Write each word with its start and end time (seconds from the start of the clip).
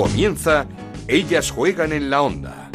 Comienza 0.00 0.66
Ellas 1.08 1.50
juegan 1.50 1.92
en 1.92 2.08
la 2.08 2.22
onda. 2.22 2.70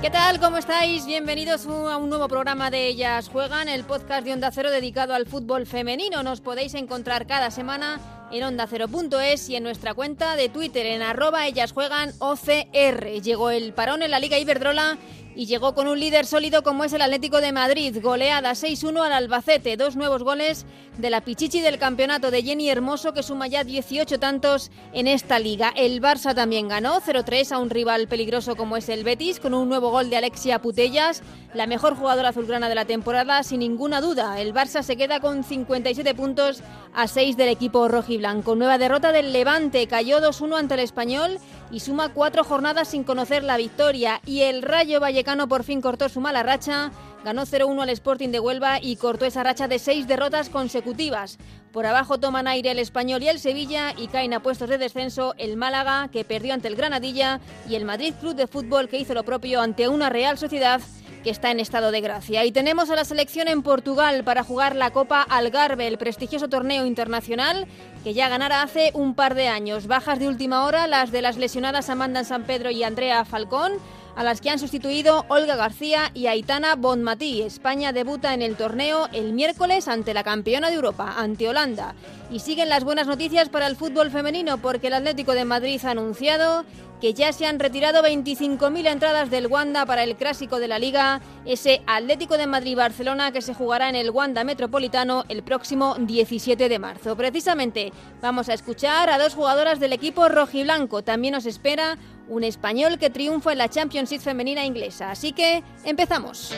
¿Qué 0.00 0.08
tal? 0.08 0.38
¿Cómo 0.38 0.58
estáis? 0.58 1.04
Bienvenidos 1.04 1.66
a 1.66 1.96
un 1.96 2.10
nuevo 2.10 2.28
programa 2.28 2.70
de 2.70 2.86
Ellas 2.86 3.28
Juegan, 3.28 3.68
el 3.68 3.82
podcast 3.82 4.24
de 4.24 4.32
Onda 4.32 4.52
Cero 4.52 4.70
dedicado 4.70 5.14
al 5.14 5.26
fútbol 5.26 5.66
femenino. 5.66 6.22
Nos 6.22 6.40
podéis 6.40 6.74
encontrar 6.74 7.26
cada 7.26 7.50
semana 7.50 8.00
en 8.30 8.44
ondacero.es 8.44 9.48
y 9.48 9.56
en 9.56 9.64
nuestra 9.64 9.94
cuenta 9.94 10.36
de 10.36 10.48
Twitter 10.48 10.86
en 10.86 11.02
arroba 11.02 11.48
ellas 11.48 11.72
juegan 11.72 12.12
OCR. 12.20 13.20
Llegó 13.20 13.50
el 13.50 13.72
parón 13.72 14.02
en 14.02 14.12
la 14.12 14.20
Liga 14.20 14.38
Iberdrola 14.38 14.96
y 15.34 15.46
llegó 15.46 15.74
con 15.74 15.88
un 15.88 15.98
líder 15.98 16.26
sólido 16.26 16.62
como 16.62 16.84
es 16.84 16.92
el 16.92 17.02
Atlético 17.02 17.40
de 17.40 17.52
Madrid. 17.52 17.96
Goleada 18.02 18.52
6-1 18.52 19.04
al 19.04 19.12
Albacete. 19.12 19.76
Dos 19.76 19.96
nuevos 19.96 20.22
goles 20.22 20.66
de 20.98 21.10
la 21.10 21.22
Pichichi 21.22 21.60
del 21.60 21.78
campeonato 21.78 22.30
de 22.30 22.42
Jenny 22.42 22.68
Hermoso 22.68 23.14
que 23.14 23.22
suma 23.22 23.46
ya 23.46 23.64
18 23.64 24.18
tantos 24.18 24.70
en 24.92 25.08
esta 25.08 25.38
liga. 25.38 25.72
El 25.74 26.02
Barça 26.02 26.34
también 26.34 26.68
ganó 26.68 27.00
0-3 27.00 27.52
a 27.52 27.58
un 27.58 27.70
rival 27.70 28.08
peligroso 28.08 28.56
como 28.56 28.76
es 28.76 28.88
el 28.88 29.04
Betis 29.04 29.40
con 29.40 29.54
un 29.54 29.68
nuevo 29.68 29.90
gol 29.90 30.10
de 30.10 30.18
Alexia 30.18 30.60
Putellas, 30.60 31.22
la 31.54 31.66
mejor 31.66 31.96
jugadora 31.96 32.30
azulgrana 32.30 32.68
de 32.68 32.74
la 32.74 32.84
temporada 32.84 33.42
sin 33.42 33.60
ninguna 33.60 34.00
duda. 34.00 34.38
El 34.40 34.52
Barça 34.52 34.82
se 34.82 34.96
queda 34.96 35.20
con 35.20 35.44
57 35.44 36.14
puntos 36.14 36.62
a 36.94 37.08
6 37.08 37.36
del 37.36 37.48
equipo 37.48 37.88
rojiblanco. 37.88 38.54
Nueva 38.54 38.76
derrota 38.76 39.12
del 39.12 39.32
Levante, 39.32 39.86
cayó 39.86 40.20
2-1 40.20 40.58
ante 40.58 40.74
el 40.74 40.80
Español 40.80 41.38
y 41.70 41.80
suma 41.80 42.10
cuatro 42.10 42.44
jornadas 42.44 42.88
sin 42.88 43.02
conocer 43.02 43.42
la 43.42 43.56
victoria. 43.56 44.20
Y 44.26 44.40
el 44.42 44.60
Rayo 44.60 45.00
Vallecano 45.00 45.21
por 45.48 45.64
fin 45.64 45.80
cortó 45.80 46.08
su 46.08 46.20
mala 46.20 46.42
racha, 46.42 46.90
ganó 47.24 47.42
0-1 47.42 47.82
al 47.82 47.90
Sporting 47.90 48.30
de 48.30 48.40
Huelva 48.40 48.78
y 48.80 48.96
cortó 48.96 49.24
esa 49.24 49.42
racha 49.42 49.68
de 49.68 49.78
seis 49.78 50.06
derrotas 50.06 50.48
consecutivas. 50.48 51.38
Por 51.72 51.86
abajo 51.86 52.18
toman 52.18 52.48
aire 52.48 52.70
el 52.70 52.78
Español 52.78 53.22
y 53.22 53.28
el 53.28 53.38
Sevilla 53.38 53.94
y 53.96 54.08
caen 54.08 54.34
a 54.34 54.40
puestos 54.40 54.68
de 54.68 54.78
descenso 54.78 55.34
el 55.38 55.56
Málaga, 55.56 56.08
que 56.08 56.24
perdió 56.24 56.54
ante 56.54 56.68
el 56.68 56.76
Granadilla, 56.76 57.40
y 57.68 57.76
el 57.76 57.84
Madrid 57.84 58.14
Club 58.20 58.34
de 58.34 58.46
Fútbol, 58.46 58.88
que 58.88 58.98
hizo 58.98 59.14
lo 59.14 59.24
propio 59.24 59.60
ante 59.60 59.88
una 59.88 60.10
Real 60.10 60.38
Sociedad 60.38 60.80
que 61.22 61.30
está 61.30 61.50
en 61.50 61.60
estado 61.60 61.90
de 61.90 62.00
gracia. 62.00 62.44
Y 62.44 62.52
tenemos 62.52 62.90
a 62.90 62.96
la 62.96 63.04
selección 63.04 63.48
en 63.48 63.62
Portugal 63.62 64.24
para 64.24 64.42
jugar 64.42 64.74
la 64.74 64.90
Copa 64.90 65.22
Algarve, 65.22 65.86
el 65.86 65.98
prestigioso 65.98 66.48
torneo 66.48 66.84
internacional 66.84 67.66
que 68.04 68.14
ya 68.14 68.28
ganara 68.28 68.62
hace 68.62 68.90
un 68.94 69.14
par 69.14 69.34
de 69.34 69.48
años. 69.48 69.86
Bajas 69.86 70.18
de 70.18 70.28
última 70.28 70.64
hora, 70.64 70.86
las 70.86 71.12
de 71.12 71.22
las 71.22 71.36
lesionadas 71.36 71.88
Amanda 71.88 72.24
San 72.24 72.44
Pedro 72.44 72.70
y 72.70 72.82
Andrea 72.82 73.24
Falcón, 73.24 73.72
a 74.16 74.24
las 74.24 74.40
que 74.40 74.50
han 74.50 74.58
sustituido 74.58 75.24
Olga 75.28 75.56
García 75.56 76.10
y 76.14 76.26
Aitana 76.26 76.74
Bonmatí. 76.76 77.42
España 77.42 77.92
debuta 77.92 78.34
en 78.34 78.42
el 78.42 78.56
torneo 78.56 79.08
el 79.12 79.32
miércoles 79.32 79.88
ante 79.88 80.14
la 80.14 80.24
campeona 80.24 80.68
de 80.68 80.76
Europa, 80.76 81.14
ante 81.16 81.48
Holanda. 81.48 81.94
Y 82.30 82.40
siguen 82.40 82.68
las 82.68 82.84
buenas 82.84 83.06
noticias 83.06 83.48
para 83.48 83.66
el 83.66 83.76
fútbol 83.76 84.10
femenino 84.10 84.58
porque 84.58 84.88
el 84.88 84.94
Atlético 84.94 85.32
de 85.32 85.44
Madrid 85.44 85.80
ha 85.84 85.90
anunciado 85.90 86.64
que 87.02 87.14
ya 87.14 87.32
se 87.32 87.46
han 87.46 87.58
retirado 87.58 88.00
25.000 88.00 88.86
entradas 88.86 89.28
del 89.28 89.48
Wanda 89.48 89.84
para 89.86 90.04
el 90.04 90.14
clásico 90.14 90.60
de 90.60 90.68
la 90.68 90.78
Liga, 90.78 91.20
ese 91.44 91.82
Atlético 91.88 92.38
de 92.38 92.46
Madrid-Barcelona 92.46 93.32
que 93.32 93.42
se 93.42 93.54
jugará 93.54 93.88
en 93.88 93.96
el 93.96 94.10
Wanda 94.10 94.44
Metropolitano 94.44 95.24
el 95.28 95.42
próximo 95.42 95.96
17 95.98 96.68
de 96.68 96.78
marzo. 96.78 97.16
Precisamente 97.16 97.92
vamos 98.20 98.48
a 98.48 98.54
escuchar 98.54 99.10
a 99.10 99.18
dos 99.18 99.34
jugadoras 99.34 99.80
del 99.80 99.92
equipo 99.92 100.28
rojiblanco. 100.28 101.02
También 101.02 101.34
nos 101.34 101.44
espera 101.44 101.98
un 102.28 102.44
español 102.44 102.98
que 102.98 103.10
triunfa 103.10 103.52
en 103.52 103.58
la 103.58 103.68
Championship 103.68 104.20
femenina 104.20 104.64
inglesa. 104.64 105.10
Así 105.10 105.32
que 105.32 105.62
empezamos. 105.84 106.54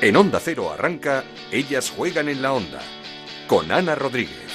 En 0.00 0.16
Onda 0.16 0.40
Cero 0.40 0.70
arranca 0.70 1.24
Ellas 1.50 1.90
juegan 1.90 2.28
en 2.28 2.40
la 2.40 2.52
onda 2.52 2.80
con 3.48 3.72
Ana 3.72 3.94
Rodríguez. 3.94 4.47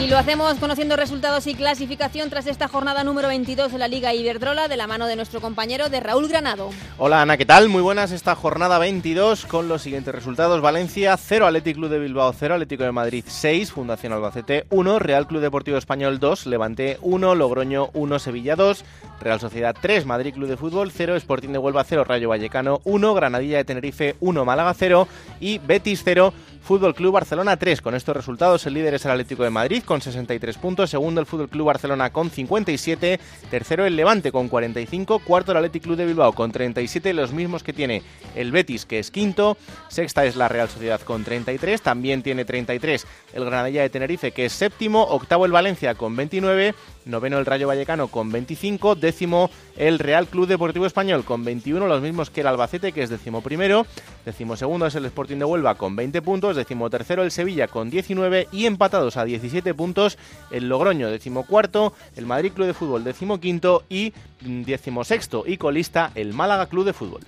Y 0.00 0.06
lo 0.06 0.16
hacemos 0.16 0.54
conociendo 0.54 0.96
resultados 0.96 1.46
y 1.46 1.54
clasificación 1.54 2.30
tras 2.30 2.46
esta 2.46 2.68
jornada 2.68 3.04
número 3.04 3.28
22 3.28 3.70
de 3.70 3.76
la 3.76 3.86
Liga 3.86 4.14
Iberdrola 4.14 4.66
de 4.66 4.78
la 4.78 4.86
mano 4.86 5.06
de 5.06 5.14
nuestro 5.14 5.42
compañero 5.42 5.90
de 5.90 6.00
Raúl 6.00 6.26
Granado. 6.26 6.70
Hola 6.96 7.20
Ana, 7.20 7.36
¿qué 7.36 7.44
tal? 7.44 7.68
Muy 7.68 7.82
buenas 7.82 8.10
esta 8.10 8.34
jornada 8.34 8.78
22 8.78 9.44
con 9.44 9.68
los 9.68 9.82
siguientes 9.82 10.14
resultados. 10.14 10.62
Valencia 10.62 11.14
0, 11.18 11.46
Atlético 11.46 11.80
Club 11.80 11.90
de 11.90 11.98
Bilbao 11.98 12.32
0, 12.32 12.54
Atlético 12.54 12.84
de 12.84 12.92
Madrid 12.92 13.24
6, 13.26 13.72
Fundación 13.72 14.14
Albacete 14.14 14.64
1, 14.70 14.98
Real 15.00 15.26
Club 15.26 15.42
Deportivo 15.42 15.76
Español 15.76 16.18
2, 16.18 16.46
Levante 16.46 16.96
1, 17.02 17.34
Logroño 17.34 17.90
1, 17.92 18.18
Sevilla 18.20 18.56
2, 18.56 18.84
Real 19.20 19.38
Sociedad 19.38 19.76
3, 19.78 20.06
Madrid 20.06 20.32
Club 20.32 20.48
de 20.48 20.56
Fútbol 20.56 20.90
0, 20.90 21.14
Sporting 21.16 21.50
de 21.50 21.58
Huelva 21.58 21.84
0, 21.84 22.04
Rayo 22.04 22.30
Vallecano 22.30 22.80
1, 22.84 23.12
Granadilla 23.12 23.58
de 23.58 23.64
Tenerife 23.64 24.16
1, 24.20 24.46
Málaga 24.46 24.72
0 24.72 25.06
y 25.40 25.58
Betis 25.58 26.00
0, 26.06 26.32
Fútbol 26.62 26.94
Club 26.94 27.14
Barcelona 27.14 27.56
3. 27.56 27.80
Con 27.80 27.94
estos 27.94 28.16
resultados, 28.16 28.66
el 28.66 28.74
líder 28.74 28.94
es 28.94 29.04
el 29.04 29.10
Atlético 29.10 29.42
de 29.42 29.50
Madrid 29.50 29.82
con 29.84 30.00
63 30.00 30.56
puntos, 30.58 30.90
segundo 30.90 31.20
el 31.20 31.26
Fútbol 31.26 31.48
Club 31.48 31.66
Barcelona 31.66 32.10
con 32.10 32.30
57, 32.30 33.18
tercero 33.50 33.86
el 33.86 33.96
Levante 33.96 34.30
con 34.32 34.48
45, 34.48 35.20
cuarto 35.20 35.52
el 35.52 35.58
Atlético 35.58 35.84
Club 35.84 35.96
de 35.96 36.06
Bilbao 36.06 36.32
con 36.32 36.52
37, 36.52 37.12
los 37.14 37.32
mismos 37.32 37.62
que 37.62 37.72
tiene 37.72 38.02
el 38.34 38.52
Betis 38.52 38.86
que 38.86 38.98
es 38.98 39.10
quinto, 39.10 39.56
sexta 39.88 40.24
es 40.24 40.36
la 40.36 40.48
Real 40.48 40.68
Sociedad 40.68 41.00
con 41.00 41.24
33, 41.24 41.82
también 41.82 42.22
tiene 42.22 42.44
33 42.44 43.06
el 43.32 43.44
Granadilla 43.44 43.82
de 43.82 43.90
Tenerife 43.90 44.32
que 44.32 44.46
es 44.46 44.52
séptimo, 44.52 45.02
octavo 45.02 45.46
el 45.46 45.52
Valencia 45.52 45.94
con 45.94 46.14
29, 46.14 46.74
noveno 47.04 47.38
el 47.38 47.46
Rayo 47.46 47.68
Vallecano 47.68 48.08
con 48.08 48.30
25, 48.30 48.94
décimo 48.94 49.50
el 49.76 49.98
Real 49.98 50.26
Club 50.26 50.46
Deportivo 50.46 50.86
Español 50.86 51.24
con 51.24 51.44
21, 51.44 51.86
los 51.86 52.02
mismos 52.02 52.30
que 52.30 52.42
el 52.42 52.46
Albacete 52.46 52.92
que 52.92 53.02
es 53.02 53.10
décimo 53.10 53.42
primero, 53.42 53.86
décimo 54.24 54.56
segundo 54.56 54.86
es 54.86 54.94
el 54.94 55.06
Sporting 55.06 55.38
de 55.38 55.44
Huelva 55.44 55.74
con 55.76 55.96
20 55.96 56.22
puntos, 56.22 56.56
décimo 56.56 56.90
tercero 56.90 57.22
el 57.22 57.30
Sevilla 57.30 57.68
con 57.68 57.90
19 57.90 58.48
y 58.52 58.66
empatados 58.66 59.16
a 59.16 59.24
17 59.24 59.74
puntos. 59.74 60.18
El 60.50 60.68
Logroño 60.68 61.10
décimo 61.10 61.46
cuarto, 61.46 61.92
el 62.16 62.26
Madrid 62.26 62.52
Club 62.52 62.66
de 62.66 62.74
Fútbol 62.74 63.04
décimo 63.04 63.40
quinto. 63.40 63.84
Y 63.88 64.12
décimo 64.40 65.04
sexto 65.04 65.44
y 65.46 65.58
colista 65.58 66.12
el 66.14 66.32
Málaga 66.32 66.66
Club 66.66 66.86
de 66.86 66.92
Fútbol. 66.92 67.20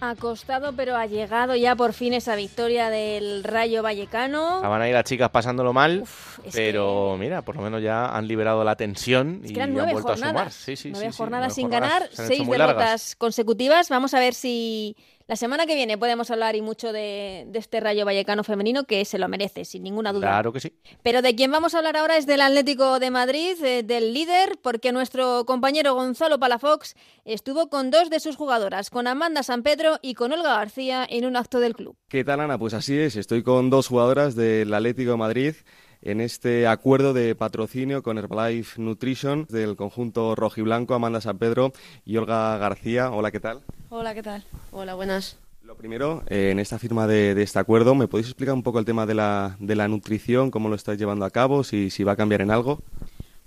Ha 0.00 0.14
costado, 0.14 0.72
pero 0.74 0.94
ha 0.94 1.06
llegado 1.06 1.56
ya 1.56 1.74
por 1.74 1.92
fin 1.92 2.14
esa 2.14 2.36
victoria 2.36 2.88
del 2.88 3.42
Rayo 3.42 3.82
Vallecano. 3.82 4.60
Van 4.60 4.80
a 4.80 4.88
ir 4.88 4.94
las 4.94 5.02
chicas 5.04 5.28
pasándolo 5.30 5.72
mal, 5.72 6.02
Uf, 6.02 6.38
pero 6.52 7.14
que... 7.14 7.24
mira, 7.24 7.42
por 7.42 7.56
lo 7.56 7.62
menos 7.62 7.82
ya 7.82 8.06
han 8.06 8.28
liberado 8.28 8.62
la 8.62 8.76
tensión 8.76 9.40
es 9.42 9.50
y 9.50 9.58
han 9.60 9.74
vuelto 9.74 10.02
jornadas, 10.02 10.22
a 10.22 10.28
sumar. 10.28 10.52
Sí, 10.52 10.76
sí, 10.76 10.90
nueve 10.92 11.10
sí, 11.10 11.18
jornadas 11.18 11.54
sin 11.54 11.68
ganar, 11.68 12.08
seis 12.12 12.48
derrotas 12.48 13.16
consecutivas. 13.16 13.88
Vamos 13.88 14.14
a 14.14 14.20
ver 14.20 14.34
si 14.34 14.96
la 15.28 15.36
semana 15.36 15.66
que 15.66 15.74
viene 15.74 15.98
podemos 15.98 16.30
hablar 16.30 16.56
y 16.56 16.62
mucho 16.62 16.90
de, 16.90 17.44
de, 17.48 17.58
este 17.58 17.80
Rayo 17.80 18.06
Vallecano 18.06 18.44
femenino 18.44 18.84
que 18.84 19.04
se 19.04 19.18
lo 19.18 19.28
merece, 19.28 19.66
sin 19.66 19.82
ninguna 19.82 20.10
duda. 20.14 20.26
Claro 20.28 20.54
que 20.54 20.60
sí. 20.60 20.72
Pero 21.02 21.20
de 21.20 21.36
quien 21.36 21.52
vamos 21.52 21.74
a 21.74 21.78
hablar 21.78 21.98
ahora 21.98 22.16
es 22.16 22.26
del 22.26 22.40
Atlético 22.40 22.98
de 22.98 23.10
Madrid, 23.10 23.62
eh, 23.62 23.82
del 23.82 24.14
líder, 24.14 24.58
porque 24.62 24.90
nuestro 24.90 25.44
compañero 25.44 25.94
Gonzalo 25.94 26.38
Palafox 26.38 26.94
estuvo 27.26 27.68
con 27.68 27.90
dos 27.90 28.08
de 28.08 28.20
sus 28.20 28.36
jugadoras, 28.36 28.88
con 28.88 29.06
Amanda 29.06 29.42
San 29.42 29.62
Pedro 29.62 29.98
y 30.00 30.14
con 30.14 30.32
Olga 30.32 30.56
García, 30.56 31.06
en 31.08 31.26
un 31.26 31.36
acto 31.36 31.60
del 31.60 31.74
club. 31.74 31.94
¿Qué 32.08 32.24
tal, 32.24 32.40
Ana? 32.40 32.58
Pues 32.58 32.72
así 32.72 32.96
es, 32.98 33.14
estoy 33.14 33.42
con 33.42 33.68
dos 33.68 33.88
jugadoras 33.88 34.34
del 34.34 34.72
Atlético 34.72 35.10
de 35.10 35.16
Madrid 35.18 35.54
en 36.02 36.20
este 36.20 36.66
acuerdo 36.66 37.12
de 37.12 37.34
patrocinio 37.34 38.02
con 38.02 38.18
Herbalife 38.18 38.80
Nutrition 38.80 39.46
del 39.48 39.76
conjunto 39.76 40.34
rojiblanco, 40.34 40.94
Amanda 40.94 41.20
San 41.20 41.38
Pedro 41.38 41.72
y 42.04 42.16
Olga 42.16 42.56
García. 42.58 43.10
Hola, 43.10 43.30
¿qué 43.30 43.40
tal? 43.40 43.60
Hola, 43.90 44.14
¿qué 44.14 44.22
tal? 44.22 44.44
Hola, 44.70 44.94
buenas. 44.94 45.36
Lo 45.62 45.76
primero, 45.76 46.22
eh, 46.28 46.50
en 46.50 46.60
esta 46.60 46.78
firma 46.78 47.06
de, 47.06 47.34
de, 47.34 47.42
este 47.42 47.58
acuerdo, 47.58 47.94
¿me 47.94 48.08
podéis 48.08 48.28
explicar 48.28 48.54
un 48.54 48.62
poco 48.62 48.78
el 48.78 48.84
tema 48.84 49.04
de 49.04 49.14
la, 49.14 49.56
de 49.60 49.76
la 49.76 49.86
nutrición, 49.86 50.50
cómo 50.50 50.68
lo 50.68 50.74
estáis 50.74 50.98
llevando 50.98 51.26
a 51.26 51.30
cabo, 51.30 51.62
si, 51.62 51.90
si 51.90 52.04
va 52.04 52.12
a 52.12 52.16
cambiar 52.16 52.40
en 52.40 52.50
algo? 52.50 52.80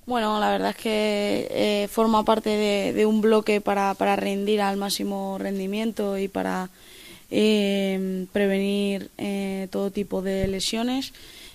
Bueno, 0.05 0.39
la 0.39 0.51
verdad 0.51 0.71
es 0.71 0.75
que 0.75 1.47
eh, 1.49 1.87
forma 1.87 2.23
parte 2.23 2.49
de, 2.49 2.93
de 2.93 3.05
un 3.05 3.21
bloque 3.21 3.61
para, 3.61 3.95
para, 3.95 4.15
rendir 4.15 4.61
al 4.61 4.77
máximo 4.77 5.37
rendimiento 5.39 6.17
y 6.17 6.27
para 6.27 6.69
eh, 7.31 8.27
prevenir 8.31 9.09
todo 9.71 9.89
tipo 9.89 10.21
de 10.21 10.47
lesiones. 10.47 11.13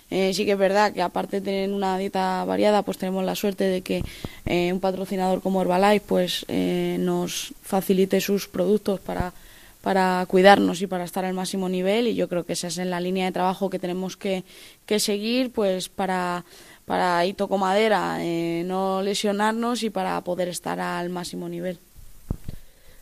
Eh, 0.09 0.33
sí 0.33 0.45
que 0.45 0.53
es 0.53 0.57
verdad 0.57 0.93
que 0.93 1.01
aparte 1.01 1.41
de 1.41 1.45
tener 1.45 1.69
una 1.69 1.97
dieta 1.97 2.43
variada, 2.45 2.81
pues 2.81 2.97
tenemos 2.97 3.25
la 3.25 3.35
suerte 3.35 3.65
de 3.65 3.81
que 3.81 4.03
eh, 4.45 4.71
un 4.71 4.79
patrocinador 4.79 5.41
como 5.41 5.61
Herbalife 5.61 6.05
pues 6.07 6.45
eh, 6.47 6.97
nos 6.99 7.53
facilite 7.61 8.21
sus 8.21 8.47
productos 8.47 9.01
para, 9.01 9.33
para 9.81 10.25
cuidarnos 10.27 10.81
y 10.81 10.87
para 10.87 11.03
estar 11.03 11.25
al 11.25 11.33
máximo 11.33 11.67
nivel 11.67 12.07
y 12.07 12.15
yo 12.15 12.29
creo 12.29 12.45
que 12.45 12.53
esa 12.53 12.67
es 12.67 12.77
en 12.77 12.89
la 12.89 13.01
línea 13.01 13.25
de 13.25 13.33
trabajo 13.33 13.69
que 13.69 13.79
tenemos 13.79 14.15
que, 14.15 14.43
que 14.85 14.99
seguir 14.99 15.51
pues 15.51 15.89
para 15.89 16.45
para 16.85 17.25
y 17.25 17.33
toco 17.33 17.57
madera 17.57 18.17
no 18.63 19.01
lesionarnos 19.01 19.83
y 19.83 19.89
para 19.89 20.21
poder 20.21 20.47
estar 20.47 20.79
al 20.79 21.09
máximo 21.09 21.49
nivel. 21.49 21.79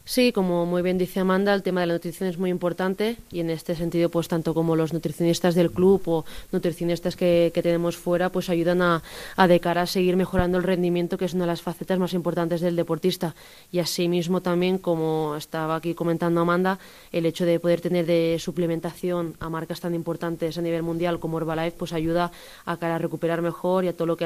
Sí, 0.08 0.32
como 0.32 0.68
muy 0.68 0.84
bien 0.84 1.00
dice 1.00 1.20
Amanda, 1.20 1.52
el 1.56 1.64
tema 1.64 1.82
de 1.82 1.88
la 1.88 1.94
nutrición 1.94 2.30
es 2.30 2.38
muy 2.38 2.52
importante 2.52 3.18
y 3.32 3.40
en 3.40 3.50
este 3.50 3.74
sentido, 3.74 4.10
pues 4.10 4.28
tanto 4.28 4.54
como 4.54 4.76
los 4.76 4.94
nutricionistas 4.94 5.56
del 5.56 5.72
club 5.72 6.00
o 6.06 6.26
nutricionistas 6.52 7.16
que, 7.16 7.52
tenemos 7.56 7.98
fuera, 7.98 8.30
pues 8.32 8.52
ayudan 8.52 8.84
a, 8.84 9.02
a, 9.36 9.48
de 9.48 9.60
cara 9.60 9.82
a 9.82 9.88
seguir 9.88 10.16
mejorando 10.16 10.60
el 10.60 10.64
rendimiento, 10.64 11.18
que 11.18 11.26
es 11.26 11.34
una 11.34 11.46
de 11.46 11.48
las 11.48 11.64
facetas 11.64 11.98
más 11.98 12.14
importantes 12.14 12.62
del 12.62 12.76
deportista. 12.76 13.34
Y 13.72 13.80
asimismo 13.80 14.42
también, 14.42 14.78
como 14.78 15.36
estaba 15.38 15.76
aquí 15.76 15.96
comentando 15.96 16.40
Amanda, 16.40 16.78
el 17.12 17.26
hecho 17.26 17.44
de 17.44 17.60
poder 17.60 17.82
tener 17.82 18.06
de 18.06 18.38
suplementación 18.40 19.36
a 19.40 19.50
marcas 19.50 19.80
tan 19.80 19.96
importantes 19.96 20.56
a 20.60 20.62
nivel 20.62 20.84
mundial 20.84 21.20
como 21.20 21.40
Herbalife, 21.40 21.78
pues 21.80 21.94
ayuda 21.94 22.32
a 22.66 22.78
cara 22.78 22.96
a 22.96 23.00
recuperar 23.00 23.42
mejor 23.42 23.86
y 23.86 23.88
a 23.88 23.94
todo 23.94 24.06
lo 24.06 24.18
que 24.18 24.26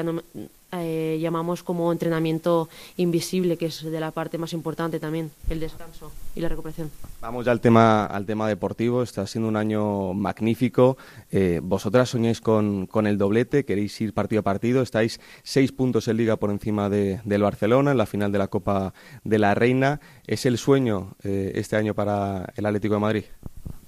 eh, 0.72 1.18
llamamos 1.20 1.62
como 1.62 1.90
entrenamiento 1.92 2.68
invisible, 2.96 3.56
que 3.56 3.66
es 3.66 3.82
de 3.82 4.00
la 4.00 4.10
parte 4.12 4.38
más 4.38 4.52
importante 4.52 5.00
también, 5.00 5.30
el 5.48 5.60
descanso 5.60 6.12
y 6.34 6.40
la 6.40 6.48
recuperación. 6.48 6.90
Vamos 7.20 7.44
ya 7.44 7.52
al 7.52 7.60
tema, 7.60 8.06
al 8.06 8.26
tema 8.26 8.48
deportivo. 8.48 9.02
Está 9.02 9.26
siendo 9.26 9.48
un 9.48 9.56
año 9.56 10.14
magnífico. 10.14 10.96
Eh, 11.30 11.60
vosotras 11.62 12.10
soñáis 12.10 12.40
con, 12.40 12.86
con, 12.86 13.06
el 13.06 13.18
doblete, 13.18 13.64
queréis 13.64 14.00
ir 14.00 14.14
partido 14.14 14.40
a 14.40 14.42
partido. 14.42 14.82
Estáis 14.82 15.20
seis 15.42 15.72
puntos 15.72 16.08
en 16.08 16.16
liga 16.16 16.36
por 16.36 16.50
encima 16.50 16.88
de, 16.88 17.20
del 17.24 17.42
Barcelona 17.42 17.90
en 17.90 17.98
la 17.98 18.06
final 18.06 18.30
de 18.30 18.38
la 18.38 18.48
Copa 18.48 18.94
de 19.24 19.38
la 19.38 19.54
Reina. 19.54 20.00
¿Es 20.26 20.46
el 20.46 20.58
sueño 20.58 21.14
eh, 21.24 21.52
este 21.56 21.76
año 21.76 21.94
para 21.94 22.52
el 22.56 22.66
Atlético 22.66 22.94
de 22.94 23.00
Madrid? 23.00 23.24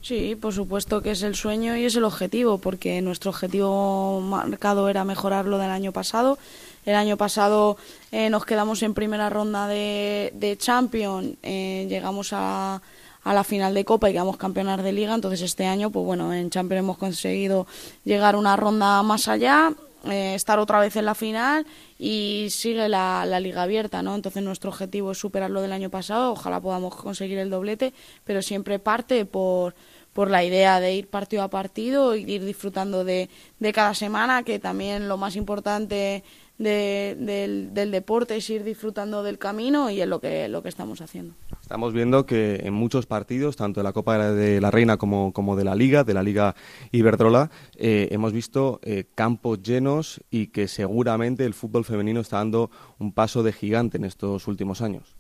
Sí, 0.03 0.35
por 0.35 0.53
supuesto 0.53 1.01
que 1.01 1.13
es 1.13 1.23
el 1.23 1.37
sueño 1.37 1.77
y 1.77 1.85
es 1.85 1.95
el 1.95 2.03
objetivo, 2.03 2.59
porque 2.59 3.01
nuestro 3.03 3.31
objetivo 3.31 4.21
marcado 4.21 4.89
era 4.89 5.05
mejorar 5.05 5.47
lo 5.47 5.59
del 5.59 5.71
año 5.71 5.93
pasado. 5.93 6.39
El 6.85 6.97
año 6.97 7.17
pasado 7.17 7.77
eh, 8.11 8.29
nos 8.29 8.45
quedamos 8.45 8.83
en 8.83 8.95
primera 8.95 9.31
ronda 9.31 9.69
de, 9.69 10.33
de 10.35 10.57
Champions, 10.57 11.37
eh, 11.43 11.87
llegamos 11.89 12.33
a, 12.33 12.83
a, 13.23 13.35
la 13.35 13.45
final 13.45 13.73
de 13.73 13.85
Copa 13.85 14.11
y 14.11 14.13
quedamos 14.13 14.37
campeonar 14.37 14.83
de 14.83 14.93
Liga. 14.93 15.15
Entonces 15.15 15.43
este 15.43 15.67
año, 15.67 15.91
pues 15.91 16.05
bueno, 16.05 16.35
en 16.35 16.51
Champions 16.51 16.81
hemos 16.81 16.99
conseguido 16.99 17.69
llegar 18.05 18.35
una 18.35 18.57
ronda 18.57 19.01
más 19.05 19.29
allá, 19.29 19.73
eh, 20.11 20.35
estar 20.35 20.59
otra 20.59 20.81
vez 20.81 20.97
en 20.97 21.05
la 21.05 21.15
final 21.15 21.65
y 22.01 22.49
sigue 22.51 22.89
la, 22.89 23.25
la, 23.27 23.39
liga 23.39 23.63
abierta, 23.63 24.03
¿no? 24.03 24.17
Entonces 24.17 24.43
nuestro 24.43 24.71
objetivo 24.71 25.13
es 25.13 25.19
superar 25.19 25.51
lo 25.51 25.63
del 25.63 25.73
año 25.73 25.91
pasado, 25.91 26.33
ojalá 26.33 26.59
podamos 26.59 26.97
conseguir 26.97 27.39
el 27.39 27.51
doblete, 27.51 27.95
pero 28.25 28.43
siempre 28.43 28.81
parte 28.81 29.25
por 29.25 29.75
por 30.13 30.31
la 30.31 30.45
idea 30.45 30.81
de 30.81 30.95
ir 30.95 31.09
partido 31.09 31.43
a 31.43 31.49
partido 31.49 32.15
y 32.15 32.31
ir 32.31 32.45
disfrutando 32.45 33.05
de, 33.05 33.31
de 33.59 33.73
cada 33.73 33.95
semana, 33.95 34.43
que 34.43 34.59
también 34.59 35.09
lo 35.09 35.17
más 35.17 35.37
importante 35.37 36.23
del, 36.59 37.71
deporte 37.73 38.37
es 38.37 38.49
ir 38.51 38.65
disfrutando 38.65 39.23
del 39.23 39.39
camino 39.39 39.91
y 39.91 40.01
es 40.01 40.09
lo 40.09 40.21
que, 40.21 40.49
lo 40.49 40.63
que 40.63 40.69
estamos 40.69 41.01
haciendo. 41.01 41.35
Estamos 41.61 41.93
viendo 41.93 42.27
que 42.27 42.61
en 42.65 42.75
muchos 42.75 43.07
partidos, 43.07 43.57
tanto 43.57 43.81
de 43.81 43.85
la 43.85 43.93
Copa 43.93 44.33
de 44.33 44.61
la 44.61 44.71
Reina 44.71 44.97
como, 44.97 45.33
como 45.33 45.57
de 45.57 45.65
la 45.65 45.75
Liga, 45.75 46.05
de 46.05 46.15
la 46.15 46.23
Liga 46.23 46.55
Iberdrola, 46.91 47.51
eh, 47.77 48.09
hemos 48.11 48.33
visto 48.33 48.81
eh, 48.83 49.05
campos 49.15 49.63
llenos 49.63 50.21
y 50.31 50.49
que 50.49 50.69
seguramente 50.69 51.45
el 51.45 51.55
fútbol 51.55 51.85
femenino 51.85 52.21
está 52.21 52.39
dando 52.39 52.71
un 52.99 53.13
paso 53.13 53.43
de 53.43 53.53
gigante 53.53 53.97
en 53.97 54.05
estos 54.05 54.47
últimos 54.49 54.83
años. 54.83 55.17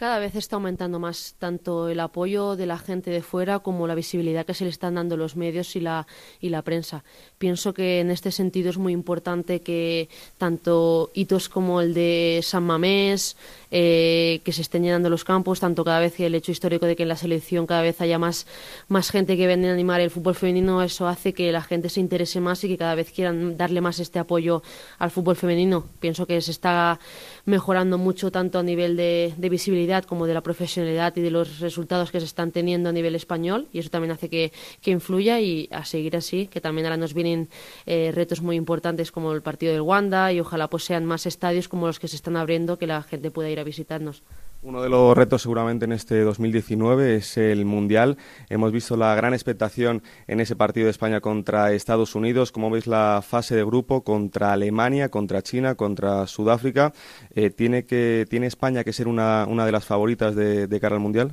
Cada 0.00 0.18
vez 0.18 0.34
está 0.34 0.56
aumentando 0.56 0.98
más 0.98 1.34
tanto 1.38 1.90
el 1.90 2.00
apoyo 2.00 2.56
de 2.56 2.64
la 2.64 2.78
gente 2.78 3.10
de 3.10 3.20
fuera 3.20 3.58
como 3.58 3.86
la 3.86 3.94
visibilidad 3.94 4.46
que 4.46 4.54
se 4.54 4.64
le 4.64 4.70
están 4.70 4.94
dando 4.94 5.18
los 5.18 5.36
medios 5.36 5.76
y 5.76 5.80
la, 5.80 6.06
y 6.40 6.48
la 6.48 6.62
prensa. 6.62 7.04
Pienso 7.36 7.74
que 7.74 8.00
en 8.00 8.10
este 8.10 8.32
sentido 8.32 8.70
es 8.70 8.78
muy 8.78 8.94
importante 8.94 9.60
que 9.60 10.08
tanto 10.38 11.10
hitos 11.12 11.50
como 11.50 11.82
el 11.82 11.92
de 11.92 12.40
San 12.42 12.62
Mamés, 12.62 13.36
eh, 13.70 14.40
que 14.44 14.52
se 14.52 14.62
estén 14.62 14.82
llenando 14.82 15.10
los 15.10 15.24
campos, 15.24 15.60
tanto 15.60 15.84
cada 15.84 16.00
vez 16.00 16.14
que 16.14 16.26
el 16.26 16.34
hecho 16.34 16.52
histórico 16.52 16.86
de 16.86 16.96
que 16.96 17.04
en 17.04 17.08
la 17.08 17.16
selección 17.16 17.66
cada 17.66 17.82
vez 17.82 18.00
haya 18.00 18.18
más, 18.18 18.46
más 18.88 19.10
gente 19.10 19.36
que 19.36 19.46
viene 19.46 19.70
a 19.70 19.72
animar 19.72 20.00
el 20.00 20.10
fútbol 20.10 20.34
femenino, 20.34 20.82
eso 20.82 21.06
hace 21.06 21.32
que 21.32 21.52
la 21.52 21.62
gente 21.62 21.88
se 21.88 22.00
interese 22.00 22.40
más 22.40 22.64
y 22.64 22.68
que 22.68 22.76
cada 22.76 22.94
vez 22.94 23.12
quieran 23.12 23.56
darle 23.56 23.80
más 23.80 23.98
este 23.98 24.18
apoyo 24.18 24.62
al 24.98 25.10
fútbol 25.10 25.36
femenino. 25.36 25.84
Pienso 26.00 26.26
que 26.26 26.40
se 26.40 26.50
está 26.50 26.98
mejorando 27.44 27.98
mucho 27.98 28.30
tanto 28.30 28.58
a 28.58 28.62
nivel 28.62 28.96
de, 28.96 29.34
visibilidad 29.50 30.04
como 30.04 30.26
de 30.26 30.34
la 30.34 30.42
profesionalidad 30.42 31.16
y 31.16 31.20
de 31.20 31.30
los 31.30 31.58
resultados 31.58 32.10
que 32.10 32.20
se 32.20 32.26
están 32.26 32.52
teniendo 32.52 32.88
a 32.88 32.92
nivel 32.92 33.14
español 33.16 33.66
y 33.72 33.80
eso 33.80 33.90
también 33.90 34.12
hace 34.12 34.28
que, 34.28 34.52
que 34.80 34.90
influya 34.92 35.40
y 35.40 35.68
a 35.72 35.84
seguir 35.84 36.16
así, 36.16 36.46
que 36.46 36.60
también 36.60 36.86
ahora 36.86 36.96
nos 36.96 37.14
vienen 37.14 37.48
eh, 37.86 38.12
retos 38.14 38.40
muy 38.42 38.56
importantes 38.56 39.10
como 39.10 39.32
el 39.32 39.42
partido 39.42 39.72
del 39.72 39.82
Wanda 39.82 40.32
y 40.32 40.40
ojalá 40.40 40.68
pues 40.68 40.84
sean 40.84 41.04
más 41.04 41.26
estadios 41.26 41.68
como 41.68 41.86
los 41.86 41.98
que 41.98 42.08
se 42.08 42.16
están 42.16 42.36
abriendo 42.36 42.78
que 42.78 42.86
la 42.86 43.02
gente 43.02 43.30
pueda 43.30 43.50
ir 43.50 43.59
visitarnos. 43.64 44.22
Uno 44.62 44.82
de 44.82 44.90
los 44.90 45.16
retos 45.16 45.40
seguramente 45.40 45.86
en 45.86 45.92
este 45.92 46.20
2019 46.20 47.16
es 47.16 47.38
el 47.38 47.64
Mundial. 47.64 48.18
Hemos 48.50 48.72
visto 48.72 48.94
la 48.94 49.14
gran 49.14 49.32
expectación 49.32 50.02
en 50.26 50.38
ese 50.38 50.54
partido 50.54 50.84
de 50.84 50.90
España 50.90 51.22
contra 51.22 51.72
Estados 51.72 52.14
Unidos. 52.14 52.52
Como 52.52 52.68
veis 52.70 52.86
la 52.86 53.22
fase 53.26 53.56
de 53.56 53.64
grupo 53.64 54.04
contra 54.04 54.52
Alemania, 54.52 55.08
contra 55.08 55.40
China, 55.40 55.76
contra 55.76 56.26
Sudáfrica? 56.26 56.92
Eh, 57.34 57.48
¿tiene, 57.48 57.86
que, 57.86 58.26
¿Tiene 58.28 58.48
España 58.48 58.84
que 58.84 58.92
ser 58.92 59.08
una, 59.08 59.46
una 59.48 59.64
de 59.64 59.72
las 59.72 59.86
favoritas 59.86 60.34
de, 60.34 60.66
de 60.66 60.80
cara 60.80 60.96
al 60.96 61.00
Mundial? 61.00 61.32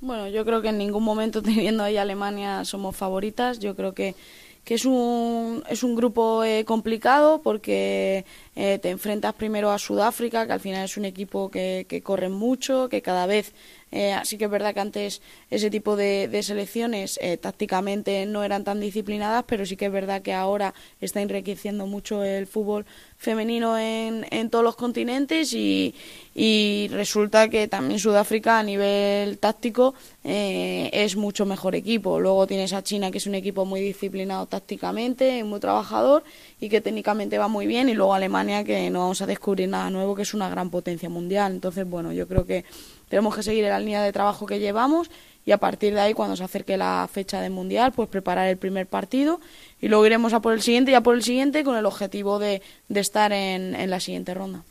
Bueno, 0.00 0.28
yo 0.28 0.44
creo 0.46 0.62
que 0.62 0.68
en 0.68 0.78
ningún 0.78 1.04
momento 1.04 1.42
teniendo 1.42 1.82
ahí 1.82 1.98
Alemania 1.98 2.64
somos 2.64 2.96
favoritas. 2.96 3.58
Yo 3.58 3.76
creo 3.76 3.92
que 3.92 4.14
que 4.66 4.74
es 4.74 4.84
un, 4.84 5.62
es 5.70 5.84
un 5.84 5.94
grupo 5.94 6.42
eh, 6.42 6.64
complicado 6.64 7.40
porque 7.40 8.24
eh, 8.56 8.80
te 8.82 8.90
enfrentas 8.90 9.32
primero 9.34 9.70
a 9.70 9.78
Sudáfrica, 9.78 10.44
que 10.44 10.54
al 10.54 10.58
final 10.58 10.84
es 10.84 10.96
un 10.96 11.04
equipo 11.04 11.52
que, 11.52 11.86
que 11.88 12.02
corre 12.02 12.28
mucho, 12.28 12.88
que 12.88 13.00
cada 13.00 13.26
vez 13.26 13.54
eh, 13.92 14.12
así 14.12 14.36
que 14.36 14.46
es 14.46 14.50
verdad 14.50 14.74
que 14.74 14.80
antes 14.80 15.22
ese 15.48 15.70
tipo 15.70 15.94
de, 15.94 16.28
selecciones 16.42 17.18
eh, 17.22 17.36
tácticamente 17.36 18.26
no 18.26 18.42
eran 18.42 18.64
tan 18.64 18.80
disciplinadas, 18.80 19.44
pero 19.46 19.64
sí 19.64 19.76
que 19.76 19.86
es 19.86 19.92
verdad 19.92 20.22
que 20.22 20.32
ahora 20.32 20.74
está 21.00 21.22
enriqueciendo 21.22 21.86
mucho 21.86 22.24
el 22.24 22.46
fútbol 22.46 22.84
femenino 23.18 23.78
en, 23.78 24.26
en 24.30 24.50
todos 24.50 24.64
los 24.64 24.76
continentes 24.76 25.52
y, 25.52 25.94
y, 26.34 26.88
resulta 26.90 27.48
que 27.48 27.68
también 27.68 27.98
Sudáfrica 27.98 28.58
a 28.58 28.62
nivel 28.62 29.38
táctico 29.38 29.94
eh, 30.22 30.90
es 30.92 31.16
mucho 31.16 31.46
mejor 31.46 31.74
equipo. 31.74 32.20
Luego 32.20 32.46
tienes 32.46 32.72
a 32.72 32.82
China 32.82 33.10
que 33.10 33.18
es 33.18 33.26
un 33.26 33.34
equipo 33.34 33.64
muy 33.64 33.80
disciplinado 33.80 34.46
tácticamente, 34.46 35.42
muy 35.44 35.60
trabajador 35.60 36.24
y 36.60 36.68
que 36.68 36.80
técnicamente 36.80 37.38
va 37.38 37.48
muy 37.48 37.66
bien 37.66 37.88
y 37.88 37.94
luego 37.94 38.14
Alemania 38.14 38.64
que 38.64 38.90
no 38.90 39.00
vamos 39.00 39.22
a 39.22 39.26
descubrir 39.26 39.68
nada 39.68 39.88
nuevo 39.90 40.14
que 40.14 40.22
es 40.22 40.34
una 40.34 40.50
gran 40.50 40.70
potencia 40.70 41.08
mundial. 41.08 41.52
Entonces, 41.52 41.88
bueno, 41.88 42.12
yo 42.12 42.26
creo 42.28 42.44
que 42.44 42.64
tenemos 43.08 43.34
que 43.34 43.42
seguir 43.42 43.64
en 43.64 43.70
la 43.70 43.78
línea 43.78 44.02
de 44.02 44.12
trabajo 44.12 44.46
que 44.46 44.58
llevamos 44.58 45.10
y 45.46 45.52
a 45.52 45.58
partir 45.58 45.94
de 45.94 46.00
ahí, 46.00 46.12
cuando 46.12 46.34
se 46.34 46.42
acerque 46.42 46.76
la 46.76 47.08
fecha 47.10 47.40
del 47.40 47.52
Mundial, 47.52 47.92
pues 47.92 48.08
preparar 48.08 48.48
el 48.48 48.56
primer 48.56 48.88
partido 48.88 49.40
y 49.80 49.86
luego 49.86 50.04
iremos 50.04 50.32
a 50.32 50.40
por 50.40 50.52
el 50.52 50.60
siguiente 50.60 50.90
y 50.90 50.94
a 50.94 51.02
por 51.02 51.14
el 51.14 51.22
siguiente 51.22 51.62
con 51.62 51.76
el 51.76 51.86
objetivo 51.86 52.40
de, 52.40 52.62
estar 52.88 53.32
en, 53.32 53.88
la 53.88 54.00
siguiente 54.00 54.34
ronda. 54.34 54.64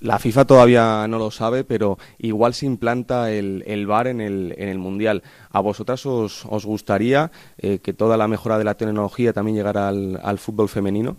La 0.00 0.18
FIFA 0.18 0.44
todavía 0.44 1.06
no 1.06 1.18
lo 1.18 1.30
sabe, 1.30 1.62
pero 1.62 1.98
igual 2.18 2.54
se 2.54 2.66
implanta 2.66 3.30
el, 3.30 3.62
el 3.68 3.86
VAR 3.86 4.08
en 4.08 4.20
el, 4.20 4.52
en 4.58 4.68
el 4.68 4.78
Mundial. 4.78 5.22
¿A 5.52 5.60
vosotras 5.60 6.04
os, 6.04 6.44
os 6.46 6.66
gustaría 6.66 7.30
eh, 7.58 7.78
que 7.78 7.92
toda 7.92 8.16
la 8.16 8.26
mejora 8.26 8.58
de 8.58 8.64
la 8.64 8.74
tecnología 8.74 9.32
también 9.32 9.56
llegara 9.56 9.88
al 9.88 10.38
fútbol 10.40 10.68
femenino? 10.68 11.16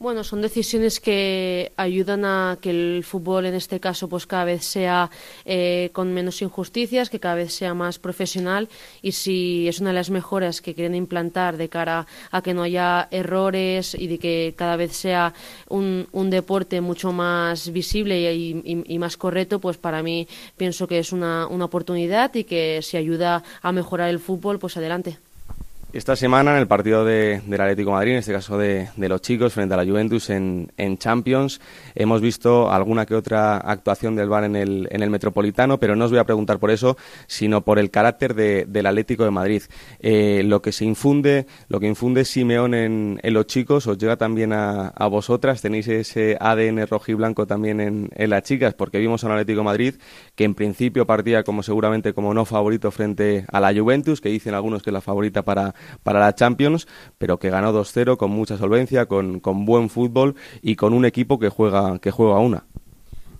Bueno, 0.00 0.24
son 0.24 0.42
decisiones 0.42 0.98
que 0.98 1.72
ayudan 1.76 2.24
a 2.24 2.58
que 2.60 2.70
el 2.70 3.04
fútbol 3.04 3.46
en 3.46 3.54
este 3.54 3.78
caso 3.78 4.08
pues 4.08 4.26
cada 4.26 4.44
vez 4.44 4.64
sea 4.64 5.08
eh, 5.44 5.90
con 5.92 6.12
menos 6.12 6.42
injusticias, 6.42 7.08
que 7.08 7.20
cada 7.20 7.36
vez 7.36 7.54
sea 7.54 7.74
más 7.74 8.00
profesional 8.00 8.68
y 9.02 9.12
si 9.12 9.68
es 9.68 9.78
una 9.78 9.90
de 9.90 9.94
las 9.94 10.10
mejoras 10.10 10.60
que 10.60 10.74
quieren 10.74 10.96
implantar 10.96 11.56
de 11.56 11.68
cara 11.68 12.06
a 12.32 12.42
que 12.42 12.54
no 12.54 12.64
haya 12.64 13.06
errores 13.12 13.94
y 13.94 14.08
de 14.08 14.18
que 14.18 14.54
cada 14.56 14.74
vez 14.76 14.92
sea 14.96 15.32
un, 15.68 16.08
deporte 16.28 16.80
mucho 16.80 17.12
más 17.12 17.70
visible 17.70 18.34
y, 18.34 18.84
y, 18.86 18.98
más 18.98 19.16
correcto, 19.16 19.60
pues 19.60 19.76
para 19.76 20.02
mí 20.02 20.26
pienso 20.56 20.88
que 20.88 20.98
es 20.98 21.12
una, 21.12 21.46
una 21.46 21.66
oportunidad 21.66 22.34
y 22.34 22.44
que 22.44 22.80
si 22.82 22.96
ayuda 22.96 23.44
a 23.62 23.72
mejorar 23.72 24.10
el 24.10 24.18
fútbol, 24.18 24.58
pues 24.58 24.76
adelante. 24.76 25.18
Esta 25.94 26.16
semana 26.16 26.50
en 26.50 26.56
el 26.56 26.66
partido 26.66 27.04
de, 27.04 27.40
del 27.46 27.60
Atlético 27.60 27.92
Madrid, 27.92 28.14
en 28.14 28.18
este 28.18 28.32
caso 28.32 28.58
de, 28.58 28.88
los 28.96 29.22
chicos, 29.22 29.52
frente 29.52 29.74
a 29.74 29.76
la 29.76 29.84
Juventus 29.84 30.28
en, 30.28 30.68
Champions, 30.98 31.60
hemos 31.94 32.20
visto 32.20 32.68
alguna 32.68 33.06
que 33.06 33.14
otra 33.14 33.58
actuación 33.58 34.16
del 34.16 34.28
VAR 34.28 34.42
en 34.42 34.56
el, 34.56 34.88
en 34.90 35.04
el 35.04 35.10
Metropolitano, 35.10 35.78
pero 35.78 35.94
no 35.94 36.06
os 36.06 36.10
voy 36.10 36.18
a 36.18 36.24
preguntar 36.24 36.58
por 36.58 36.72
eso, 36.72 36.96
sino 37.28 37.60
por 37.60 37.78
el 37.78 37.92
carácter 37.92 38.34
del 38.34 38.86
Atlético 38.86 39.22
de 39.22 39.30
Madrid. 39.30 39.62
Eh, 40.00 40.42
lo 40.44 40.60
que 40.60 40.72
se 40.72 40.84
infunde, 40.84 41.46
lo 41.68 41.78
que 41.78 41.86
infunde 41.86 42.24
Simeón 42.24 42.74
en, 42.74 43.20
los 43.22 43.46
chicos, 43.46 43.86
os 43.86 43.96
llega 43.96 44.16
también 44.16 44.52
a, 44.52 44.90
vosotras, 45.08 45.62
tenéis 45.62 45.86
ese 45.86 46.36
ADN 46.40 46.88
rojo 46.88 47.12
y 47.12 47.14
blanco 47.14 47.46
también 47.46 47.80
en, 47.80 48.30
las 48.30 48.42
chicas, 48.42 48.74
porque 48.74 48.98
vimos 48.98 49.22
a 49.22 49.28
un 49.28 49.34
Atlético 49.34 49.60
de 49.60 49.64
Madrid 49.64 49.94
que 50.34 50.44
en 50.44 50.54
principio 50.54 51.06
partía 51.06 51.44
como 51.44 51.62
seguramente 51.62 52.12
como 52.12 52.34
no 52.34 52.44
favorito 52.44 52.90
frente 52.90 53.46
a 53.50 53.60
la 53.60 53.74
Juventus, 53.74 54.20
que 54.20 54.28
dicen 54.28 54.54
algunos 54.54 54.82
que 54.82 54.90
es 54.90 54.94
la 54.94 55.00
favorita 55.00 55.42
para 55.42 55.74
para 56.02 56.20
la 56.20 56.34
Champions, 56.34 56.86
pero 57.18 57.38
que 57.38 57.50
ganó 57.50 57.72
2-0 57.72 58.16
con 58.16 58.30
mucha 58.30 58.58
solvencia, 58.58 59.06
con, 59.06 59.40
con 59.40 59.64
buen 59.64 59.90
fútbol 59.90 60.34
y 60.62 60.76
con 60.76 60.92
un 60.92 61.04
equipo 61.04 61.38
que 61.38 61.48
juega, 61.48 61.98
que 61.98 62.10
juega 62.10 62.38
una. 62.38 62.64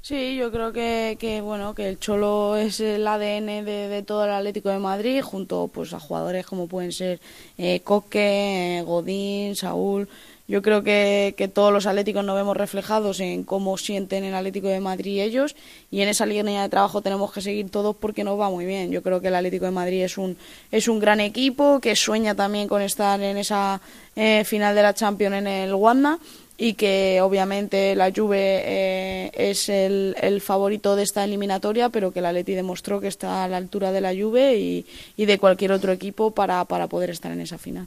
Sí, 0.05 0.37
yo 0.37 0.53
creo 0.53 0.71
que, 0.71 1.17
que, 1.19 1.41
bueno 1.41 1.75
que 1.75 1.89
el 1.89 1.99
Cholo 1.99 2.57
es 2.59 2.79
el 2.81 3.07
ADN 3.09 3.65
de, 3.65 4.05
todo 4.07 4.27
el 4.27 4.33
Atlético 4.33 4.69
de 4.69 4.79
Madrid, 4.79 5.23
junto 5.23 5.69
pues 5.69 5.95
a 5.95 5.99
jugadores 5.99 6.45
como 6.45 6.69
pueden 6.69 6.93
ser 6.93 7.21
eh, 7.57 7.81
Coque, 7.81 8.81
eh, 8.81 8.83
Godín, 8.83 9.57
Saúl. 9.57 10.07
Yo 10.47 10.61
creo 10.61 10.83
que, 10.83 11.51
todos 11.55 11.73
los 11.73 11.87
atléticos 11.87 12.23
nos 12.23 12.37
vemos 12.37 12.55
reflejados 12.55 13.21
en 13.21 13.45
cómo 13.45 13.79
sienten 13.79 14.25
el 14.25 14.35
Atlético 14.35 14.69
de 14.69 14.79
Madrid 14.79 15.23
ellos 15.23 15.57
y 15.91 16.03
en 16.03 16.09
esa 16.09 16.27
línea 16.27 16.63
de 16.63 16.69
trabajo 16.69 17.01
tenemos 17.01 17.33
que 17.33 17.41
seguir 17.41 17.71
todos 17.71 17.97
porque 17.97 18.25
nos 18.25 18.39
va 18.39 18.51
muy 18.51 18.67
bien. 18.67 18.91
Yo 18.91 19.03
creo 19.03 19.23
que 19.23 19.29
el 19.29 19.35
Atlético 19.37 19.65
de 19.65 19.71
Madrid 19.71 20.03
es 20.03 20.19
un, 20.19 20.37
es 20.71 20.87
un 20.87 20.99
gran 20.99 21.21
equipo 21.21 21.81
que 21.81 21.97
sueña 21.97 22.35
también 22.35 22.69
con 22.69 22.83
estar 22.83 23.23
en 23.23 23.39
esa 23.39 23.81
eh, 24.17 24.45
final 24.45 24.75
de 24.75 24.83
la 24.83 24.93
Champions 24.93 25.37
en 25.37 25.47
el 25.47 25.75
Wanda 25.75 26.19
y 26.59 26.75
que 26.75 27.21
obviamente 27.23 27.97
la 27.97 28.13
Juve 28.15 28.39
eh, 28.39 29.31
es 29.35 29.71
el, 29.71 30.15
el, 30.21 30.43
favorito 30.43 30.95
de 30.95 31.05
esta 31.05 31.25
eliminatoria, 31.25 31.89
pero 31.89 32.13
que 32.13 32.21
la 32.21 32.33
Leti 32.33 32.53
demostró 32.53 33.01
que 33.01 33.09
está 33.09 33.45
a 33.45 33.49
la 33.49 33.57
altura 33.57 33.93
de 33.93 34.03
la 34.03 34.15
Juve 34.15 34.59
y, 34.59 34.87
y 35.17 35.25
de 35.25 35.39
cualquier 35.39 35.73
otro 35.73 35.91
equipo 35.91 36.33
para, 36.33 36.67
para 36.67 36.87
poder 36.87 37.09
estar 37.09 37.33
en 37.33 37.41
esa 37.41 37.57
final. 37.57 37.87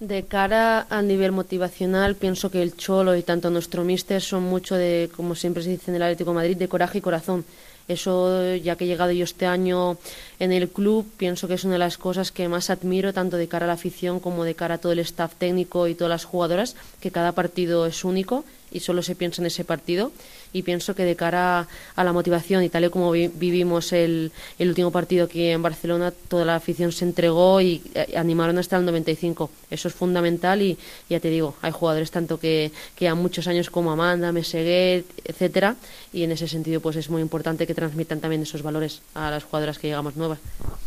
De 0.00 0.24
cara 0.24 0.86
a 0.90 1.00
nivel 1.00 1.32
motivacional, 1.32 2.16
pienso 2.16 2.50
que 2.50 2.60
el 2.60 2.76
Cholo 2.76 3.16
y 3.16 3.22
tanto 3.22 3.48
nuestro 3.48 3.82
míster 3.82 4.20
son 4.20 4.42
mucho 4.42 4.74
de, 4.74 5.10
como 5.16 5.34
siempre 5.34 5.62
se 5.62 5.70
dice 5.70 5.90
en 5.90 5.94
el 5.94 6.02
Atlético 6.02 6.34
Madrid, 6.34 6.58
de 6.58 6.68
coraje 6.68 6.98
y 6.98 7.00
corazón. 7.00 7.46
Eso, 7.88 8.56
ya 8.56 8.76
que 8.76 8.84
he 8.84 8.88
llegado 8.88 9.12
yo 9.12 9.24
este 9.24 9.46
año 9.46 9.96
en 10.38 10.52
el 10.52 10.68
club, 10.68 11.06
pienso 11.16 11.48
que 11.48 11.54
es 11.54 11.64
una 11.64 11.74
de 11.74 11.78
las 11.78 11.96
cosas 11.96 12.30
que 12.30 12.46
más 12.46 12.68
admiro, 12.68 13.14
tanto 13.14 13.38
de 13.38 13.48
cara 13.48 13.64
a 13.64 13.68
la 13.68 13.74
afición 13.74 14.20
como 14.20 14.44
de 14.44 14.54
cara 14.54 14.74
a 14.74 14.78
todo 14.78 14.92
el 14.92 14.98
staff 14.98 15.34
técnico 15.38 15.88
y 15.88 15.94
todas 15.94 16.10
las 16.10 16.24
jugadoras, 16.26 16.76
que 17.00 17.10
cada 17.10 17.32
partido 17.32 17.86
es 17.86 18.04
único 18.04 18.44
y 18.70 18.80
solo 18.80 19.02
se 19.02 19.14
piensa 19.14 19.40
en 19.40 19.46
ese 19.46 19.64
partido 19.64 20.12
y 20.52 20.62
pienso 20.62 20.94
que 20.94 21.04
de 21.04 21.16
cara 21.16 21.68
a 21.94 22.04
la 22.04 22.12
motivación 22.12 22.62
y 22.62 22.68
tal 22.68 22.84
y 22.84 22.90
como 22.90 23.10
vivimos 23.12 23.92
el, 23.92 24.32
el, 24.58 24.68
último 24.68 24.90
partido 24.90 25.26
aquí 25.26 25.48
en 25.48 25.62
Barcelona, 25.62 26.12
toda 26.28 26.44
la 26.44 26.56
afición 26.56 26.92
se 26.92 27.04
entregó 27.04 27.60
y 27.60 27.82
eh, 27.94 28.14
animaron 28.16 28.58
hasta 28.58 28.76
el 28.76 28.84
95. 28.84 29.50
Eso 29.70 29.88
es 29.88 29.94
fundamental 29.94 30.62
y 30.62 30.78
ya 31.08 31.20
te 31.20 31.28
digo, 31.30 31.54
hay 31.62 31.72
jugadores 31.72 32.10
tanto 32.10 32.38
que, 32.38 32.72
que 32.94 33.08
han 33.08 33.18
muchos 33.18 33.46
años 33.48 33.70
como 33.70 33.90
Amanda, 33.90 34.32
Meseguet, 34.32 35.04
etcétera, 35.24 35.76
y 36.16 36.24
en 36.24 36.32
ese 36.32 36.48
sentido 36.48 36.80
pues 36.80 36.96
es 36.96 37.10
muy 37.10 37.20
importante 37.20 37.66
que 37.66 37.74
transmitan 37.74 38.20
también 38.20 38.40
esos 38.40 38.62
valores 38.62 39.02
a 39.12 39.30
las 39.30 39.44
jugadoras 39.44 39.78
que 39.78 39.88
llegamos 39.88 40.16
nuevas. 40.16 40.38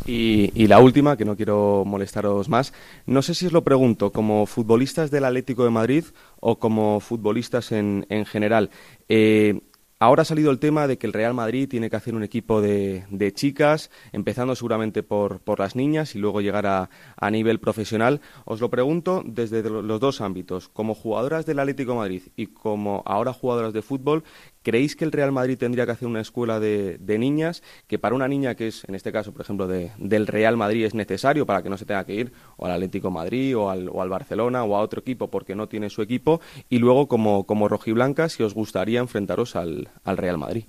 Y, 0.04 0.66
la 0.66 0.80
última, 0.80 1.16
que 1.16 1.24
no 1.24 1.36
quiero 1.36 1.84
molestaros 1.86 2.48
más, 2.48 2.72
no 3.06 3.22
sé 3.22 3.34
si 3.36 3.46
os 3.46 3.52
lo 3.52 3.62
pregunto, 3.62 4.10
como 4.10 4.44
futbolistas 4.46 5.12
del 5.12 5.24
Atlético 5.24 5.62
de 5.62 5.70
Madrid 5.70 6.04
o 6.40 6.58
como 6.58 6.98
futbolistas 6.98 7.70
en, 7.70 8.06
en 8.08 8.26
general. 8.26 8.70
Eh, 9.08 9.60
ahora 10.00 10.22
ha 10.22 10.24
salido 10.24 10.50
el 10.50 10.58
tema 10.58 10.88
de 10.88 10.98
que 10.98 11.06
el 11.06 11.12
Real 11.12 11.34
Madrid 11.34 11.68
tiene 11.68 11.90
que 11.90 11.96
hacer 11.96 12.14
un 12.14 12.24
equipo 12.24 12.60
de, 12.60 13.04
de 13.10 13.32
chicas, 13.32 13.90
empezando 14.12 14.56
seguramente 14.56 15.02
por, 15.04 15.40
por, 15.40 15.60
las 15.60 15.76
niñas 15.76 16.16
y 16.16 16.18
luego 16.18 16.40
llegar 16.40 16.66
a, 16.66 16.90
a, 17.16 17.30
nivel 17.30 17.60
profesional. 17.60 18.20
Os 18.46 18.60
lo 18.60 18.70
pregunto 18.70 19.22
desde 19.24 19.62
los 19.62 20.00
dos 20.00 20.20
ámbitos. 20.22 20.68
Como 20.68 20.94
jugadoras 20.94 21.46
del 21.46 21.60
Atlético 21.60 21.92
de 21.92 21.98
Madrid 21.98 22.22
y 22.34 22.46
como 22.46 23.02
ahora 23.04 23.32
jugadoras 23.32 23.74
de 23.74 23.82
fútbol, 23.82 24.24
¿Creéis 24.62 24.94
que 24.94 25.04
el 25.06 25.12
Real 25.12 25.32
Madrid 25.32 25.56
tendría 25.56 25.86
que 25.86 25.92
hacer 25.92 26.06
una 26.06 26.20
escuela 26.20 26.60
de, 26.60 26.98
niñas 27.18 27.62
que 27.86 27.98
para 27.98 28.14
una 28.14 28.28
niña 28.28 28.54
que 28.54 28.68
es, 28.68 28.84
en 28.84 28.94
este 28.94 29.10
caso, 29.10 29.32
por 29.32 29.40
ejemplo, 29.40 29.66
de, 29.66 29.90
del 29.96 30.26
Real 30.26 30.56
Madrid 30.58 30.84
es 30.84 30.94
necesario 30.94 31.46
para 31.46 31.62
que 31.62 31.70
no 31.70 31.78
se 31.78 31.86
tenga 31.86 32.04
que 32.04 32.14
ir 32.14 32.32
o 32.58 32.66
al 32.66 32.72
Atlético 32.72 33.10
Madrid 33.10 33.56
o 33.56 33.70
al, 33.70 33.88
o 33.88 34.02
al 34.02 34.10
Barcelona 34.10 34.64
o 34.64 34.76
a 34.76 34.80
otro 34.80 35.00
equipo 35.00 35.28
porque 35.28 35.54
no 35.54 35.66
tiene 35.66 35.88
su 35.88 36.02
equipo? 36.02 36.40
Y 36.68 36.78
luego, 36.78 37.08
como, 37.08 37.44
como 37.44 37.68
rojiblanca, 37.68 38.28
si 38.28 38.42
os 38.42 38.52
gustaría 38.52 39.00
enfrentaros 39.00 39.56
al, 39.56 39.88
al 40.04 40.16
Real 40.18 40.36
Madrid. 40.36 40.64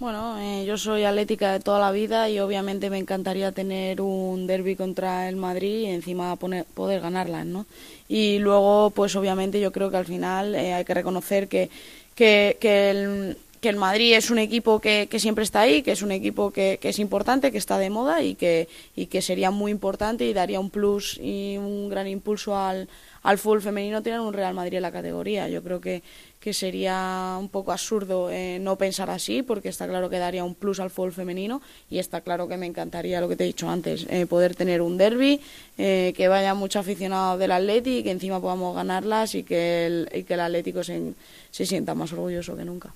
Bueno, 0.00 0.40
eh, 0.40 0.64
yo 0.66 0.76
soy 0.76 1.04
atlética 1.04 1.52
de 1.52 1.60
toda 1.60 1.78
la 1.78 1.92
vida 1.92 2.28
y 2.28 2.40
obviamente 2.40 2.90
me 2.90 2.98
encantaría 2.98 3.52
tener 3.52 4.00
un 4.00 4.46
derby 4.46 4.74
contra 4.74 5.28
el 5.28 5.36
Madrid 5.36 5.82
y 5.82 5.86
encima 5.86 6.34
poner, 6.34 6.64
poder 6.64 7.00
ganarla, 7.00 7.44
¿no? 7.44 7.64
Y 8.08 8.38
luego, 8.38 8.90
pues 8.90 9.14
obviamente 9.14 9.60
yo 9.60 9.70
creo 9.70 9.92
que 9.92 9.96
al 9.96 10.04
final 10.04 10.56
eh, 10.56 10.74
hay 10.74 10.84
que 10.84 10.94
reconocer 10.94 11.46
que 11.46 11.70
que, 12.14 12.56
que, 12.60 12.90
el, 12.90 13.36
que 13.60 13.68
el 13.68 13.76
Madrid 13.76 14.14
es 14.14 14.30
un 14.30 14.38
equipo 14.38 14.80
que, 14.80 15.08
que, 15.10 15.18
siempre 15.18 15.44
está 15.44 15.60
ahí, 15.60 15.82
que 15.82 15.92
es 15.92 16.02
un 16.02 16.12
equipo 16.12 16.50
que, 16.50 16.78
que, 16.80 16.90
es 16.90 16.98
importante, 16.98 17.50
que 17.50 17.58
está 17.58 17.78
de 17.78 17.90
moda 17.90 18.22
y 18.22 18.34
que, 18.34 18.68
y 18.94 19.06
que 19.06 19.22
sería 19.22 19.50
muy 19.50 19.72
importante 19.72 20.24
y 20.26 20.32
daría 20.32 20.60
un 20.60 20.70
plus 20.70 21.18
y 21.22 21.56
un 21.56 21.88
gran 21.88 22.06
impulso 22.06 22.56
al, 22.56 22.88
al 23.22 23.38
fútbol 23.38 23.62
femenino 23.62 24.02
tener 24.02 24.20
un 24.20 24.34
Real 24.34 24.54
Madrid 24.54 24.76
en 24.76 24.82
la 24.82 24.92
categoría. 24.92 25.48
Yo 25.48 25.62
creo 25.62 25.80
que, 25.80 26.02
que 26.44 26.52
sería 26.52 27.38
un 27.40 27.48
poco 27.48 27.72
absurdo 27.72 28.28
eh, 28.30 28.58
no 28.60 28.76
pensar 28.76 29.08
así, 29.08 29.40
porque 29.40 29.70
está 29.70 29.88
claro 29.88 30.10
que 30.10 30.18
daría 30.18 30.44
un 30.44 30.54
plus 30.54 30.78
al 30.78 30.90
fútbol 30.90 31.14
femenino 31.14 31.62
y 31.88 31.98
está 31.98 32.20
claro 32.20 32.46
que 32.46 32.58
me 32.58 32.66
encantaría 32.66 33.18
lo 33.22 33.30
que 33.30 33.36
te 33.36 33.44
he 33.44 33.46
dicho 33.46 33.66
antes, 33.70 34.04
eh, 34.10 34.26
poder 34.26 34.54
tener 34.54 34.82
un 34.82 34.98
derby, 34.98 35.40
eh, 35.78 36.12
que 36.14 36.28
vaya 36.28 36.52
mucho 36.52 36.80
aficionado 36.80 37.38
del 37.38 37.50
Atleti 37.50 37.96
y 37.96 38.02
que 38.02 38.10
encima 38.10 38.42
podamos 38.42 38.76
ganarlas 38.76 39.34
y 39.34 39.42
que 39.42 39.86
el, 39.86 40.10
y 40.12 40.24
que 40.24 40.34
el 40.34 40.40
Atlético 40.40 40.84
se, 40.84 41.14
se 41.50 41.64
sienta 41.64 41.94
más 41.94 42.12
orgulloso 42.12 42.54
que 42.54 42.66
nunca 42.66 42.92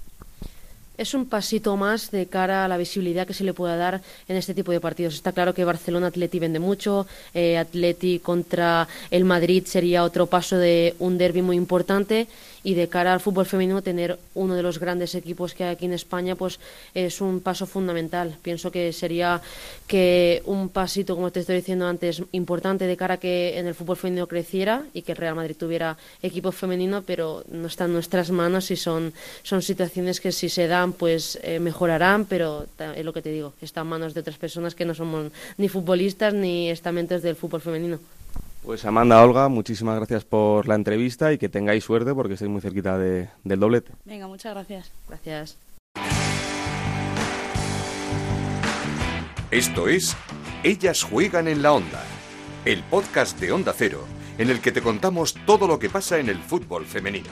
es 0.99 1.14
un 1.14 1.26
pasito 1.26 1.76
más 1.76 2.11
de 2.11 2.26
cara 2.26 2.64
a 2.64 2.69
la 2.69 2.76
visibilidad 2.76 3.26
que 3.26 3.33
se 3.33 3.45
le 3.45 3.55
pueda 3.55 3.76
dar 3.76 4.02
en 4.26 4.37
este 4.37 4.52
tipo 4.52 4.73
de 4.73 4.81
partidos. 4.81 5.14
Está 5.14 5.33
claro 5.33 5.55
que 5.55 5.64
Barcelona 5.64 6.09
Atleti 6.09 6.40
vende 6.40 6.59
mucho, 6.59 7.07
eh, 7.33 7.57
Atleti 7.57 8.19
contra 8.19 8.88
el 9.11 9.25
Madrid 9.25 9.64
sería 9.64 10.02
otro 10.02 10.26
paso 10.26 10.59
de 10.59 10.97
un 10.99 11.17
derby 11.17 11.40
muy 11.40 11.57
importante 11.57 12.26
y 12.62 12.75
de 12.75 12.88
cara 12.88 13.12
al 13.12 13.21
fútbol 13.21 13.47
femenino 13.47 13.83
tener 13.83 14.19
uno 14.35 14.55
de 14.55 14.62
los 14.62 14.79
grandes 14.79 15.15
equipos 15.15 15.55
que 15.55 15.65
hay 15.65 15.71
aquí 15.75 15.87
en 15.87 15.93
España 15.93 16.35
pues 16.35 16.59
es 16.95 17.21
un 17.21 17.41
paso 17.41 17.67
fundamental. 17.67 18.37
Pienso 18.43 18.71
que 18.71 18.93
sería 18.93 19.41
que 19.87 20.43
un 20.47 20.69
pasito, 20.69 21.15
como 21.15 21.31
te 21.31 21.41
estoy 21.41 21.57
diciendo 21.57 21.87
antes, 21.87 22.23
importante 22.33 22.87
de 22.87 22.97
cara 22.97 23.15
a 23.15 23.17
que 23.19 23.59
en 23.59 23.67
el 23.67 23.75
fútbol 23.75 23.97
femenino 23.97 24.27
creciera 24.27 24.85
y 24.93 25.03
que 25.03 25.12
el 25.12 25.19
Real 25.19 25.35
Madrid 25.35 25.57
tuviera 25.57 25.97
equipo 26.23 26.53
femenino, 26.53 27.03
pero 27.03 27.45
no 27.50 27.67
está 27.67 27.85
en 27.85 27.93
nuestras 27.93 28.31
manos 28.31 28.71
y 28.71 28.77
son, 28.77 29.12
son 29.43 29.62
situaciones 29.62 30.21
que 30.21 30.33
si 30.33 30.49
se 30.49 30.67
dan 30.67 30.93
pues 30.93 31.38
eh, 31.43 31.59
mejorarán, 31.59 32.27
pero 32.27 32.67
es 32.97 33.05
lo 33.05 33.12
que 33.12 33.23
te 33.23 33.31
digo, 33.31 33.55
está 33.61 33.83
en 33.83 33.87
manos 33.88 34.15
de 34.15 34.21
otras 34.21 34.37
personas 34.37 34.75
que 34.75 34.85
no 34.85 34.95
somos 34.95 35.33
ni 35.57 35.69
futbolistas 35.69 36.35
ni 36.35 36.71
estamentos 36.71 37.23
del 37.23 37.37
fútbol 37.37 37.61
femenino. 37.61 37.99
Pues 38.69 38.85
Amanda, 38.85 39.23
Olga, 39.23 39.49
muchísimas 39.49 39.97
gracias 39.97 40.27
por 40.27 40.69
la 40.69 40.75
entrevista 40.75 41.33
y 41.33 41.39
que 41.39 41.49
tengáis 41.49 41.85
suerte 41.85 42.15
porque 42.15 42.35
estáis 42.35 42.51
muy 42.51 42.61
cerquita 42.61 42.99
de, 42.99 43.31
del 43.43 43.61
doblete. 43.61 43.93
Venga, 44.05 44.27
muchas 44.27 44.53
gracias. 44.53 44.93
Gracias. 45.09 45.57
Esto 49.51 49.89
es 49.89 50.15
Ellas 50.65 51.03
juegan 51.03 51.49
en 51.49 51.63
la 51.63 51.73
onda, 51.73 52.05
el 52.67 52.83
podcast 52.83 53.41
de 53.41 53.53
Onda 53.53 53.73
Cero, 53.75 54.05
en 54.37 54.51
el 54.51 54.61
que 54.61 54.71
te 54.71 54.83
contamos 54.83 55.35
todo 55.47 55.67
lo 55.67 55.79
que 55.79 55.89
pasa 55.89 56.19
en 56.19 56.29
el 56.29 56.37
fútbol 56.37 56.85
femenino. 56.85 57.31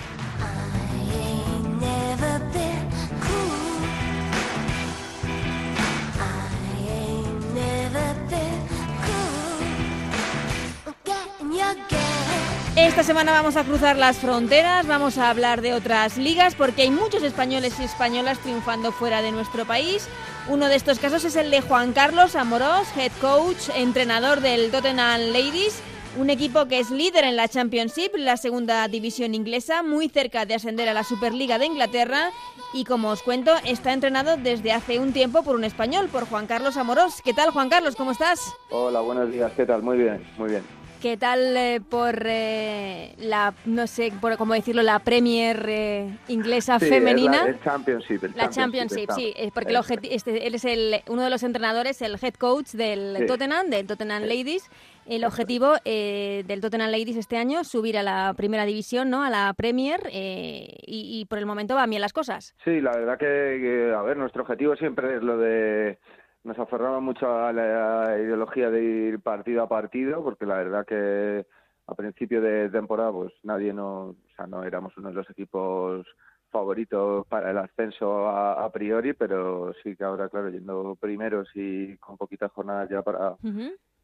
Esta 12.77 13.03
semana 13.03 13.33
vamos 13.33 13.57
a 13.57 13.65
cruzar 13.65 13.97
las 13.97 14.19
fronteras, 14.19 14.87
vamos 14.87 15.17
a 15.17 15.31
hablar 15.31 15.63
de 15.63 15.73
otras 15.73 16.19
ligas 16.19 16.55
porque 16.55 16.83
hay 16.83 16.91
muchos 16.91 17.23
españoles 17.23 17.81
y 17.81 17.85
españolas 17.85 18.39
triunfando 18.41 18.93
fuera 18.93 19.23
de 19.23 19.33
nuestro 19.33 19.65
país. 19.65 20.07
Uno 20.47 20.69
de 20.69 20.77
estos 20.77 20.99
casos 20.99 21.25
es 21.25 21.37
el 21.37 21.51
de 21.51 21.63
Juan 21.63 21.95
Carlos 21.95 22.37
Amorós, 22.37 22.87
head 22.95 23.13
coach, 23.19 23.71
entrenador 23.75 24.43
del 24.43 24.71
Tottenham 24.71 25.33
Ladies, 25.33 25.81
un 26.19 26.29
equipo 26.29 26.67
que 26.67 26.79
es 26.79 26.91
líder 26.91 27.25
en 27.25 27.37
la 27.37 27.49
Championship, 27.49 28.15
la 28.15 28.37
segunda 28.37 28.87
división 28.89 29.35
inglesa, 29.35 29.83
muy 29.83 30.11
cerca 30.11 30.45
de 30.45 30.57
ascender 30.57 30.87
a 30.91 30.95
la 30.95 31.03
Superliga 31.03 31.59
de 31.59 31.65
Inglaterra 31.65 32.31
y 32.75 32.85
como 32.85 33.09
os 33.09 33.23
cuento, 33.23 33.53
está 33.65 33.95
entrenado 33.95 34.37
desde 34.37 34.73
hace 34.73 34.99
un 34.99 35.15
tiempo 35.15 35.43
por 35.43 35.57
un 35.57 35.65
español, 35.65 36.09
por 36.13 36.29
Juan 36.29 36.47
Carlos 36.47 36.77
Amorós. 36.77 37.23
¿Qué 37.23 37.33
tal 37.33 37.53
Juan 37.53 37.71
Carlos? 37.71 37.97
¿Cómo 37.97 38.11
estás? 38.11 38.55
Hola, 38.69 39.01
buenos 39.01 39.33
días. 39.33 39.51
¿Qué 39.57 39.65
tal? 39.65 39.83
Muy 39.83 39.97
bien, 39.97 40.23
muy 40.37 40.51
bien. 40.51 40.76
¿Qué 41.01 41.17
tal 41.17 41.57
eh, 41.57 41.81
por 41.89 42.15
eh, 42.25 43.15
la, 43.19 43.55
no 43.67 43.87
sé 43.87 44.13
por 44.21 44.37
cómo 44.37 44.55
decirlo, 44.55 44.83
la 44.83 44.99
Premier 44.99 45.65
eh, 45.69 46.17
inglesa 46.29 46.79
Sí, 46.79 46.87
femenina? 46.87 47.45
la, 47.45 47.51
el 47.51 47.61
Championship. 47.61 48.25
el 48.25 48.33
La 48.35 48.49
Championship, 48.51 49.01
está. 49.01 49.15
sí, 49.15 49.35
porque 49.55 49.73
el 49.73 49.79
este, 50.11 50.47
él 50.47 50.55
es 50.55 50.65
el, 50.65 50.97
uno 51.09 51.23
de 51.23 51.31
los 51.31 51.43
entrenadores, 51.43 52.01
el 52.03 52.17
head 52.21 52.35
coach 52.35 52.71
del 52.73 53.17
Sí. 53.19 53.27
Tottenham, 53.27 53.69
del 53.69 53.87
Tottenham 53.87 54.23
Ladies. 54.23 54.69
El 55.07 55.25
objetivo 55.25 55.75
eh, 55.85 56.43
del 56.49 56.61
Tottenham 56.61 56.91
Ladies 56.91 57.17
este 57.17 57.37
año 57.37 57.61
es 57.61 57.69
subir 57.69 57.97
a 57.99 58.03
la 58.03 58.35
primera 58.37 58.65
división, 58.65 59.09
¿no? 59.09 59.23
A 59.23 59.31
la 59.31 59.55
Premier 59.57 60.01
eh, 60.11 60.79
y, 60.85 61.21
y 61.21 61.25
por 61.27 61.39
el 61.39 61.47
momento 61.47 61.77
van 61.77 61.91
bien 61.91 62.03
las 62.03 62.13
cosas. 62.13 62.57
Sí, 62.65 62.81
la 62.81 62.91
verdad 62.91 63.17
que, 63.17 63.25
que, 63.27 63.95
a 63.97 64.03
ver, 64.03 64.17
nuestro 64.17 64.43
objetivo 64.43 64.75
siempre 64.77 65.17
es 65.17 65.23
lo 65.23 65.39
de... 65.39 65.99
Nos 66.47 66.61
aferramos 66.61 67.03
mucho 67.03 67.29
a 67.29 67.53
la 67.53 68.17
ideología 68.21 68.71
de 68.71 68.81
ir 68.81 69.21
partido 69.21 69.65
a 69.65 69.69
partido, 69.69 70.23
porque 70.23 70.47
la 70.47 70.59
verdad 70.59 70.87
que 70.87 71.45
a 71.89 71.95
principio 71.97 72.41
de 72.41 72.69
temporada 72.71 73.11
pues 73.11 73.33
nadie 73.43 73.73
no, 73.73 74.11
o 74.11 74.17
sea, 74.37 74.47
no 74.47 74.63
éramos 74.63 74.97
uno 74.97 75.09
de 75.09 75.15
los 75.15 75.29
equipos 75.29 76.07
favorito 76.53 77.27
para 77.29 77.51
el 77.51 77.59
ascenso 77.59 78.29
a, 78.29 78.71
priori, 78.71 79.13
pero 79.15 79.75
sí 79.83 79.97
que 79.97 80.05
ahora, 80.05 80.29
claro, 80.29 80.49
yendo 80.49 80.95
primeros 80.95 81.49
y 81.57 81.97
con 81.97 82.17
poquitas 82.17 82.53
jornadas 82.53 82.91
ya 82.91 83.03
para, 83.03 83.35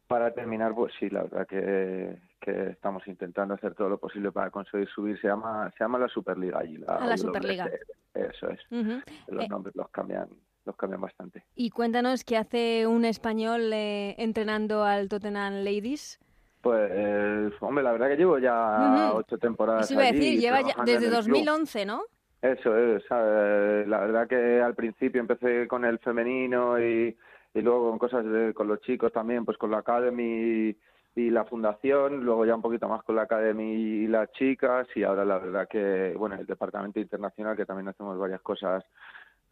para 0.05 0.33
terminar, 0.33 0.75
pues 0.75 0.93
sí, 0.99 1.09
la 1.09 1.23
verdad 1.23 1.47
que, 1.47 2.17
que, 2.41 2.71
estamos 2.71 3.07
intentando 3.07 3.53
hacer 3.53 3.73
todo 3.73 3.87
lo 3.87 3.97
posible 3.99 4.33
para 4.33 4.51
conseguir 4.51 4.89
subir. 4.89 5.17
Se 5.21 5.27
llama, 5.27 5.71
se 5.77 5.85
llama 5.85 5.97
la 5.97 6.09
Superliga 6.09 6.59
allí. 6.59 6.75
La, 6.75 6.95
a 6.95 7.07
la 7.07 7.15
Superliga. 7.15 7.71
Eso 8.13 8.49
es. 8.49 8.59
Los 8.69 9.45
eh, 9.45 9.47
nombres 9.47 9.73
los 9.77 9.87
cambian 9.91 10.27
los 10.65 10.75
cambian 10.75 11.01
bastante. 11.01 11.43
Y 11.55 11.69
cuéntanos 11.69 12.23
qué 12.23 12.37
hace 12.37 12.87
un 12.87 13.05
español 13.05 13.71
eh, 13.73 14.15
entrenando 14.17 14.83
al 14.83 15.09
Tottenham 15.09 15.63
Ladies. 15.63 16.19
Pues, 16.61 17.53
hombre, 17.59 17.83
la 17.83 17.91
verdad 17.91 18.07
que 18.07 18.15
llevo 18.15 18.39
ya 18.39 19.11
ocho 19.13 19.37
temporadas. 19.37 19.85
Eso 19.85 19.95
iba 19.95 20.03
a 20.03 20.11
decir, 20.13 20.39
lleva 20.39 20.61
ya, 20.61 20.75
desde 20.85 21.09
2011, 21.09 21.85
¿no? 21.85 22.03
Eso 22.41 22.77
es, 22.77 23.03
la 23.09 23.99
verdad 23.99 24.27
que 24.27 24.61
al 24.61 24.75
principio 24.75 25.21
empecé 25.21 25.67
con 25.67 25.85
el 25.85 25.99
femenino 25.99 26.79
y, 26.79 27.17
y 27.53 27.61
luego 27.61 27.89
con 27.89 27.99
cosas 27.99 28.25
de, 28.25 28.53
con 28.53 28.67
los 28.67 28.81
chicos 28.81 29.11
también, 29.11 29.45
pues 29.45 29.57
con 29.57 29.71
la 29.71 29.79
Academy 29.79 30.75
y, 31.15 31.29
la 31.29 31.45
fundación, 31.45 32.23
luego 32.23 32.45
ya 32.45 32.55
un 32.55 32.61
poquito 32.61 32.89
más 32.89 33.03
con 33.03 33.15
la 33.15 33.23
Academy 33.23 33.71
y 33.73 34.07
las 34.07 34.31
chicas 34.31 34.87
y 34.95 35.03
ahora 35.03 35.23
la 35.23 35.37
verdad 35.37 35.67
que, 35.69 36.15
bueno, 36.17 36.35
el 36.35 36.45
departamento 36.47 36.99
internacional 36.99 37.55
que 37.55 37.65
también 37.65 37.87
hacemos 37.87 38.17
varias 38.17 38.41
cosas 38.41 38.83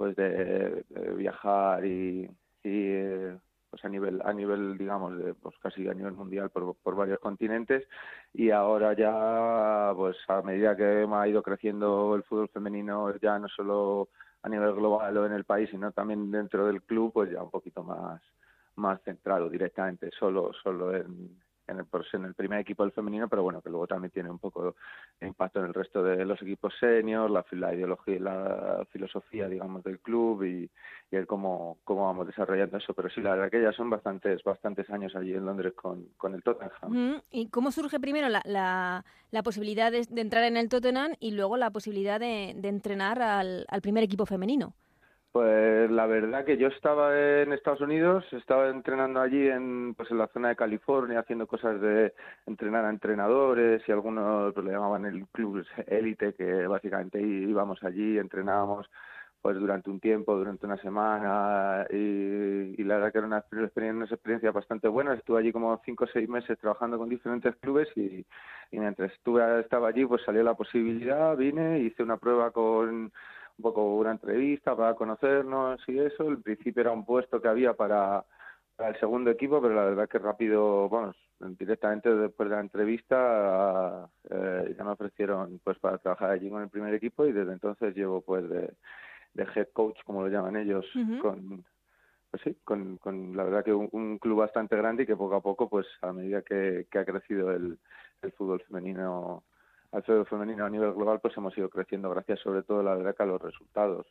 pues 0.01 0.15
de, 0.15 0.83
viajar 1.15 1.85
y, 1.85 2.27
y 2.63 2.91
pues 3.69 3.85
a 3.85 3.87
nivel 3.87 4.19
a 4.25 4.33
nivel 4.33 4.75
digamos 4.75 5.15
de 5.15 5.35
pues 5.35 5.53
casi 5.61 5.87
a 5.87 5.93
nivel 5.93 6.13
mundial 6.13 6.49
por, 6.49 6.75
por 6.77 6.95
varios 6.95 7.19
continentes. 7.19 7.87
Y 8.33 8.49
ahora 8.49 8.95
ya 8.95 9.93
pues 9.95 10.17
a 10.27 10.41
medida 10.41 10.75
que 10.75 11.07
ha 11.07 11.27
ido 11.27 11.43
creciendo 11.43 12.15
el 12.15 12.23
fútbol 12.23 12.49
femenino 12.49 13.15
ya 13.17 13.37
no 13.37 13.47
solo 13.47 14.09
a 14.41 14.49
nivel 14.49 14.73
global 14.73 15.15
o 15.17 15.25
en 15.27 15.33
el 15.33 15.43
país 15.43 15.69
sino 15.69 15.91
también 15.91 16.31
dentro 16.31 16.65
del 16.65 16.81
club 16.81 17.13
pues 17.13 17.29
ya 17.29 17.43
un 17.43 17.51
poquito 17.51 17.83
más 17.83 18.19
más 18.77 18.99
centrado 19.03 19.49
directamente 19.49 20.09
solo 20.17 20.51
solo 20.63 20.95
en, 20.95 21.37
en 21.71 21.79
el, 21.79 21.87
en 22.13 22.25
el 22.25 22.33
primer 22.33 22.59
equipo 22.59 22.83
del 22.83 22.91
femenino, 22.91 23.27
pero 23.27 23.43
bueno, 23.43 23.61
que 23.61 23.69
luego 23.69 23.87
también 23.87 24.11
tiene 24.11 24.29
un 24.29 24.39
poco 24.39 24.75
de 25.19 25.27
impacto 25.27 25.59
en 25.59 25.65
el 25.65 25.73
resto 25.73 26.03
de 26.03 26.25
los 26.25 26.41
equipos 26.41 26.73
seniors, 26.79 27.31
la, 27.31 27.45
la 27.51 27.73
ideología, 27.73 28.19
la 28.19 28.85
filosofía, 28.91 29.47
digamos, 29.47 29.83
del 29.83 29.99
club 29.99 30.43
y, 30.43 30.69
el 31.11 31.27
cómo, 31.27 31.77
vamos 31.85 32.25
desarrollando 32.25 32.77
eso. 32.77 32.93
Pero 32.93 33.09
sí, 33.09 33.21
la 33.21 33.31
verdad 33.31 33.51
que 33.51 33.61
ya 33.61 33.73
son 33.73 33.89
bastantes, 33.89 34.41
bastantes 34.43 34.89
años 34.89 35.13
allí 35.15 35.33
en 35.33 35.45
Londres 35.45 35.73
con, 35.73 36.07
el 36.33 36.43
Tottenham. 36.43 37.21
¿Y 37.29 37.49
cómo 37.49 37.71
surge 37.71 37.99
primero 37.99 38.29
la, 38.29 38.41
la, 38.45 39.03
la 39.31 39.43
posibilidad 39.43 39.91
de, 39.91 40.07
entrar 40.15 40.45
en 40.45 40.55
el 40.55 40.69
Tottenham 40.69 41.15
y 41.19 41.31
luego 41.31 41.57
la 41.57 41.69
posibilidad 41.69 42.19
de, 42.19 42.51
entrenar 42.51 43.21
al 43.21 43.81
primer 43.81 44.03
equipo 44.03 44.25
femenino? 44.25 44.73
Pues 45.31 45.89
la 45.89 46.07
verdad 46.07 46.43
que 46.43 46.57
yo 46.57 46.67
estaba 46.67 47.17
en 47.17 47.53
Estados 47.53 47.79
Unidos, 47.79 48.25
estaba 48.33 48.67
entrenando 48.67 49.21
allí 49.21 49.47
en 49.47 49.93
pues 49.95 50.11
en 50.11 50.17
la 50.17 50.27
zona 50.27 50.49
de 50.49 50.57
California, 50.57 51.19
haciendo 51.19 51.47
cosas 51.47 51.79
de 51.79 52.13
entrenar 52.45 52.83
a 52.83 52.89
entrenadores 52.89 53.81
y 53.87 53.91
algunos 53.93 54.53
pues, 54.53 54.65
le 54.65 54.73
llamaban 54.73 55.05
el 55.05 55.25
club 55.27 55.65
élite, 55.87 56.33
que 56.33 56.67
básicamente 56.67 57.21
íbamos 57.21 57.81
allí, 57.83 58.17
entrenábamos 58.17 58.89
pues 59.41 59.55
durante 59.57 59.89
un 59.89 60.01
tiempo, 60.01 60.35
durante 60.35 60.65
una 60.65 60.77
semana 60.77 61.87
y, 61.89 62.83
la 62.83 62.95
verdad 62.95 63.11
que 63.13 63.17
era 63.19 63.27
una 63.27 63.37
experiencia, 63.39 63.93
una 63.93 64.05
experiencia 64.05 64.51
bastante 64.51 64.89
buena. 64.89 65.13
Estuve 65.13 65.39
allí 65.39 65.51
como 65.53 65.81
cinco 65.85 66.03
o 66.03 66.07
seis 66.07 66.27
meses 66.27 66.59
trabajando 66.59 66.97
con 66.97 67.07
diferentes 67.07 67.55
clubes 67.57 67.87
y, 67.95 68.25
y 68.71 68.79
mientras 68.79 69.11
estuve 69.13 69.61
estaba 69.61 69.87
allí 69.87 70.05
pues 70.05 70.23
salió 70.23 70.43
la 70.43 70.55
posibilidad, 70.55 71.37
vine, 71.37 71.79
hice 71.79 72.03
una 72.03 72.17
prueba 72.17 72.51
con 72.51 73.13
un 73.61 73.73
poco 73.73 73.95
una 73.95 74.11
entrevista 74.11 74.75
para 74.75 74.95
conocernos 74.95 75.79
y 75.87 75.99
eso. 75.99 76.27
El 76.27 76.41
principio 76.41 76.81
era 76.81 76.91
un 76.91 77.05
puesto 77.05 77.39
que 77.39 77.47
había 77.47 77.73
para, 77.73 78.25
el 78.79 78.99
segundo 78.99 79.29
equipo, 79.29 79.61
pero 79.61 79.75
la 79.75 79.85
verdad 79.85 80.09
que 80.09 80.17
rápido, 80.17 80.89
bueno, 80.89 81.13
directamente 81.59 82.09
después 82.09 82.49
de 82.49 82.55
la 82.55 82.61
entrevista 82.61 84.09
eh, 84.29 84.75
ya 84.75 84.83
me 84.83 84.91
ofrecieron 84.91 85.61
pues 85.63 85.77
para 85.77 85.99
trabajar 85.99 86.31
allí 86.31 86.49
con 86.49 86.63
el 86.63 86.69
primer 86.69 86.93
equipo 86.95 87.25
y 87.25 87.31
desde 87.31 87.53
entonces 87.53 87.95
llevo 87.95 88.21
pues 88.21 88.49
de, 88.49 88.73
head 89.35 89.67
coach, 89.73 89.99
como 90.03 90.23
lo 90.23 90.29
llaman 90.29 90.55
ellos, 90.55 90.85
con 91.21 91.63
pues 92.31 92.43
sí, 92.43 92.57
con, 92.63 92.97
con 92.97 93.35
la 93.35 93.43
verdad 93.43 93.63
que 93.63 93.73
un, 93.73 94.17
club 94.17 94.39
bastante 94.39 94.75
grande 94.77 95.03
y 95.03 95.05
que 95.05 95.17
poco 95.17 95.35
a 95.35 95.41
poco, 95.41 95.69
pues 95.69 95.85
a 96.01 96.13
medida 96.13 96.41
que, 96.41 96.87
que 96.89 96.97
ha 96.97 97.05
crecido 97.05 97.51
el, 97.51 97.77
el 98.21 98.31
fútbol 98.31 98.61
femenino 98.61 99.43
al 99.91 100.03
fútbol 100.03 100.25
femenino 100.25 100.65
a 100.65 100.69
nivel 100.69 100.93
global, 100.93 101.19
pues 101.19 101.35
hemos 101.37 101.57
ido 101.57 101.69
creciendo 101.69 102.09
gracias 102.09 102.39
sobre 102.39 102.63
todo, 102.63 102.81
la 102.81 102.95
verdad, 102.95 103.15
a 103.19 103.25
los 103.25 103.41
resultados. 103.41 104.07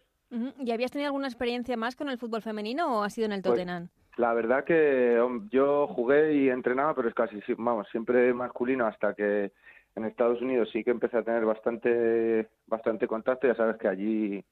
¿Y 0.58 0.70
habías 0.70 0.90
tenido 0.90 1.08
alguna 1.08 1.26
experiencia 1.26 1.76
más 1.76 1.96
con 1.96 2.08
el 2.08 2.18
fútbol 2.18 2.42
femenino 2.42 2.98
o 2.98 3.02
ha 3.02 3.10
sido 3.10 3.26
en 3.26 3.32
el 3.32 3.42
pues, 3.42 3.54
Tottenham? 3.54 3.88
la 4.16 4.34
verdad 4.34 4.64
que 4.64 5.18
yo 5.50 5.86
jugué 5.88 6.34
y 6.34 6.50
entrenaba, 6.50 6.94
pero 6.94 7.08
es 7.08 7.14
casi, 7.14 7.40
vamos, 7.56 7.88
siempre 7.90 8.32
masculino 8.34 8.86
hasta 8.86 9.14
que 9.14 9.52
en 9.96 10.04
Estados 10.04 10.42
Unidos 10.42 10.68
sí 10.72 10.84
que 10.84 10.90
empecé 10.90 11.18
a 11.18 11.22
tener 11.22 11.44
bastante, 11.44 12.48
bastante 12.66 13.06
contacto. 13.06 13.46
Ya 13.46 13.54
sabes 13.54 13.76
que 13.76 13.88
allí 13.88 14.44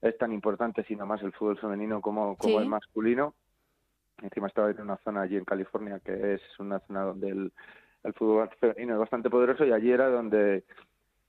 es 0.00 0.18
tan 0.18 0.32
importante, 0.32 0.84
sino 0.84 1.06
más 1.06 1.22
el 1.22 1.32
fútbol 1.32 1.58
femenino 1.58 2.00
como, 2.00 2.36
como 2.36 2.60
el 2.60 2.66
masculino. 2.66 3.34
Encima 4.22 4.48
estaba 4.48 4.70
en 4.70 4.80
una 4.80 4.98
zona 4.98 5.22
allí 5.22 5.36
en 5.36 5.44
California 5.44 6.00
que 6.04 6.34
es 6.34 6.42
una 6.58 6.80
zona 6.80 7.02
donde 7.02 7.28
el, 7.28 7.52
el 8.04 8.12
fútbol 8.14 8.48
femenino 8.60 8.94
es 8.94 9.00
bastante 9.00 9.30
poderoso 9.30 9.64
y 9.64 9.72
allí 9.72 9.90
era 9.90 10.08
donde 10.08 10.64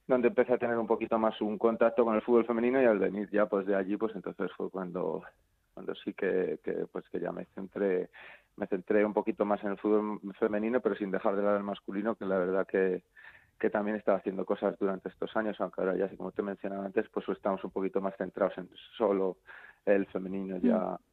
donde 0.05 0.27
empecé 0.27 0.53
a 0.53 0.57
tener 0.57 0.77
un 0.77 0.87
poquito 0.87 1.17
más 1.17 1.39
un 1.41 1.57
contacto 1.57 2.03
con 2.03 2.15
el 2.15 2.21
fútbol 2.21 2.45
femenino 2.45 2.81
y 2.81 2.85
al 2.85 2.99
venir 2.99 3.29
ya 3.31 3.45
pues 3.45 3.65
de 3.65 3.75
allí 3.75 3.95
pues 3.97 4.15
entonces 4.15 4.51
fue 4.57 4.69
cuando 4.69 5.23
cuando 5.73 5.95
sí 5.95 6.13
que, 6.13 6.59
que 6.63 6.85
pues 6.91 7.07
que 7.09 7.19
ya 7.19 7.31
me 7.31 7.45
centré 7.55 8.09
me 8.57 8.67
centré 8.67 9.05
un 9.05 9.13
poquito 9.13 9.45
más 9.45 9.63
en 9.63 9.71
el 9.71 9.77
fútbol 9.77 10.19
femenino 10.39 10.81
pero 10.81 10.95
sin 10.95 11.11
dejar 11.11 11.35
de 11.35 11.43
lado 11.43 11.57
el 11.57 11.63
masculino 11.63 12.15
que 12.15 12.25
la 12.25 12.37
verdad 12.37 12.67
que 12.67 13.03
que 13.59 13.69
también 13.69 13.95
estaba 13.95 14.17
haciendo 14.17 14.45
cosas 14.45 14.77
durante 14.77 15.07
estos 15.07 15.33
años, 15.37 15.55
aunque 15.61 15.79
ahora 15.79 15.95
ya, 15.95 16.09
como 16.17 16.31
te 16.31 16.41
mencionaba 16.41 16.85
antes, 16.85 17.07
pues 17.13 17.29
estamos 17.29 17.63
un 17.63 17.71
poquito 17.71 18.01
más 18.01 18.13
centrados 18.17 18.57
en 18.57 18.69
solo 18.97 19.37
el 19.85 20.05
femenino 20.07 20.57
ya 20.57 20.79
mm 20.79 21.12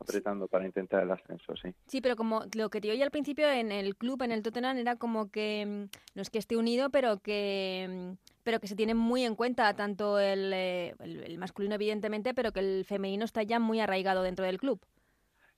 apretando 0.00 0.48
para 0.48 0.64
intentar 0.64 1.02
el 1.02 1.10
ascenso, 1.10 1.54
sí. 1.56 1.74
Sí, 1.86 2.00
pero 2.00 2.16
como 2.16 2.44
lo 2.54 2.70
que 2.70 2.80
te 2.80 2.90
oí 2.90 3.02
al 3.02 3.10
principio 3.10 3.48
en 3.48 3.72
el 3.72 3.96
club, 3.96 4.22
en 4.22 4.32
el 4.32 4.42
Tottenham, 4.42 4.78
era 4.78 4.96
como 4.96 5.30
que 5.30 5.66
mm, 5.66 6.16
no 6.16 6.22
es 6.22 6.30
que 6.30 6.38
esté 6.38 6.56
unido, 6.56 6.90
pero 6.90 7.18
que 7.18 8.14
mm, 8.14 8.28
pero 8.44 8.60
que 8.60 8.66
se 8.66 8.76
tiene 8.76 8.94
muy 8.94 9.24
en 9.24 9.34
cuenta 9.34 9.74
tanto 9.74 10.18
eh, 10.18 10.32
el, 10.32 11.22
el, 11.22 11.38
masculino 11.38 11.74
evidentemente, 11.74 12.32
pero 12.32 12.50
que 12.50 12.60
el 12.60 12.84
femenino 12.86 13.26
está 13.26 13.42
ya 13.42 13.58
muy 13.58 13.80
arraigado 13.80 14.22
dentro 14.22 14.44
del 14.46 14.58
club. 14.58 14.80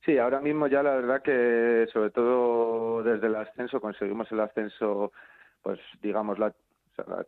Sí, 0.05 0.17
ahora 0.17 0.41
mismo 0.41 0.67
ya 0.67 0.83
la 0.83 0.95
verdad 0.95 1.21
que 1.21 1.87
sobre 1.93 2.09
todo 2.09 3.03
desde 3.03 3.27
el 3.27 3.35
ascenso 3.35 3.79
conseguimos 3.79 4.29
el 4.31 4.41
ascenso, 4.41 5.13
pues 5.61 5.79
digamos 6.01 6.39
la 6.39 6.53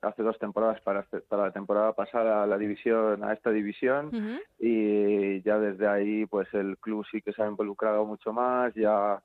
hace 0.02 0.24
dos 0.24 0.38
temporadas 0.40 0.82
para, 0.82 1.06
para 1.28 1.44
la 1.44 1.52
temporada 1.52 1.94
pasada 1.94 2.44
a 2.44 2.48
la 2.48 2.58
división, 2.58 3.24
a 3.24 3.34
esta 3.34 3.52
división, 3.52 4.12
y 4.60 5.42
ya 5.42 5.60
desde 5.60 5.88
ahí 5.88 6.26
pues 6.26 6.48
el 6.54 6.78
club 6.78 7.06
sí 7.12 7.22
que 7.22 7.34
se 7.34 7.42
ha 7.42 7.48
involucrado 7.48 8.06
mucho 8.06 8.34
más, 8.34 8.74
ya 8.74 9.22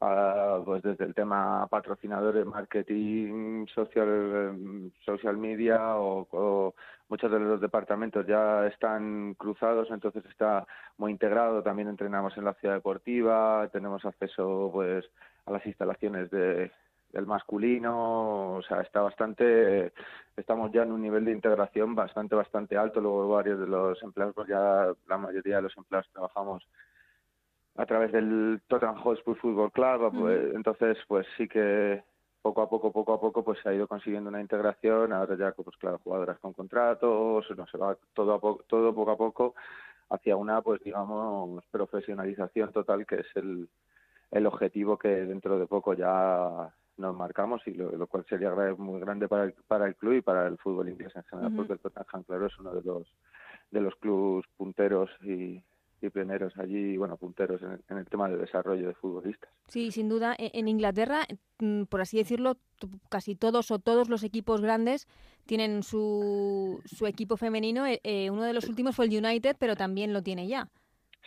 ah, 0.00 0.62
pues 0.64 0.82
desde 0.82 1.04
el 1.04 1.14
tema 1.14 1.66
patrocinadores, 1.68 2.46
marketing, 2.46 3.66
social, 3.74 4.90
social 5.04 5.36
media 5.36 5.96
o, 5.96 6.74
muchos 7.08 7.30
de 7.30 7.40
los 7.40 7.60
departamentos 7.60 8.24
ya 8.26 8.66
están 8.68 9.34
cruzados, 9.34 9.90
entonces 9.90 10.24
está 10.26 10.64
muy 10.96 11.10
integrado. 11.10 11.60
También 11.60 11.88
entrenamos 11.88 12.36
en 12.36 12.44
la 12.44 12.54
ciudad 12.54 12.74
deportiva, 12.74 13.68
tenemos 13.72 14.04
acceso 14.04 14.70
pues 14.72 15.04
a 15.46 15.50
las 15.50 15.66
instalaciones 15.66 16.30
de, 16.30 16.70
el 17.12 17.26
masculino, 17.26 18.54
o 18.54 18.62
sea, 18.62 18.80
está 18.80 19.00
bastante, 19.00 19.92
estamos 20.36 20.70
ya 20.72 20.82
en 20.82 20.92
un 20.92 21.02
nivel 21.02 21.24
de 21.24 21.32
integración 21.32 21.94
bastante, 21.94 22.34
bastante 22.34 22.76
alto. 22.76 23.00
Luego 23.00 23.28
varios 23.28 23.58
de 23.60 23.66
los 23.66 24.02
empleados, 24.02 24.34
pues 24.34 24.48
ya 24.48 24.92
la 25.08 25.18
mayoría 25.18 25.56
de 25.56 25.62
los 25.62 25.76
empleados 25.76 26.08
trabajamos 26.12 26.66
a 27.76 27.86
través 27.86 28.12
del 28.12 28.60
Tottenham 28.68 28.96
Hotspur 28.96 29.36
Football 29.36 29.72
Club, 29.72 30.12
pues, 30.20 30.54
entonces 30.54 30.98
pues 31.08 31.26
sí 31.36 31.48
que 31.48 32.02
poco 32.42 32.62
a 32.62 32.68
poco, 32.68 32.90
poco 32.92 33.12
a 33.12 33.20
poco, 33.20 33.44
pues 33.44 33.58
se 33.62 33.68
ha 33.68 33.74
ido 33.74 33.86
consiguiendo 33.86 34.30
una 34.30 34.40
integración. 34.40 35.12
Ahora 35.12 35.36
ya, 35.36 35.52
pues 35.52 35.76
claro, 35.76 36.00
jugadoras 36.02 36.38
con 36.38 36.52
contratos, 36.52 37.46
no 37.56 37.66
se 37.66 37.78
va 37.78 37.96
todo 38.14 38.34
a 38.34 38.40
poco, 38.40 38.64
todo 38.66 38.94
poco 38.94 39.10
a 39.10 39.16
poco 39.16 39.54
hacia 40.10 40.36
una, 40.36 40.60
pues 40.62 40.82
digamos, 40.82 41.64
profesionalización 41.70 42.72
total, 42.72 43.06
que 43.06 43.16
es 43.16 43.26
el, 43.36 43.68
el 44.30 44.46
objetivo 44.46 44.98
que 44.98 45.08
dentro 45.08 45.58
de 45.58 45.66
poco 45.66 45.94
ya 45.94 46.72
nos 47.00 47.16
marcamos 47.16 47.62
y 47.66 47.72
lo, 47.72 48.06
cual 48.06 48.24
sería 48.28 48.54
muy 48.76 49.00
grande 49.00 49.28
para 49.28 49.44
el, 49.44 49.54
para 49.66 49.86
el 49.86 49.96
club 49.96 50.14
y 50.14 50.22
para 50.22 50.46
el 50.46 50.58
fútbol 50.58 50.88
inglés 50.88 51.12
en 51.16 51.24
general, 51.24 51.52
porque 51.56 51.72
el 51.72 51.78
Tottenham, 51.80 52.22
claro, 52.24 52.46
es 52.46 52.58
uno 52.58 52.74
de 52.74 52.82
los 52.82 53.06
de 53.70 53.80
los 53.80 53.94
clubes 53.96 54.46
punteros 54.56 55.10
y, 55.22 55.62
y 56.02 56.10
pioneros 56.10 56.52
allí, 56.56 56.96
bueno, 56.96 57.16
punteros 57.16 57.60
en, 57.62 57.98
el 57.98 58.06
tema 58.06 58.28
de 58.28 58.36
desarrollo 58.36 58.88
de 58.88 58.94
futbolistas. 58.94 59.50
Sí, 59.68 59.90
sin 59.92 60.08
duda. 60.08 60.34
E, 60.38 60.50
en 60.54 60.68
Inglaterra, 60.68 61.26
mm, 61.58 61.84
por 61.84 62.00
así 62.00 62.16
decirlo, 62.16 62.56
casi 63.08 63.36
todos 63.36 63.70
o 63.70 63.78
todos 63.78 64.08
los 64.08 64.24
equipos 64.24 64.60
grandes 64.60 65.06
tienen 65.46 65.82
su, 65.82 66.80
su 66.84 67.06
equipo 67.06 67.36
femenino. 67.36 67.84
Eh, 67.86 68.30
uno 68.30 68.42
de 68.42 68.52
los 68.52 68.68
últimos 68.68 68.96
fue 68.96 69.06
el 69.06 69.24
United, 69.24 69.56
pero 69.58 69.76
también 69.76 70.12
lo 70.12 70.22
tiene 70.22 70.46
ya. 70.46 70.68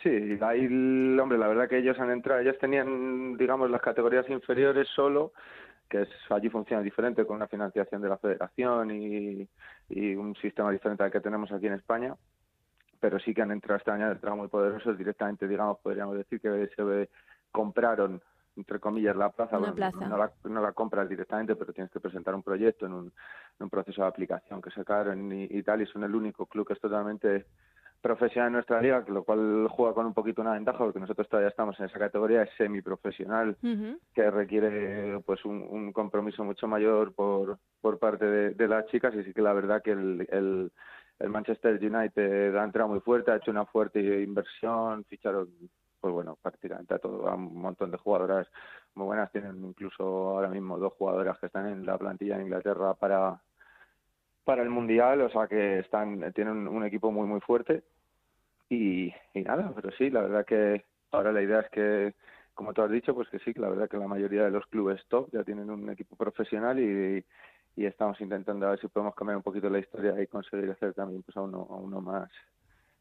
Sí, 0.04 0.38
ahí, 0.42 0.66
hombre, 1.18 1.38
la 1.38 1.48
verdad 1.48 1.70
que 1.70 1.78
ellos 1.78 1.98
han 2.00 2.12
entrado, 2.12 2.42
ellos 2.42 2.58
tenían, 2.60 3.38
digamos, 3.38 3.70
las 3.70 3.82
categorías 3.82 4.30
inferiores 4.30 4.88
solo, 4.90 5.32
que 5.90 6.02
es, 6.02 6.10
allí 6.30 6.50
funciona 6.50 6.84
diferente 6.84 7.26
con 7.26 7.38
una 7.38 7.48
financiación 7.48 8.02
de 8.02 8.10
la 8.10 8.18
federación 8.18 8.92
y, 8.92 9.48
y 9.90 10.16
un 10.16 10.36
sistema 10.36 10.72
diferente 10.72 11.04
al 11.04 11.12
que 11.12 11.22
tenemos 11.22 11.52
aquí 11.52 11.68
en 11.68 11.74
España 11.74 12.16
pero 13.04 13.20
sí 13.20 13.34
que 13.34 13.42
han 13.42 13.52
entrado 13.52 13.80
este 13.80 13.92
año, 13.92 14.06
han 14.06 14.14
entrado 14.14 14.38
muy 14.38 14.48
poderosos 14.48 14.98
directamente, 14.98 15.46
digamos, 15.46 15.78
podríamos 15.80 16.16
decir 16.16 16.40
que 16.40 16.70
se 16.74 17.10
compraron 17.52 18.22
entre 18.56 18.80
comillas 18.80 19.16
la 19.16 19.30
plaza, 19.30 19.60
no, 19.60 19.74
la, 19.76 20.32
no, 20.44 20.62
la, 20.62 20.72
compras 20.72 21.10
directamente 21.10 21.56
pero 21.56 21.74
tienes 21.74 21.92
que 21.92 22.00
presentar 22.00 22.34
un 22.34 22.44
proyecto 22.44 22.86
en 22.86 22.94
un, 22.94 23.14
un 23.60 23.70
proceso 23.70 24.04
de 24.04 24.08
aplicación 24.08 24.62
que 24.62 24.70
sacaron 24.72 25.32
y, 25.34 25.46
y, 25.50 25.64
tal 25.64 25.82
y 25.82 25.86
son 25.88 26.04
el 26.04 26.16
único 26.16 26.46
club 26.46 26.66
que 26.66 26.74
es 26.74 26.80
totalmente 26.80 27.46
profesional 28.04 28.50
en 28.50 28.54
nuestra 28.54 28.82
liga, 28.82 29.04
lo 29.08 29.24
cual 29.24 29.68
juega 29.70 29.94
con 29.94 30.06
un 30.06 30.14
poquito 30.14 30.42
una 30.42 30.52
ventaja 30.54 30.78
porque 30.78 31.00
nosotros 31.00 31.28
todavía 31.30 31.50
estamos 31.50 31.80
en 31.80 31.86
esa 31.86 31.98
categoría 31.98 32.46
semiprofesional 32.58 33.58
que 34.14 34.30
requiere 34.30 35.22
pues 35.26 35.44
un, 35.46 35.66
un, 35.70 35.94
compromiso 35.94 36.44
mucho 36.44 36.68
mayor 36.68 37.16
por, 37.16 37.58
por 37.80 38.00
parte 38.00 38.26
de, 38.26 38.50
de, 38.52 38.68
las 38.68 38.86
chicas 38.88 39.16
y 39.16 39.24
sí 39.24 39.34
que 39.34 39.42
la 39.42 39.54
verdad 39.54 39.82
que 39.82 39.92
el, 39.92 40.28
el 40.30 40.72
el 41.20 41.30
Manchester 41.30 41.80
United 41.82 42.56
ha 42.56 42.64
entrado 42.64 42.90
muy 42.90 43.00
fuerte, 43.00 43.32
ha 43.32 43.38
hecho 43.38 43.52
una 43.52 43.66
fuerte 43.66 44.00
inversión, 44.22 45.06
ficharon, 45.06 45.50
pues 46.02 46.14
bueno, 46.14 46.38
prácticamente 46.42 46.94
a 46.94 47.00
todo, 47.00 47.28
a 47.30 47.36
un 47.36 47.56
montón 47.56 47.92
de 47.92 47.98
jugadoras 47.98 48.48
muy 48.96 49.06
buenas. 49.06 49.32
Tienen 49.32 49.64
incluso 49.64 50.04
ahora 50.04 50.50
mismo 50.50 50.78
dos 50.78 50.94
jugadoras 50.94 51.40
que 51.40 51.46
están 51.46 51.68
en 51.68 51.86
la 51.86 51.98
plantilla 51.98 52.36
en 52.36 52.44
Inglaterra 52.44 52.94
para 52.96 53.42
para 54.44 54.64
el 54.64 54.70
mundial, 54.70 55.22
o 55.22 55.30
sea 55.30 55.48
que 55.48 55.80
están 55.80 56.34
tienen 56.34 56.68
un 56.68 56.86
equipo 56.86 57.12
muy 57.12 57.28
muy 57.28 57.42
fuerte. 57.42 57.84
Y, 58.70 59.14
y 59.34 59.42
nada, 59.42 59.72
pero 59.76 59.92
sí, 59.92 60.10
la 60.10 60.22
verdad 60.22 60.46
que 60.46 60.86
ahora 61.12 61.32
la 61.32 61.42
idea 61.42 61.60
es 61.62 61.70
que 61.70 62.14
como 62.54 62.74
tú 62.74 62.82
has 62.82 62.92
dicho, 62.92 63.16
pues 63.16 63.30
que 63.30 63.40
sí, 63.40 63.54
que 63.54 63.60
la 63.60 63.70
verdad 63.70 63.90
que 63.90 63.98
la 63.98 64.08
mayoría 64.08 64.44
de 64.44 64.52
los 64.52 64.66
clubes 64.68 65.04
top 65.08 65.30
ya 65.32 65.44
tienen 65.44 65.70
un 65.70 65.90
equipo 65.90 66.16
profesional 66.16 66.80
y, 66.80 67.24
y 67.76 67.86
estamos 67.86 68.20
intentando 68.22 68.68
a 68.68 68.72
ver 68.72 68.80
si 68.80 68.88
podemos 68.88 69.16
cambiar 69.16 69.38
un 69.38 69.44
poquito 69.44 69.70
la 69.70 69.80
historia 69.80 70.20
y 70.22 70.28
conseguir 70.28 70.70
hacer 70.72 70.94
también 70.94 71.24
pues 71.24 71.36
a 71.38 71.42
uno, 71.42 71.68
a 71.70 71.76
uno 71.76 72.02
más 72.02 72.30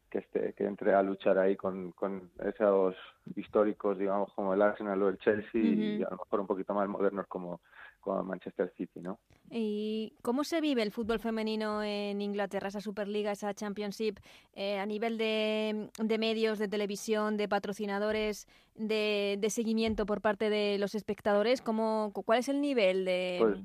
que 0.09 0.19
esté, 0.19 0.53
que 0.53 0.65
entre 0.65 0.93
a 0.93 1.01
luchar 1.01 1.37
ahí 1.37 1.55
con, 1.55 1.91
con 1.91 2.31
esos 2.43 2.95
históricos, 3.35 3.97
digamos, 3.97 4.31
como 4.33 4.53
el 4.53 4.61
Arsenal 4.61 5.01
o 5.01 5.09
el 5.09 5.17
Chelsea 5.17 5.61
y 5.61 6.03
a 6.03 6.09
lo 6.09 6.17
mejor 6.17 6.39
un 6.39 6.47
poquito 6.47 6.73
más 6.73 6.87
modernos 6.87 7.25
como, 7.27 7.61
como 8.03 8.23
Manchester 8.23 8.71
City, 8.77 8.99
¿no? 8.99 9.19
¿Y 9.49 10.13
cómo 10.21 10.43
se 10.43 10.61
vive 10.61 10.83
el 10.83 10.91
fútbol 10.91 11.19
femenino 11.19 11.81
en 11.83 12.21
Inglaterra, 12.21 12.67
esa 12.67 12.81
Superliga, 12.81 13.31
esa 13.31 13.53
Championship, 13.53 14.17
eh, 14.53 14.79
a 14.79 14.85
nivel 14.85 15.17
de, 15.17 15.89
de, 15.97 16.17
medios, 16.17 16.59
de 16.59 16.67
televisión, 16.67 17.37
de 17.37 17.47
patrocinadores, 17.47 18.47
de, 18.75 19.37
de, 19.39 19.49
seguimiento 19.49 20.05
por 20.05 20.21
parte 20.21 20.49
de 20.49 20.77
los 20.79 20.95
espectadores? 20.95 21.61
¿Cómo, 21.61 22.11
¿Cuál 22.13 22.39
es 22.39 22.49
el 22.49 22.61
nivel 22.61 23.05
de...? 23.05 23.37
Pues, 23.39 23.59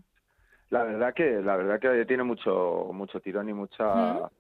la 0.71 0.85
verdad 0.85 1.15
que 1.15 1.41
la 1.43 1.57
verdad 1.57 1.81
que 1.81 2.05
tiene 2.05 2.25
mucho 2.25 2.91
mucho 2.93 3.21
tirón 3.21 3.49
y 3.49 3.55
mucha 3.55 4.31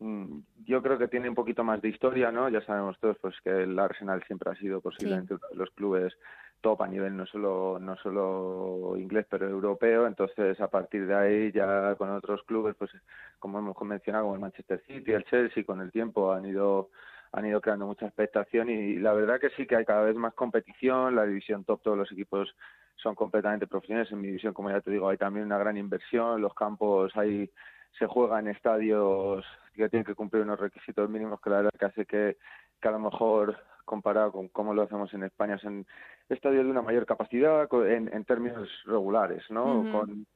mm, 0.00 0.40
yo 0.66 0.82
creo 0.82 0.98
que 0.98 1.06
tiene 1.06 1.28
un 1.28 1.36
poquito 1.36 1.62
más 1.62 1.80
de 1.80 1.88
historia, 1.88 2.32
¿no? 2.32 2.48
Ya 2.48 2.60
sabemos 2.62 2.98
todos 2.98 3.16
pues 3.20 3.36
que 3.44 3.50
el 3.50 3.78
Arsenal 3.78 4.22
siempre 4.26 4.50
ha 4.50 4.56
sido 4.56 4.80
posiblemente 4.80 5.34
uno 5.34 5.46
de 5.50 5.56
los 5.56 5.70
clubes 5.70 6.12
top 6.60 6.82
a 6.82 6.88
nivel 6.88 7.16
no 7.16 7.26
solo 7.26 7.78
no 7.80 7.96
solo 7.96 8.96
inglés 8.96 9.26
pero 9.28 9.48
europeo 9.48 10.06
entonces 10.06 10.60
a 10.60 10.68
partir 10.68 11.06
de 11.06 11.14
ahí 11.14 11.52
ya 11.52 11.94
con 11.96 12.10
otros 12.10 12.42
clubes 12.44 12.74
pues 12.76 12.90
como 13.38 13.58
hemos 13.58 13.80
mencionado 13.82 14.24
como 14.24 14.34
el 14.34 14.40
Manchester 14.40 14.82
City 14.86 15.12
el 15.12 15.24
Chelsea 15.24 15.64
con 15.64 15.80
el 15.80 15.92
tiempo 15.92 16.32
han 16.32 16.46
ido 16.46 16.90
han 17.32 17.46
ido 17.46 17.60
creando 17.60 17.86
mucha 17.86 18.06
expectación 18.06 18.70
y 18.70 18.96
la 18.96 19.12
verdad 19.12 19.38
que 19.40 19.50
sí 19.50 19.66
que 19.66 19.76
hay 19.76 19.84
cada 19.84 20.02
vez 20.02 20.16
más 20.16 20.34
competición 20.34 21.14
la 21.14 21.24
división 21.24 21.64
top 21.64 21.82
todos 21.82 21.98
los 21.98 22.10
equipos 22.12 22.54
son 23.02 23.14
completamente 23.14 23.66
profesionales. 23.66 24.10
En 24.12 24.20
mi 24.20 24.30
visión, 24.30 24.52
como 24.52 24.70
ya 24.70 24.80
te 24.80 24.90
digo, 24.90 25.08
hay 25.08 25.16
también 25.16 25.46
una 25.46 25.58
gran 25.58 25.76
inversión. 25.76 26.40
Los 26.40 26.54
campos 26.54 27.16
ahí 27.16 27.50
se 27.98 28.06
juega 28.06 28.38
en 28.38 28.48
estadios 28.48 29.44
que 29.74 29.88
tienen 29.88 30.04
que 30.04 30.14
cumplir 30.14 30.42
unos 30.42 30.58
requisitos 30.58 31.08
mínimos 31.08 31.40
que 31.40 31.50
la 31.50 31.56
verdad 31.56 31.78
que 31.78 31.84
hace 31.84 32.06
que, 32.06 32.36
que 32.80 32.88
a 32.88 32.92
lo 32.92 32.98
mejor 32.98 33.56
comparado 33.88 34.30
con 34.30 34.48
cómo 34.48 34.74
lo 34.74 34.82
hacemos 34.82 35.12
en 35.14 35.24
España 35.24 35.58
son 35.58 35.86
estadios 36.28 36.64
de 36.64 36.70
una 36.70 36.82
mayor 36.82 37.06
capacidad 37.06 37.66
en, 37.86 38.12
en 38.12 38.24
términos 38.24 38.68
regulares, 38.84 39.42
¿no? 39.50 39.90
Con 39.90 40.26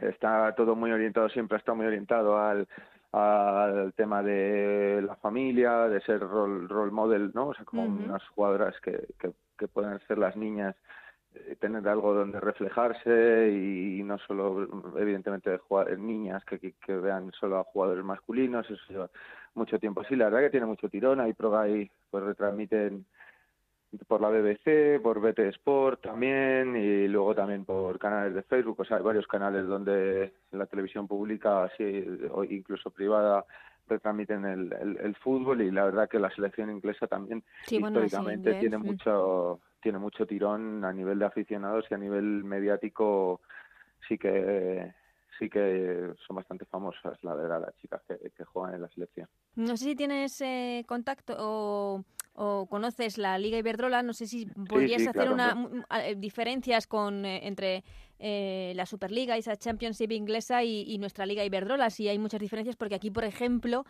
está 0.00 0.54
todo 0.54 0.76
muy 0.76 0.92
orientado 0.92 1.28
siempre 1.28 1.58
está 1.58 1.74
muy 1.74 1.86
orientado 1.86 2.38
al 2.38 2.68
al 3.10 3.94
tema 3.94 4.22
de 4.22 5.02
la 5.02 5.16
familia, 5.16 5.88
de 5.88 6.00
ser 6.02 6.20
role, 6.20 6.68
role 6.68 6.92
model, 6.92 7.30
¿no? 7.34 7.48
O 7.48 7.54
sea, 7.54 7.64
como 7.64 7.84
unas 7.84 8.22
jugadoras 8.28 8.78
que, 8.80 9.08
que, 9.18 9.32
que 9.56 9.66
puedan 9.66 9.98
ser 10.06 10.18
las 10.18 10.36
niñas 10.36 10.76
eh, 11.34 11.56
tener 11.60 11.86
algo 11.88 12.14
donde 12.14 12.40
reflejarse 12.40 13.50
y 13.50 14.02
no 14.02 14.18
solo 14.18 14.68
evidentemente 14.98 15.58
jugar, 15.58 15.98
niñas 15.98 16.44
que, 16.44 16.58
que, 16.58 16.94
vean 16.96 17.30
solo 17.32 17.58
a 17.58 17.64
jugadores 17.64 18.04
masculinos 18.04 18.68
eso 18.70 18.82
lleva 18.88 19.10
mucho 19.58 19.78
tiempo. 19.78 20.02
Sí 20.04 20.16
la 20.16 20.26
verdad 20.26 20.40
que 20.40 20.50
tiene 20.50 20.66
mucho 20.66 20.88
tirón 20.88 21.20
ahí 21.20 21.32
pro 21.34 21.52
pues 22.10 22.24
retransmiten 22.24 23.04
por 24.06 24.20
la 24.20 24.28
BBC, 24.28 25.00
por 25.02 25.20
BT 25.20 25.38
Sport 25.54 26.02
también 26.02 26.76
y 26.76 27.08
luego 27.08 27.34
también 27.34 27.64
por 27.64 27.98
canales 27.98 28.34
de 28.34 28.42
Facebook, 28.42 28.80
o 28.80 28.84
sea, 28.84 28.98
hay 28.98 29.02
varios 29.02 29.26
canales 29.26 29.66
donde 29.66 30.32
la 30.50 30.66
televisión 30.66 31.08
pública, 31.08 31.64
así, 31.64 32.04
o 32.30 32.44
incluso 32.44 32.90
privada, 32.90 33.44
retransmiten 33.88 34.44
el, 34.44 34.98
el, 35.00 35.16
fútbol 35.16 35.62
y 35.62 35.70
la 35.70 35.86
verdad 35.86 36.08
que 36.08 36.18
la 36.18 36.30
selección 36.30 36.70
inglesa 36.70 37.06
también 37.06 37.42
históricamente 37.66 38.54
tiene 38.60 38.76
mucho 38.76 39.60
tiene 39.80 39.98
mucho 39.98 40.26
tirón 40.26 40.84
a 40.84 40.92
nivel 40.92 41.18
de 41.20 41.24
aficionados 41.24 41.86
y 41.90 41.94
a 41.94 41.98
nivel 41.98 42.44
mediático 42.44 43.40
sí 44.06 44.18
que 44.18 44.92
sí 45.38 45.48
que 45.48 46.12
son 46.26 46.36
bastante 46.36 46.64
famosas, 46.64 47.18
la 47.22 47.34
verdad, 47.34 47.60
las 47.60 47.76
chicas 47.76 48.02
que, 48.06 48.44
juegan 48.44 48.74
en 48.74 48.82
la 48.82 48.88
selección. 48.88 49.28
No 49.56 49.76
sé 49.76 49.84
si 49.84 49.96
tienes 49.96 50.40
eh, 50.40 50.84
contacto 50.86 51.36
o, 51.38 52.04
o, 52.34 52.66
conoces 52.66 53.18
la 53.18 53.38
Liga 53.38 53.58
Iberdrola, 53.58 54.02
no 54.02 54.12
sé 54.12 54.26
si 54.26 54.46
podrías 54.46 55.06
hacer 55.06 55.30
una 55.30 55.56
eh, 56.02 56.14
diferencias 56.16 56.86
con 56.86 57.24
eh, 57.24 57.46
entre 57.46 57.84
la 58.20 58.84
Superliga, 58.84 59.36
esa 59.36 59.56
Championship 59.56 60.10
inglesa 60.10 60.64
y, 60.64 60.82
y, 60.82 60.98
nuestra 60.98 61.24
Liga 61.24 61.44
Iberdrola, 61.44 61.88
si 61.88 62.08
hay 62.08 62.18
muchas 62.18 62.40
diferencias, 62.40 62.74
porque 62.74 62.96
aquí, 62.96 63.12
por 63.12 63.22
ejemplo, 63.22 63.84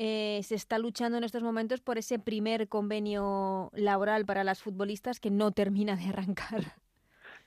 eh, 0.00 0.42
se 0.44 0.54
está 0.54 0.78
luchando 0.78 1.18
en 1.18 1.24
estos 1.24 1.42
momentos 1.42 1.80
por 1.80 1.98
ese 1.98 2.20
primer 2.20 2.68
convenio 2.68 3.72
laboral 3.74 4.24
para 4.24 4.44
las 4.44 4.62
futbolistas 4.62 5.18
que 5.18 5.32
no 5.32 5.50
termina 5.50 5.96
de 5.96 6.04
arrancar. 6.04 6.76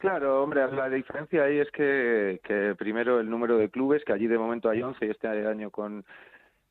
Claro, 0.01 0.41
hombre, 0.41 0.67
la 0.71 0.89
diferencia 0.89 1.43
ahí 1.43 1.59
es 1.59 1.69
que, 1.69 2.41
que 2.43 2.73
primero 2.75 3.19
el 3.19 3.29
número 3.29 3.59
de 3.59 3.69
clubes, 3.69 4.03
que 4.03 4.11
allí 4.11 4.25
de 4.25 4.39
momento 4.39 4.67
hay 4.67 4.81
11 4.81 5.05
y 5.05 5.09
este 5.11 5.27
año 5.27 5.69
con, 5.69 6.03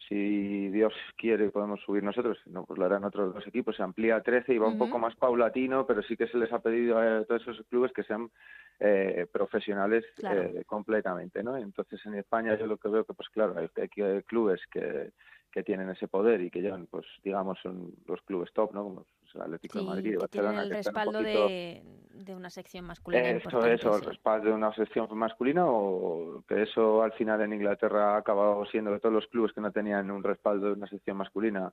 si 0.09 0.69
Dios 0.71 0.93
quiere, 1.17 1.49
podemos 1.51 1.81
subir 1.83 2.03
nosotros, 2.03 2.39
no, 2.47 2.65
pues 2.65 2.77
lo 2.77 2.87
harán 2.87 3.05
otros 3.05 3.33
dos 3.33 3.47
equipos, 3.47 3.77
se 3.77 3.85
amplía 3.85 4.17
a 4.17 4.23
13 4.23 4.53
y 4.53 4.59
va 4.59 4.67
un 4.67 4.79
poco 4.79 4.99
más 4.99 5.15
paulatino, 5.15 5.87
pero 5.87 6.03
sí 6.03 6.17
que 6.17 6.27
se 6.27 6.39
les 6.39 6.53
ha 6.53 6.59
pedido 6.59 6.99
a 6.99 7.25
todos 7.25 7.43
esos 7.43 7.65
clubes 7.69 7.93
que 7.93 8.03
sean 8.03 8.33
eh, 8.81 9.29
profesionales 9.33 10.05
eh, 10.25 10.65
completamente, 10.67 11.45
¿no? 11.45 11.57
Entonces 11.57 12.05
en 12.07 12.15
España 12.15 12.59
yo 12.59 12.67
lo 12.67 12.79
que 12.79 12.89
veo 12.89 13.05
que, 13.05 13.15
pues 13.15 13.29
claro, 13.29 13.55
hay, 13.57 13.69
hay 13.77 14.23
clubes 14.25 14.61
que 14.73 15.13
que 15.51 15.63
tienen 15.63 15.91
ese 15.91 16.09
poder 16.09 16.41
y 16.41 16.51
que 16.51 16.61
llevan, 16.61 16.87
pues 16.87 17.07
digamos, 17.25 17.59
son 17.63 17.93
los 18.07 18.21
clubes 18.23 18.53
top, 18.53 18.73
¿no? 18.73 18.85
Como 18.85 19.07
el 19.35 19.43
Atlético 19.43 19.81
de 19.81 19.85
Madrid 19.85 20.13
y 20.13 20.17
Barcelona. 20.17 20.63
el 20.63 20.71
respaldo 20.71 21.23
de, 21.23 21.83
de, 22.25 22.35
una 22.35 22.51
sección 22.51 22.85
masculina. 22.85 23.31
Eso, 23.31 23.65
eso, 23.67 23.97
el 23.97 24.03
respaldo 24.03 24.49
de 24.49 24.55
una 24.55 24.75
sección 24.75 25.07
masculina 25.17 25.65
o 25.67 26.45
que 26.49 26.63
eso 26.63 27.03
al 27.03 27.13
final 27.13 27.41
en 27.43 27.53
Inglaterra 27.53 28.15
ha 28.15 28.19
acabado 28.19 28.65
siendo 28.67 28.93
que 28.93 29.01
todos 29.01 29.15
los 29.15 29.27
clubes 29.27 29.53
que 29.53 29.61
no 29.61 29.73
tenían 29.73 30.11
un 30.11 30.23
respaldo 30.23 30.67
de 30.67 30.73
una 30.73 30.87
sección 30.87 31.17
masculina 31.17 31.73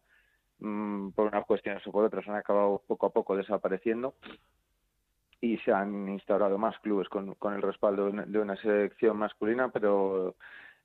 mmm, 0.60 1.10
por 1.10 1.28
unas 1.28 1.46
cuestiones 1.46 1.86
o 1.88 1.92
por 1.92 2.06
otras 2.06 2.28
han 2.28 2.36
acabado 2.36 2.82
poco 2.88 3.08
a 3.08 3.12
poco 3.12 3.36
desapareciendo 3.36 4.16
y 5.40 5.58
se 5.60 5.72
han 5.72 6.10
instaurado 6.10 6.58
más 6.58 6.78
clubes 6.80 7.10
con, 7.10 7.36
con 7.36 7.54
el 7.54 7.62
respaldo 7.62 8.10
de 8.10 8.40
una 8.40 8.56
sección 8.56 9.18
masculina, 9.18 9.70
pero 9.70 10.36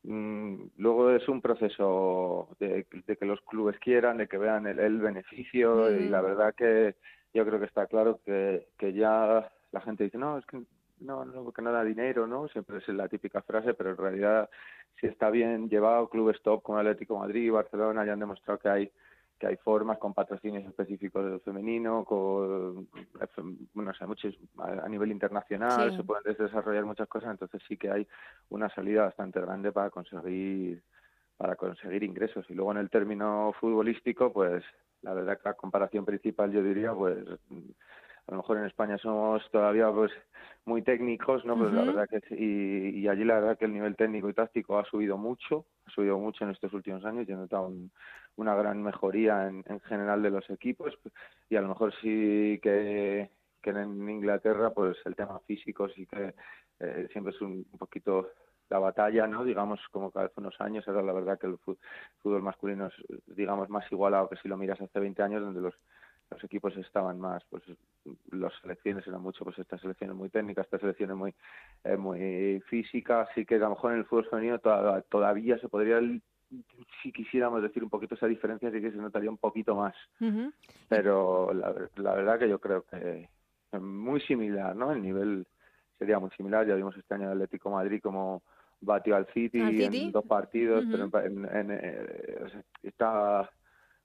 Mm, 0.04 0.64
luego 0.78 1.12
es 1.12 1.28
un 1.28 1.40
proceso 1.40 2.48
de, 2.58 2.86
que 3.06 3.24
los 3.24 3.40
clubes 3.42 3.78
quieran, 3.78 4.16
de 4.18 4.26
que 4.26 4.36
vean 4.36 4.66
el, 4.66 4.98
beneficio 4.98 5.90
y 5.96 6.08
la 6.08 6.20
verdad 6.20 6.54
que 6.54 6.96
yo 7.34 7.44
creo 7.46 7.58
que 7.58 7.66
está 7.66 7.86
claro 7.86 8.20
que, 8.24 8.68
que 8.78 8.92
ya 8.92 9.50
la 9.70 9.80
gente 9.80 10.04
dice, 10.04 10.18
no, 10.18 10.38
es 10.38 10.46
que 10.46 10.62
no, 11.00 11.24
no, 11.24 11.52
que 11.52 11.62
no 11.62 11.72
da 11.72 11.84
dinero, 11.84 12.26
¿no? 12.26 12.48
Siempre 12.48 12.78
es 12.78 12.88
la 12.88 13.08
típica 13.08 13.42
frase, 13.42 13.74
pero 13.74 13.90
en 13.90 13.96
realidad 13.96 14.50
si 15.00 15.06
está 15.06 15.30
bien 15.30 15.68
llevado, 15.68 16.08
clubes 16.08 16.40
top 16.42 16.62
como 16.62 16.78
Atlético 16.78 17.18
Madrid 17.18 17.44
y 17.44 17.50
Barcelona 17.50 18.04
ya 18.04 18.12
han 18.12 18.20
demostrado 18.20 18.58
que 18.58 18.68
hay 18.68 18.92
que 19.38 19.48
hay 19.48 19.56
formas 19.56 19.98
con 19.98 20.14
patrocinios 20.14 20.64
específicos 20.64 21.24
del 21.24 21.40
femenino, 21.40 22.04
con, 22.04 22.86
bueno, 23.74 23.90
o 24.00 24.06
muchos, 24.06 24.38
a, 24.58 24.88
nivel 24.88 25.10
internacional 25.10 25.96
se 25.96 26.04
pueden 26.04 26.36
desarrollar 26.36 26.84
muchas 26.84 27.08
cosas, 27.08 27.32
entonces 27.32 27.60
sí 27.66 27.76
que 27.76 27.90
hay 27.90 28.06
una 28.50 28.68
salida 28.68 29.02
bastante 29.02 29.40
grande 29.40 29.72
para 29.72 29.90
conseguir 29.90 30.80
para 31.36 31.56
conseguir 31.56 32.04
ingresos. 32.04 32.48
Y 32.50 32.54
luego 32.54 32.70
en 32.70 32.78
el 32.78 32.88
término 32.88 33.52
futbolístico, 33.58 34.32
pues 34.32 34.62
la 35.02 35.14
verdad 35.14 35.38
que 35.38 35.48
la 35.48 35.54
comparación 35.54 36.04
principal 36.04 36.52
yo 36.52 36.62
diría, 36.62 36.92
pues 36.94 37.18
a 38.26 38.30
lo 38.30 38.36
mejor 38.36 38.58
en 38.58 38.66
España 38.66 38.98
somos 38.98 39.42
todavía 39.50 39.90
pues 39.90 40.12
muy 40.64 40.82
técnicos, 40.82 41.44
¿no? 41.44 41.56
Pues 41.58 41.72
la 41.72 41.82
verdad 41.82 42.08
que 42.08 42.20
y, 42.36 43.00
y, 43.00 43.08
allí 43.08 43.24
la 43.24 43.40
verdad 43.40 43.58
que 43.58 43.64
el 43.64 43.72
nivel 43.72 43.96
técnico 43.96 44.28
y 44.28 44.34
táctico 44.34 44.78
ha 44.78 44.84
subido 44.84 45.18
mucho, 45.18 45.66
ha 45.86 45.90
subido 45.90 46.18
mucho 46.18 46.44
en 46.44 46.50
estos 46.50 46.72
últimos 46.72 47.04
años. 47.04 47.26
Yo 47.26 47.34
he 47.34 47.38
notado 47.38 47.72
una 48.36 48.54
gran 48.54 48.80
mejoría 48.82 49.48
en, 49.48 49.64
en, 49.66 49.80
general 49.80 50.22
de 50.22 50.30
los 50.30 50.48
equipos 50.50 50.96
y 51.50 51.56
a 51.56 51.62
lo 51.62 51.68
mejor 51.68 51.92
sí 52.00 52.60
que, 52.62 53.28
que 53.60 53.70
en 53.70 54.08
Inglaterra 54.08 54.70
pues 54.70 54.96
el 55.04 55.16
tema 55.16 55.40
físico 55.40 55.88
sí 55.88 56.06
que 56.06 56.34
eh, 56.78 57.08
siempre 57.12 57.34
es 57.34 57.40
un, 57.40 57.66
un 57.70 57.78
poquito 57.78 58.30
la 58.72 58.78
batalla, 58.78 59.26
¿no? 59.26 59.44
Digamos, 59.44 59.80
como 59.90 60.10
cada 60.10 60.26
hace 60.26 60.40
unos 60.40 60.58
años, 60.60 60.86
era 60.88 61.02
la 61.02 61.12
verdad 61.12 61.38
que 61.38 61.46
el 61.46 61.58
fútbol 61.58 62.42
masculino 62.42 62.86
es, 62.86 62.94
digamos, 63.26 63.68
más 63.68 63.84
igualado 63.92 64.30
que 64.30 64.36
si 64.36 64.48
lo 64.48 64.56
miras 64.56 64.80
hace 64.80 64.98
20 64.98 65.22
años, 65.22 65.42
donde 65.42 65.60
los, 65.60 65.74
los 66.30 66.42
equipos 66.42 66.74
estaban 66.78 67.20
más, 67.20 67.44
pues 67.50 67.62
las 68.30 68.52
selecciones 68.62 69.06
eran 69.06 69.20
mucho, 69.20 69.44
pues 69.44 69.58
estas 69.58 69.78
selecciones 69.82 70.16
muy 70.16 70.30
técnicas, 70.30 70.64
estas 70.64 70.80
selecciones 70.80 71.16
muy 71.16 71.34
eh, 71.84 71.98
muy 71.98 72.62
físicas, 72.66 73.28
así 73.30 73.44
que 73.44 73.56
a 73.56 73.58
lo 73.58 73.70
mejor 73.70 73.92
en 73.92 73.98
el 73.98 74.04
fútbol 74.06 74.28
femenino 74.30 74.58
todavía, 74.58 75.58
se 75.58 75.68
podría 75.68 76.00
si 77.02 77.12
quisiéramos 77.12 77.62
decir 77.62 77.82
un 77.82 77.90
poquito 77.90 78.14
esa 78.14 78.26
diferencia, 78.26 78.70
sí 78.70 78.80
que 78.80 78.90
se 78.90 78.96
notaría 78.96 79.30
un 79.30 79.38
poquito 79.38 79.74
más. 79.74 79.94
Pero 80.88 81.52
la, 81.52 81.74
la, 81.96 82.14
verdad 82.14 82.38
que 82.38 82.48
yo 82.48 82.58
creo 82.58 82.84
que 82.84 83.28
es 83.70 83.80
muy 83.80 84.20
similar, 84.20 84.76
¿no? 84.76 84.92
El 84.92 85.02
nivel 85.02 85.46
sería 86.02 86.18
muy 86.18 86.30
similar. 86.30 86.66
Ya 86.66 86.74
vimos 86.74 86.96
este 86.96 87.14
año 87.14 87.26
el 87.26 87.32
Atlético 87.32 87.70
Madrid 87.70 88.00
como 88.02 88.42
batió 88.82 89.16
al 89.16 89.26
City, 89.32 89.60
en 89.60 90.12
dos 90.12 90.24
partidos, 90.26 90.84
pero 90.90 91.04
en, 91.24 91.70
eh, 91.70 92.62
está 92.82 93.48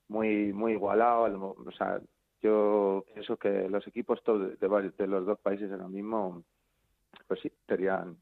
muy 0.08 0.54
muy 0.54 0.74
igualado. 0.74 1.56
O 1.66 1.72
sea, 1.72 2.00
yo 2.42 3.04
pienso 3.14 3.38
que 3.38 3.68
los 3.70 3.86
equipos 3.88 4.22
de, 4.26 4.56
de, 4.58 5.08
los 5.08 5.26
dos 5.26 5.40
países 5.40 5.72
ahora 5.72 5.88
mismo, 5.88 6.44
pues 7.28 7.42
sí, 7.42 7.52
serían 7.68 8.18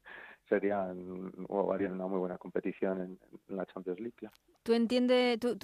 serían 0.48 1.32
o 1.48 1.72
harían 1.72 1.92
una 1.92 2.06
muy 2.06 2.18
buena 2.18 2.38
competición 2.38 3.00
en, 3.00 3.56
la 3.56 3.66
Champions 3.66 4.00
League. 4.00 4.30
¿Tú 4.62 4.72
entiendes 4.72 5.38
tú, 5.40 5.56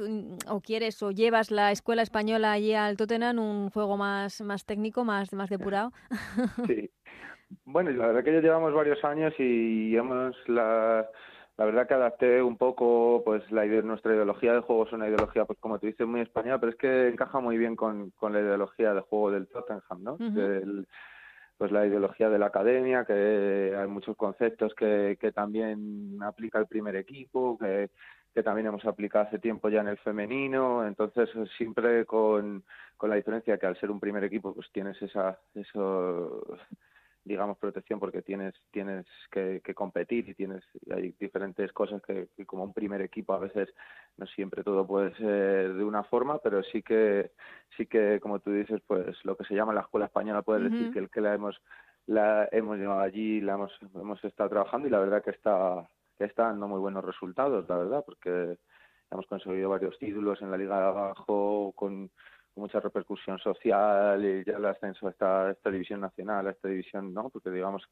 o 0.49 0.61
quieres 0.61 1.03
o 1.03 1.11
llevas 1.11 1.51
la 1.51 1.73
escuela 1.73 2.03
española 2.03 2.53
allí 2.53 2.75
al 2.75 2.97
Tottenham 2.97 3.39
un 3.39 3.71
juego 3.71 3.97
más 3.97 4.41
más 4.41 4.65
técnico, 4.65 5.05
más 5.05 5.33
más 5.33 5.51
depurado? 5.51 5.93
sí, 6.67 6.91
bueno, 7.65 7.91
la 7.91 8.07
verdad 8.09 8.25
que 8.25 8.33
ya 8.33 8.41
llevamos 8.41 8.73
varios 8.75 9.05
años 9.05 9.35
y 9.39 9.97
hemos 9.97 10.37
la, 10.49 11.09
la 11.57 11.65
verdad 11.65 11.87
que 11.87 11.95
adapté 11.95 12.43
un 12.43 12.57
poco 12.57 13.23
pues 13.25 13.43
la 13.51 13.65
nuestra 13.67 14.15
ideología 14.15 14.55
de 14.55 14.61
juego. 14.61 14.87
Es 14.87 14.93
una 14.93 15.09
ideología 15.09 15.45
pues 15.45 15.59
como 15.59 15.79
te 15.79 15.89
dices 15.89 16.07
muy 16.07 16.21
española 16.21 16.59
pero 16.59 16.73
es 16.73 16.79
que 16.79 17.09
encaja 17.09 17.41
muy 17.41 17.59
bien 17.59 17.77
con, 17.77 18.11
con 18.13 18.33
la 18.33 18.41
ideología 18.41 18.95
de 18.95 19.01
juego 19.01 19.31
del 19.31 19.49
Tottenham 19.49 20.03
no 20.03 20.19
pues 21.59 21.71
la 21.71 21.87
ideología 21.87 22.29
de 22.29 22.39
la 22.41 22.47
academia 22.47 23.05
que 23.05 23.73
hay 23.79 23.87
muchos 23.87 24.17
conceptos 24.17 24.75
que, 24.75 25.17
que 25.21 25.31
también 25.31 26.19
aplica 26.21 26.59
el 26.59 26.67
primer 26.67 26.97
equipo 26.97 27.57
que 27.59 27.91
que 28.35 28.43
también 28.43 28.67
hemos 28.67 28.85
aplicado 28.85 29.27
hace 29.27 29.39
tiempo 29.39 29.69
ya 29.69 29.81
en 29.81 29.89
el 29.89 29.99
femenino, 29.99 30.87
entonces 30.87 31.29
siempre 31.57 32.07
con, 32.07 32.65
con 32.97 33.11
la 33.11 33.17
diferencia 33.17 33.59
que 33.59 33.67
al 33.67 33.79
ser 33.79 33.91
un 33.91 34.01
primer 34.01 34.25
equipo 34.25 34.55
pues 34.55 34.71
tienes 34.73 35.01
esa 35.03 35.39
eso 35.55 36.45
digamos 37.25 37.59
protección 37.59 38.01
porque 38.01 38.23
tienes 38.23 38.55
tienes 38.71 39.07
que, 39.31 39.61
competir 39.75 40.29
y 40.29 40.35
tienes 40.35 40.65
hay 40.91 41.15
diferentes 41.19 41.73
cosas 41.73 42.03
que, 42.03 42.29
como 42.47 42.65
un 42.65 42.73
primer 42.73 43.01
equipo 43.01 43.33
a 43.33 43.39
veces 43.39 43.69
no 44.17 44.27
siempre 44.27 44.65
todo 44.65 44.87
puede 44.87 45.15
ser 45.15 45.75
de 45.75 45.85
una 45.85 46.03
forma 46.05 46.39
pero 46.39 46.63
sí 46.65 46.83
que 46.83 47.31
sí 47.77 47.87
que 47.87 48.19
como 48.21 48.41
tú 48.41 48.53
dices 48.53 48.81
pues 48.87 49.17
lo 49.25 49.37
que 49.37 49.45
se 49.45 49.55
llama 49.55 49.73
la 49.73 49.83
escuela 49.83 50.07
española 50.07 50.43
puede 50.43 50.69
decir 50.69 50.93
que 50.93 50.99
el 50.99 51.11
que 51.11 51.21
la 51.21 51.35
hemos 51.35 51.61
la 52.07 52.49
hemos 52.51 52.79
llevado 52.79 53.01
allí 53.01 53.41
la 53.41 53.55
hemos 53.55 53.73
hemos 53.95 54.23
estado 54.25 54.51
trabajando 54.51 54.89
y 54.89 54.91
la 54.91 54.99
verdad 54.99 55.23
que 55.23 55.31
está 55.31 55.89
que 56.19 56.25
está 56.25 56.45
dando 56.45 56.67
muy 56.67 56.81
buenos 56.81 57.05
resultados 57.05 57.69
la 57.69 57.77
verdad 57.79 58.03
porque 58.05 58.59
hemos 59.13 59.27
conseguido 59.27 59.71
varios 59.71 59.97
títulos 59.99 60.43
en 60.43 60.51
la 60.51 60.57
liga 60.57 60.79
de 60.79 60.87
abajo 60.87 61.73
con 61.77 62.11
mucha 62.57 62.81
repercusión 62.81 63.39
social 63.39 64.25
y 64.25 64.45
ya 64.45 64.57
el 64.57 64.65
ascenso 64.67 65.07
a 65.07 65.11
esta, 65.11 65.51
esta 65.51 65.71
división 65.71 66.01
nacional, 66.01 66.47
a 66.47 66.51
esta 66.51 66.69
división, 66.69 67.13
¿no? 67.15 67.31
Porque 67.31 67.51
digamos 67.51 67.87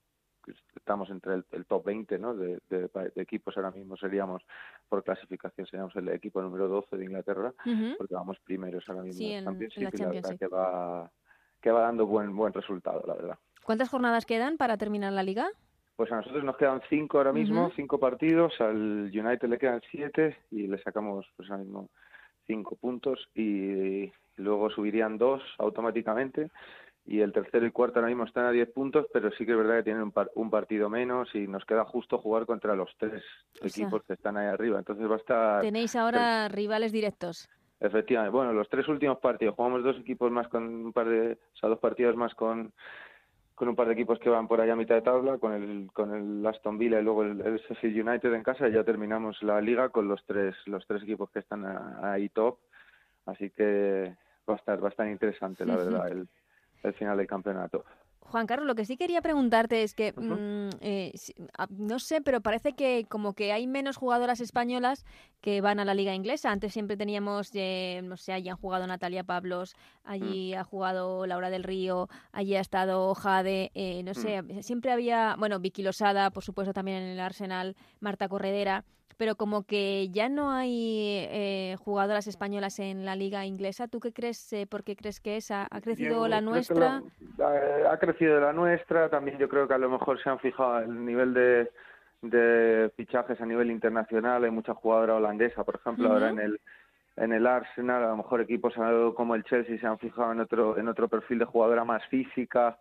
que 0.45 0.53
estamos 0.77 1.11
entre 1.11 1.35
el, 1.35 1.67
top 1.67 1.85
20 1.85 2.19
¿no? 2.19 2.35
De, 2.35 2.59
de, 2.69 2.91
equipos 3.17 3.57
ahora 3.57 3.71
mismo 3.71 3.97
seríamos 3.97 4.43
por 4.89 5.05
clasificación 5.05 5.67
seríamos 5.67 5.95
el 5.97 6.09
equipo 6.09 6.41
número 6.41 6.67
12 6.67 6.97
de 6.97 7.05
Inglaterra 7.05 7.53
porque 7.99 8.15
vamos 8.15 8.39
primeros 8.41 8.89
ahora 8.89 9.03
mismo 9.03 9.23
en, 9.23 9.45
la 9.45 9.51
Champions, 9.51 9.77
la 9.77 10.09
verdad 10.09 10.39
que 10.39 10.47
va 10.47 11.11
que 11.61 11.71
va 11.71 11.83
dando 11.83 12.07
buen 12.07 12.35
buen 12.35 12.55
resultado 12.55 13.05
la 13.07 13.15
verdad 13.15 13.39
¿cuántas 13.65 13.91
jornadas 13.91 14.25
quedan 14.25 14.57
para 14.57 14.79
terminar 14.79 15.13
la 15.13 15.23
liga? 15.23 15.51
Pues 15.97 16.11
a 16.13 16.17
nosotros 16.17 16.43
nos 16.43 16.57
quedan 16.57 16.81
cinco 16.89 17.19
ahora 17.19 17.33
mismo, 17.33 17.71
cinco 17.77 18.01
partidos, 18.01 18.59
al 18.59 19.11
United 19.15 19.47
le 19.49 19.59
quedan 19.59 19.83
siete 19.91 20.39
y 20.51 20.67
le 20.67 20.83
sacamos 20.83 21.27
pues 21.37 21.51
ahora 21.51 21.63
mismo 21.63 21.91
cinco 22.47 22.77
puntos 22.77 23.29
y 23.35 24.11
luego 24.41 24.71
subirían 24.71 25.19
dos 25.19 25.43
automáticamente 25.59 26.51
y 27.07 27.21
el 27.21 27.33
tercero 27.33 27.67
y 27.67 27.71
cuarto 27.71 27.99
ahora 27.99 28.09
mismo 28.09 28.25
están 28.25 28.47
a 28.47 28.51
10 28.53 28.71
puntos, 28.73 29.07
pero 29.13 29.31
sí 29.33 29.45
que 29.45 29.53
es 29.53 29.59
verdad 29.59 29.79
que 29.79 29.85
tienen 29.85 30.13
un, 30.35 30.51
partido 30.51 30.89
menos 30.89 31.35
y 31.35 31.47
nos 31.49 31.65
queda 31.65 31.85
justo 31.85 32.19
jugar 32.19 32.47
contra 32.47 32.77
los 32.77 32.91
tres 32.99 33.23
equipos 33.63 34.03
que 34.05 34.13
están 34.13 34.37
ahí 34.37 34.47
arriba. 34.47 34.79
Entonces 34.79 35.11
va 35.11 35.15
a 35.15 35.19
estar... 35.19 35.61
Tenéis 35.63 35.97
ahora 35.97 36.49
rivales 36.49 36.93
directos. 36.93 37.49
Efectivamente. 37.81 38.37
Bueno, 38.37 38.53
los 38.53 38.69
tres 38.69 38.87
últimos 38.89 39.19
partidos 39.19 39.55
jugamos 39.55 39.83
dos 39.83 39.99
equipos 39.99 40.31
más 40.31 40.49
con 40.49 40.63
un 40.63 40.93
par 40.93 41.09
de... 41.09 41.33
O 41.33 41.57
sea, 41.57 41.69
dos 41.69 41.79
partidos 41.79 42.17
más 42.17 42.35
con 42.35 42.73
con 43.61 43.69
un 43.69 43.77
par 43.77 43.89
de 43.89 43.93
equipos 43.93 44.19
que 44.19 44.31
van 44.31 44.49
por 44.49 44.59
allá 44.59 44.73
a 44.73 44.77
mitad 44.77 44.95
de 44.95 45.03
tabla, 45.03 45.37
con 45.37 45.53
el, 45.53 45.91
con 45.93 46.15
el 46.15 46.47
Aston 46.47 46.79
Villa 46.79 46.99
y 46.99 47.05
luego 47.05 47.25
el, 47.25 47.43
el 47.43 47.59
Sheffield 47.59 48.09
United 48.09 48.33
en 48.33 48.43
casa, 48.43 48.67
y 48.67 48.73
ya 48.73 48.85
terminamos 48.85 49.43
la 49.43 49.61
liga 49.61 49.91
con 49.91 50.09
los 50.09 50.25
tres, 50.25 50.57
los 50.65 50.87
tres 50.87 51.03
equipos 51.03 51.31
que 51.31 51.41
están 51.41 51.67
ahí 52.03 52.31
top. 52.31 52.57
Así 53.27 53.51
que 53.51 54.15
va 54.51 54.57
a 54.57 54.59
estar 54.59 54.81
bastante 54.81 55.13
interesante, 55.13 55.65
la 55.65 55.77
verdad, 55.77 56.09
el, 56.09 56.29
el 56.83 56.95
final 56.95 57.17
del 57.17 57.27
campeonato. 57.27 57.85
Juan 58.31 58.47
Carlos, 58.47 58.67
lo 58.67 58.77
que 58.77 58.85
sí 58.85 58.97
quería 58.97 59.23
preguntarte 59.23 59.83
es 59.83 59.95
que, 59.95 60.13
mm, 60.13 60.77
eh, 60.81 61.13
ah, 61.59 61.67
no 61.71 61.99
sé, 61.99 62.21
pero 62.21 62.41
parece 62.41 62.75
que 62.75 63.05
como 63.09 63.35
que 63.35 63.53
hay 63.53 63.67
menos 63.67 63.97
jugadoras 63.97 64.41
españolas 64.41 65.05
que 65.41 65.61
van 65.61 65.81
a 65.81 65.85
la 65.85 65.95
liga 65.95 66.15
inglesa. 66.15 66.53
Antes 66.53 66.73
siempre 66.73 66.97
teníamos, 66.97 67.51
eh, 67.55 68.01
no 68.05 68.17
sé, 68.17 68.33
allí 68.33 68.49
han 68.49 68.57
jugado 68.57 68.87
Natalia 68.87 69.25
Pablos, 69.25 69.75
allí 70.05 70.55
mm. 70.55 70.59
ha 70.59 70.65
jugado 70.65 71.27
Laura 71.27 71.51
del 71.51 71.65
Río, 71.65 72.09
allí 72.31 72.55
ha 72.55 72.61
estado 72.61 73.13
Jade, 73.17 73.73
eh, 73.75 74.03
no 74.05 74.15
sé, 74.15 74.43
mm. 74.43 74.63
siempre 74.63 74.93
había, 74.93 75.35
bueno, 75.37 75.59
Vicky 75.59 75.83
Losada, 75.83 76.31
por 76.31 76.45
supuesto 76.45 76.73
también 76.73 76.99
en 76.99 77.09
el 77.09 77.21
Arsenal, 77.21 77.75
Marta 77.99 78.29
Corredera 78.29 78.85
pero 79.17 79.37
como 79.37 79.65
que 79.65 80.09
ya 80.11 80.29
no 80.29 80.51
hay 80.51 81.27
eh, 81.31 81.77
jugadoras 81.85 82.27
españolas 82.27 82.79
en 82.79 83.05
la 83.05 83.17
liga 83.17 83.47
inglesa. 83.47 83.89
¿Tú 83.89 84.01
qué 84.01 84.13
crees? 84.13 84.53
Eh, 84.53 84.67
¿Por 84.67 84.85
qué 84.85 84.97
crees 84.97 85.21
que 85.21 85.37
es? 85.37 85.51
¿Ha, 85.51 85.69
crecido 85.83 86.29
la 86.29 86.41
nuestra? 86.41 87.03
ha 87.91 87.97
crecido 87.99 88.41
la 88.41 88.53
nuestra. 88.53 89.09
También 89.09 89.39
yo 89.39 89.49
creo 89.49 89.69
que 89.69 89.75
a 89.75 89.79
lo 89.79 89.91
mejor 89.91 90.23
se 90.23 90.31
han 90.31 90.39
fijado 90.39 90.81
el 90.81 91.05
nivel 91.05 91.35
de, 91.35 91.71
de 92.23 92.91
fichajes 92.97 93.41
a 93.41 93.47
nivel 93.47 93.71
internacional. 93.71 94.45
Hay 94.45 94.51
mucha 94.51 94.75
jugadora 94.75 95.17
holandesa, 95.17 95.65
por 95.65 95.77
ejemplo, 95.77 96.13
ahora 96.13 96.31
en 96.31 96.39
el 96.39 96.61
en 97.17 97.33
el 97.33 97.47
Arsenal, 97.47 98.03
a 98.05 98.09
lo 98.09 98.17
mejor 98.17 98.41
equipos 98.41 98.73
como 99.15 99.35
el 99.35 99.45
Chelsea 99.45 99.79
se 99.79 99.87
han 99.87 99.99
fijado 99.99 100.33
en 100.33 100.41
otro 100.41 100.79
en 100.79 100.89
otro 100.89 101.09
perfil 101.09 101.41
de 101.41 101.45
jugadora 101.45 101.85
más 101.85 102.03
física, 102.07 102.79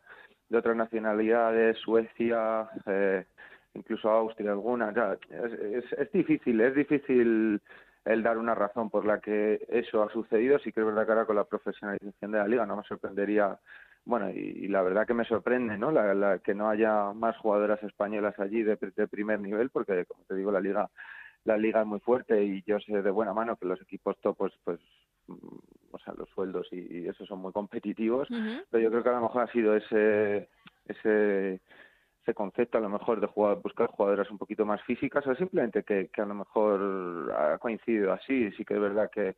de 0.50 0.58
otras 0.58 0.76
nacionalidades, 0.76 1.78
Suecia, 1.80 2.70
eh, 2.86 3.26
incluso 3.74 4.10
Austria 4.10 4.52
alguna. 4.52 4.94
Ya, 4.94 5.18
es, 5.30 5.92
es, 5.94 6.12
difícil, 6.12 6.60
es 6.62 6.76
difícil 6.76 7.62
el 8.06 8.24
dar 8.24 8.38
una 8.38 8.56
razón 8.56 8.90
por 8.90 9.06
la 9.06 9.20
que 9.20 9.66
eso 9.70 10.04
ha 10.04 10.12
sucedido. 10.12 10.60
Sí 10.60 10.72
que 10.72 10.80
es 10.80 10.86
verdad 10.86 11.06
que 11.06 11.12
ahora 11.12 11.26
con 11.26 11.36
la 11.36 11.44
profesionalización 11.44 12.32
de 12.32 12.38
la 12.38 12.48
liga 12.48 12.66
no 12.66 12.78
me 12.78 12.84
sorprendería, 12.84 13.58
bueno, 14.06 14.30
y, 14.30 14.68
la 14.68 14.82
verdad 14.82 15.06
que 15.06 15.14
me 15.14 15.26
sorprende, 15.26 15.78
¿no? 15.78 15.92
La, 15.92 16.40
que 16.40 16.56
no 16.56 16.70
haya 16.70 17.14
más 17.14 17.38
jugadoras 17.38 17.82
españolas 17.84 18.38
allí 18.40 18.64
de, 18.64 18.78
primer 19.08 19.40
nivel, 19.40 19.70
porque 19.70 20.06
como 20.06 20.24
te 20.26 20.36
digo, 20.36 20.52
la 20.52 20.62
liga 20.62 20.90
la 21.46 21.58
liga 21.58 21.80
es 21.82 21.88
muy 21.88 22.02
fuerte 22.02 22.44
y 22.44 22.62
yo 22.64 22.80
sé 22.82 23.02
de 23.02 23.12
buena 23.12 23.34
mano 23.34 23.56
que 23.56 23.66
los 23.66 23.82
equipos 23.82 24.20
top 24.20 24.36
pues 24.38 24.54
pues 24.66 24.80
o 25.92 26.00
sea 26.00 26.14
los 26.16 26.30
sueldos 26.32 26.68
y, 26.72 27.08
eso 27.08 27.26
son 27.26 27.40
muy 27.40 27.54
competitivos 27.54 28.28
pero 28.70 28.84
yo 28.84 28.90
creo 28.92 29.04
que 29.04 29.10
a 29.10 29.14
lo 29.14 29.22
mejor 29.22 29.44
ha 29.44 29.52
sido 29.54 29.74
ese 29.74 30.50
ese 30.86 31.62
ese 32.22 32.34
concepto 32.34 32.78
a 32.78 32.82
lo 32.82 32.90
mejor 32.90 33.20
de 33.20 33.28
buscar 33.62 33.88
jugadoras 33.88 34.30
un 34.30 34.38
poquito 34.38 34.66
más 34.66 34.82
físicas 34.84 35.26
o 35.28 35.36
simplemente 35.36 35.84
que, 35.84 36.10
que 36.14 36.22
a 36.22 36.26
lo 36.26 36.36
mejor 36.36 37.34
ha 37.38 37.58
coincidido 37.58 38.14
así. 38.14 38.52
Sí 38.52 38.66
que 38.66 38.74
es 38.76 38.80
verdad 38.80 39.10
que, 39.10 39.36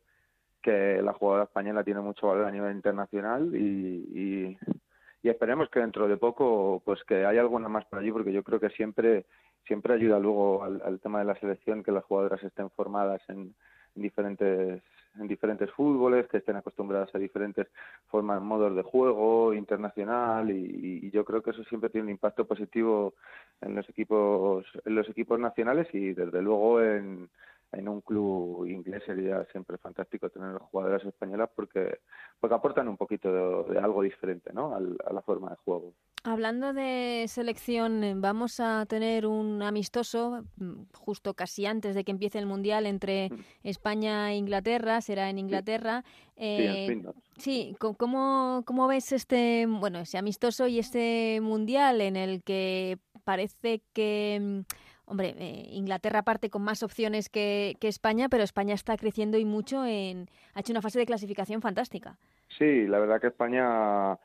que 0.62 1.02
la 1.02 1.12
jugadora 1.12 1.44
española 1.44 1.84
tiene 1.84 2.00
mucho 2.00 2.28
valor 2.28 2.46
a 2.46 2.50
nivel 2.50 2.74
internacional 2.74 3.54
y, 3.54 4.56
y, 5.22 5.28
esperemos 5.28 5.70
que 5.70 5.80
dentro 5.80 6.08
de 6.08 6.16
poco 6.16 6.82
pues 6.84 7.02
que 7.04 7.24
haya 7.24 7.40
alguna 7.40 7.68
más 7.68 7.84
por 7.86 8.00
allí 8.00 8.10
porque 8.10 8.32
yo 8.32 8.42
creo 8.42 8.60
que 8.60 8.70
siempre 8.70 9.24
siempre 9.66 9.94
ayuda 9.94 10.18
luego 10.18 10.64
al, 10.64 11.00
tema 11.00 11.20
de 11.20 11.24
la 11.24 11.36
selección 11.36 11.82
que 11.82 11.92
las 11.92 12.04
jugadoras 12.04 12.42
estén 12.42 12.70
formadas 12.70 13.22
en, 13.28 13.54
diferentes 13.94 14.82
en 15.18 15.28
diferentes 15.28 15.70
fútboles, 15.72 16.26
que 16.28 16.38
estén 16.38 16.56
acostumbradas 16.56 17.14
a 17.14 17.18
diferentes 17.18 17.68
formas, 18.08 18.40
modos 18.42 18.74
de 18.74 18.82
juego 18.82 19.54
internacional 19.54 20.50
y, 20.50 21.10
yo 21.10 21.24
creo 21.24 21.42
que 21.42 21.50
eso 21.50 21.62
siempre 21.64 21.90
tiene 21.90 22.06
un 22.06 22.10
impacto 22.12 22.46
positivo 22.46 23.14
en 23.60 23.74
los 23.74 23.86
equipos 23.88 24.64
en 24.86 24.94
los 24.94 25.06
equipos 25.10 25.38
nacionales 25.38 25.86
y 25.92 26.14
desde 26.14 26.40
luego 26.40 26.80
en, 26.80 27.28
en 27.72 27.88
un 27.88 28.00
club 28.00 28.66
inglés 28.66 29.02
sería 29.04 29.44
siempre 29.52 29.76
fantástico 29.76 30.30
tener 30.30 30.56
jugadoras 30.58 31.04
españolas 31.04 31.50
porque 31.54 31.98
porque 32.40 32.54
aportan 32.54 32.88
un 32.88 32.96
poquito 32.96 33.64
de, 33.64 33.78
algo 33.78 34.02
diferente 34.02 34.52
¿no? 34.54 34.74
a 34.74 35.12
la 35.12 35.22
forma 35.22 35.50
de 35.50 35.56
juego. 35.56 35.92
Hablando 36.24 36.72
de 36.72 37.24
selección, 37.26 38.20
vamos 38.20 38.60
a 38.60 38.86
tener 38.86 39.26
un 39.26 39.62
amistoso 39.62 40.44
mm, 40.56 40.84
justo 40.94 41.34
casi 41.34 41.66
antes 41.66 41.94
de 41.96 42.04
que 42.04 42.12
empiece 42.12 42.38
el 42.38 42.46
Mundial 42.46 42.86
entre 42.86 43.30
mm. 43.30 43.38
España 43.64 44.30
e 44.30 44.36
Inglaterra, 44.36 45.00
será 45.00 45.30
en 45.30 45.38
Inglaterra. 45.38 46.04
Eh, 46.36 47.02
sí, 47.38 47.76
¿cómo, 47.78 48.62
¿cómo 48.64 48.86
ves 48.86 49.10
este, 49.12 49.66
bueno, 49.66 50.00
ese 50.00 50.16
amistoso 50.16 50.68
y 50.68 50.78
este 50.78 51.40
Mundial 51.42 52.00
en 52.00 52.16
el 52.16 52.42
que 52.42 52.98
parece 53.24 53.82
que 53.92 54.38
mm, 54.40 54.60
hombre, 55.12 55.34
eh, 55.38 55.66
Inglaterra 55.70 56.22
parte 56.22 56.50
con 56.50 56.62
más 56.62 56.82
opciones 56.82 57.28
que, 57.28 57.76
España, 57.82 58.28
pero 58.28 58.42
España 58.42 58.74
está 58.74 58.96
creciendo 58.96 59.38
y 59.38 59.44
mucho 59.44 59.84
en, 59.84 60.28
ha 60.54 60.60
hecho 60.60 60.72
una 60.72 60.82
fase 60.82 60.98
de 60.98 61.06
clasificación 61.06 61.60
fantástica. 61.60 62.18
Sí, 62.58 62.86
la 62.86 62.98
verdad 62.98 63.20
que 63.20 63.28
España, 63.28 64.18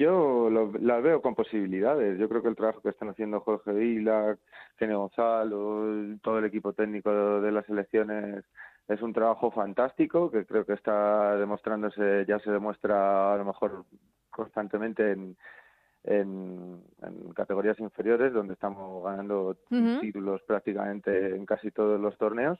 yo 0.00 0.48
la 0.80 0.98
veo 1.00 1.20
con 1.20 1.34
posibilidades. 1.34 2.18
Yo 2.18 2.26
creo 2.26 2.42
que 2.42 2.48
el 2.48 2.56
trabajo 2.56 2.80
que 2.80 2.88
están 2.88 3.10
haciendo 3.10 3.40
Jorge 3.40 3.70
Vila, 3.72 4.34
Gene 4.78 4.94
Gonzalo, 4.94 6.16
todo 6.22 6.38
el 6.38 6.46
equipo 6.46 6.72
técnico 6.72 7.40
de 7.42 7.52
las 7.52 7.68
elecciones 7.68 8.42
es 8.88 9.02
un 9.02 9.12
trabajo 9.12 9.50
fantástico 9.50 10.30
que 10.30 10.46
creo 10.46 10.64
que 10.64 10.72
está 10.72 11.36
demostrándose, 11.36 12.24
ya 12.26 12.38
se 12.38 12.50
demuestra 12.50 13.34
a 13.34 13.36
lo 13.36 13.44
mejor 13.44 13.84
constantemente 14.30 15.12
en, 15.12 15.36
en, 16.04 16.82
categorías 17.34 17.78
inferiores, 17.78 18.32
donde 18.32 18.54
estamos 18.54 19.04
ganando 19.04 19.58
títulos 20.00 20.40
prácticamente 20.46 21.36
en 21.36 21.44
casi 21.44 21.72
todos 21.72 22.00
los 22.00 22.16
torneos. 22.16 22.58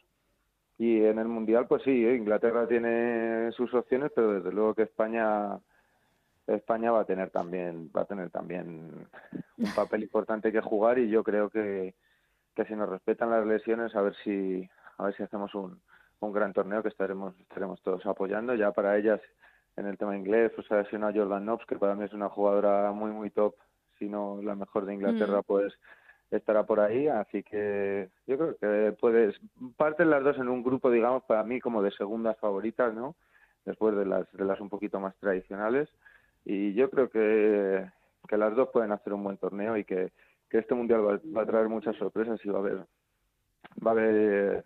Y 0.76 1.05
en 1.05 1.18
el 1.18 1.29
Mundial, 1.29 1.66
pues 1.66 1.83
sí. 1.85 2.07
Inglaterra 2.07 2.68
tiene 2.68 3.50
sus 3.53 3.72
opciones, 3.72 4.12
pero 4.14 4.35
desde 4.35 4.53
luego 4.53 4.74
que 4.74 4.83
España 4.83 5.59
España 6.54 6.90
va 6.90 7.00
a 7.00 7.04
tener 7.04 7.30
también 7.30 7.90
va 7.96 8.02
a 8.02 8.06
tener 8.06 8.30
también 8.30 9.08
un 9.58 9.74
papel 9.74 10.02
importante 10.02 10.52
que 10.52 10.60
jugar 10.60 10.98
y 10.98 11.08
yo 11.08 11.22
creo 11.22 11.50
que, 11.50 11.94
que 12.54 12.64
si 12.64 12.74
nos 12.74 12.88
respetan 12.88 13.30
las 13.30 13.46
lesiones 13.46 13.94
a 13.94 14.02
ver 14.02 14.14
si 14.24 14.68
a 14.98 15.04
ver 15.04 15.16
si 15.16 15.22
hacemos 15.22 15.54
un, 15.54 15.80
un 16.20 16.32
gran 16.32 16.52
torneo 16.52 16.82
que 16.82 16.88
estaremos 16.88 17.34
estaremos 17.40 17.80
todos 17.82 18.04
apoyando 18.06 18.54
ya 18.54 18.72
para 18.72 18.96
ellas 18.96 19.20
en 19.76 19.86
el 19.86 19.98
tema 19.98 20.16
inglés, 20.16 20.52
pues 20.54 20.70
ha 20.72 20.80
a 20.80 21.12
Jordan 21.12 21.44
Knobs, 21.44 21.66
que 21.66 21.76
para 21.76 21.94
mí 21.94 22.04
es 22.04 22.12
una 22.12 22.28
jugadora 22.28 22.92
muy, 22.92 23.10
muy 23.10 23.30
top, 23.30 23.54
si 23.98 24.08
no 24.08 24.40
la 24.42 24.54
mejor 24.54 24.86
de 24.86 24.94
Inglaterra, 24.94 25.40
mm. 25.40 25.44
pues 25.46 25.74
estará 26.30 26.64
por 26.64 26.80
ahí, 26.80 27.08
así 27.08 27.42
que 27.42 28.08
yo 28.26 28.38
creo 28.38 28.56
que 28.56 28.96
puedes, 29.00 29.40
parten 29.76 30.10
las 30.10 30.22
dos 30.22 30.38
en 30.38 30.48
un 30.48 30.62
grupo, 30.62 30.90
digamos, 30.90 31.24
para 31.24 31.42
mí 31.42 31.60
como 31.60 31.82
de 31.82 31.90
segundas 31.90 32.38
favoritas, 32.38 32.94
¿no? 32.94 33.16
Después 33.64 33.96
de 33.96 34.06
las, 34.06 34.30
de 34.32 34.44
las 34.44 34.60
un 34.60 34.68
poquito 34.68 35.00
más 35.00 35.16
tradicionales, 35.16 35.88
y 36.44 36.74
yo 36.74 36.90
creo 36.90 37.11
que, 37.11 37.87
que 38.29 38.37
las 38.37 38.55
dos 38.57 38.68
pueden 38.72 38.92
hacer 38.92 39.12
un 39.12 39.24
buen 39.24 39.37
torneo 39.37 39.76
y 39.76 39.85
que, 39.85 40.12
que 40.48 40.59
este 40.59 40.74
mundial 40.74 41.07
va, 41.07 41.20
va 41.37 41.42
a 41.42 41.46
traer 41.46 41.68
muchas 41.68 41.96
sorpresas 41.96 42.40
y 42.44 42.48
va 42.48 42.59
a 42.59 42.61
haber, 42.61 42.76
va 43.85 43.90
a 43.90 43.92
haber 43.92 44.64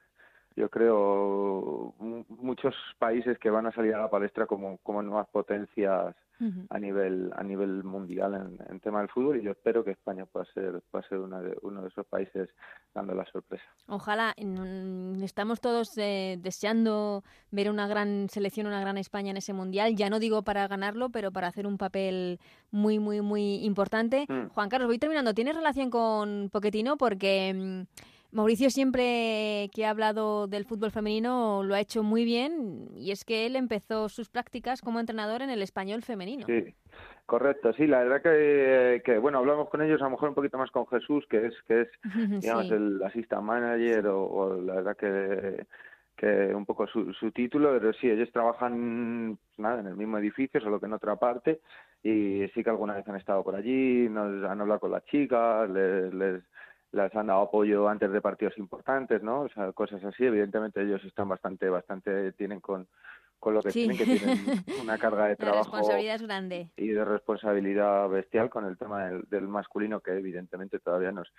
yo 0.56 0.70
creo, 0.70 1.94
muchos 2.54 2.74
países 2.98 3.36
que 3.38 3.50
van 3.50 3.66
a 3.66 3.72
salir 3.72 3.94
a 3.94 3.98
la 3.98 4.10
palestra 4.10 4.46
como, 4.46 4.78
como 4.78 5.02
nuevas 5.02 5.28
potencias 5.28 6.14
a 6.68 6.78
nivel 6.78 7.30
a 7.36 7.42
nivel 7.42 7.84
mundial 7.84 8.34
en, 8.34 8.58
en, 8.68 8.80
tema 8.80 8.98
del 8.98 9.08
fútbol 9.08 9.38
y 9.38 9.42
yo 9.42 9.52
espero 9.52 9.84
que 9.84 9.92
España 9.92 10.26
pueda 10.26 10.44
ser 10.52 10.82
pueda 10.90 11.06
ser 11.08 11.18
una 11.18 11.40
de, 11.40 11.56
uno 11.62 11.80
de 11.80 11.88
esos 11.88 12.04
países 12.06 12.50
dando 12.92 13.14
la 13.14 13.24
sorpresa. 13.26 13.64
Ojalá 13.86 14.34
estamos 15.22 15.60
todos 15.60 15.96
eh, 15.96 16.36
deseando 16.40 17.22
ver 17.50 17.70
una 17.70 17.86
gran 17.86 18.28
selección, 18.28 18.66
una 18.66 18.80
gran 18.80 18.98
España 18.98 19.30
en 19.30 19.36
ese 19.36 19.52
mundial. 19.52 19.94
Ya 19.94 20.10
no 20.10 20.18
digo 20.18 20.42
para 20.42 20.66
ganarlo, 20.66 21.08
pero 21.10 21.30
para 21.30 21.46
hacer 21.46 21.66
un 21.66 21.78
papel 21.78 22.40
muy 22.72 22.98
muy 22.98 23.20
muy 23.20 23.64
importante. 23.64 24.26
Mm. 24.28 24.48
Juan 24.48 24.68
Carlos, 24.68 24.88
voy 24.88 24.98
terminando. 24.98 25.34
¿Tienes 25.34 25.56
relación 25.56 25.88
con 25.88 26.50
Poquetino? 26.50 26.96
Porque 26.96 27.54
mm, 27.54 27.82
Mauricio 28.34 28.68
siempre 28.68 29.70
que 29.72 29.86
ha 29.86 29.90
hablado 29.90 30.48
del 30.48 30.64
fútbol 30.64 30.90
femenino 30.90 31.62
lo 31.62 31.74
ha 31.76 31.80
hecho 31.80 32.02
muy 32.02 32.24
bien 32.24 32.88
y 32.96 33.12
es 33.12 33.24
que 33.24 33.46
él 33.46 33.54
empezó 33.54 34.08
sus 34.08 34.28
prácticas 34.28 34.82
como 34.82 34.98
entrenador 34.98 35.40
en 35.40 35.50
el 35.50 35.62
español 35.62 36.02
femenino. 36.02 36.44
Sí, 36.46 36.74
correcto, 37.26 37.72
sí, 37.74 37.86
la 37.86 38.02
verdad 38.02 38.22
que, 39.04 39.18
bueno, 39.18 39.38
hablamos 39.38 39.68
con 39.68 39.82
ellos 39.82 40.00
a 40.02 40.06
lo 40.06 40.10
mejor 40.10 40.30
un 40.30 40.34
poquito 40.34 40.58
más 40.58 40.72
con 40.72 40.84
Jesús, 40.88 41.24
que 41.30 41.46
es, 41.46 41.54
que 41.68 41.82
es 41.82 41.88
digamos, 42.42 42.70
el 42.72 43.00
assistant 43.04 43.44
manager 43.44 44.08
o, 44.08 44.60
la 44.60 44.74
verdad 44.74 44.96
que 44.96 45.66
que 46.16 46.54
un 46.54 46.64
poco 46.64 46.86
su, 46.86 47.12
su 47.12 47.32
título, 47.32 47.72
pero 47.72 47.92
sí, 47.94 48.08
ellos 48.08 48.30
trabajan 48.32 49.36
pues 49.36 49.58
nada 49.58 49.80
en 49.80 49.88
el 49.88 49.96
mismo 49.96 50.16
edificio, 50.18 50.60
solo 50.60 50.78
que 50.78 50.86
en 50.86 50.92
otra 50.92 51.16
parte, 51.16 51.60
y 52.04 52.46
sí 52.54 52.62
que 52.62 52.70
alguna 52.70 52.94
vez 52.94 53.08
han 53.08 53.16
estado 53.16 53.42
por 53.42 53.56
allí, 53.56 54.08
nos 54.08 54.44
han 54.48 54.60
hablado 54.60 54.78
con 54.78 54.92
las 54.92 55.04
chicas, 55.06 55.68
les, 55.70 56.14
les 56.14 56.42
les 56.94 57.14
han 57.14 57.26
dado 57.26 57.42
apoyo 57.42 57.88
antes 57.88 58.10
de 58.10 58.20
partidos 58.20 58.56
importantes, 58.58 59.22
¿no? 59.22 59.42
O 59.42 59.48
sea, 59.48 59.72
cosas 59.72 60.02
así. 60.04 60.24
Evidentemente 60.24 60.80
ellos 60.82 61.04
están 61.04 61.28
bastante, 61.28 61.68
bastante, 61.68 62.32
tienen 62.32 62.60
con, 62.60 62.86
con 63.38 63.54
lo 63.54 63.62
que 63.62 63.70
tienen, 63.70 63.96
que 63.96 64.04
tienen 64.04 64.38
una 64.82 64.96
carga 64.96 65.26
de 65.26 65.36
trabajo. 65.36 65.64
responsabilidad 65.64 66.20
grande. 66.22 66.70
Y 66.76 66.88
de 66.88 67.04
responsabilidad 67.04 68.08
bestial 68.08 68.48
con 68.48 68.64
el 68.64 68.78
tema 68.78 69.10
del, 69.28 69.48
masculino 69.48 70.00
que 70.00 70.12
evidentemente 70.12 70.78
todavía 70.78 71.10
nos, 71.10 71.32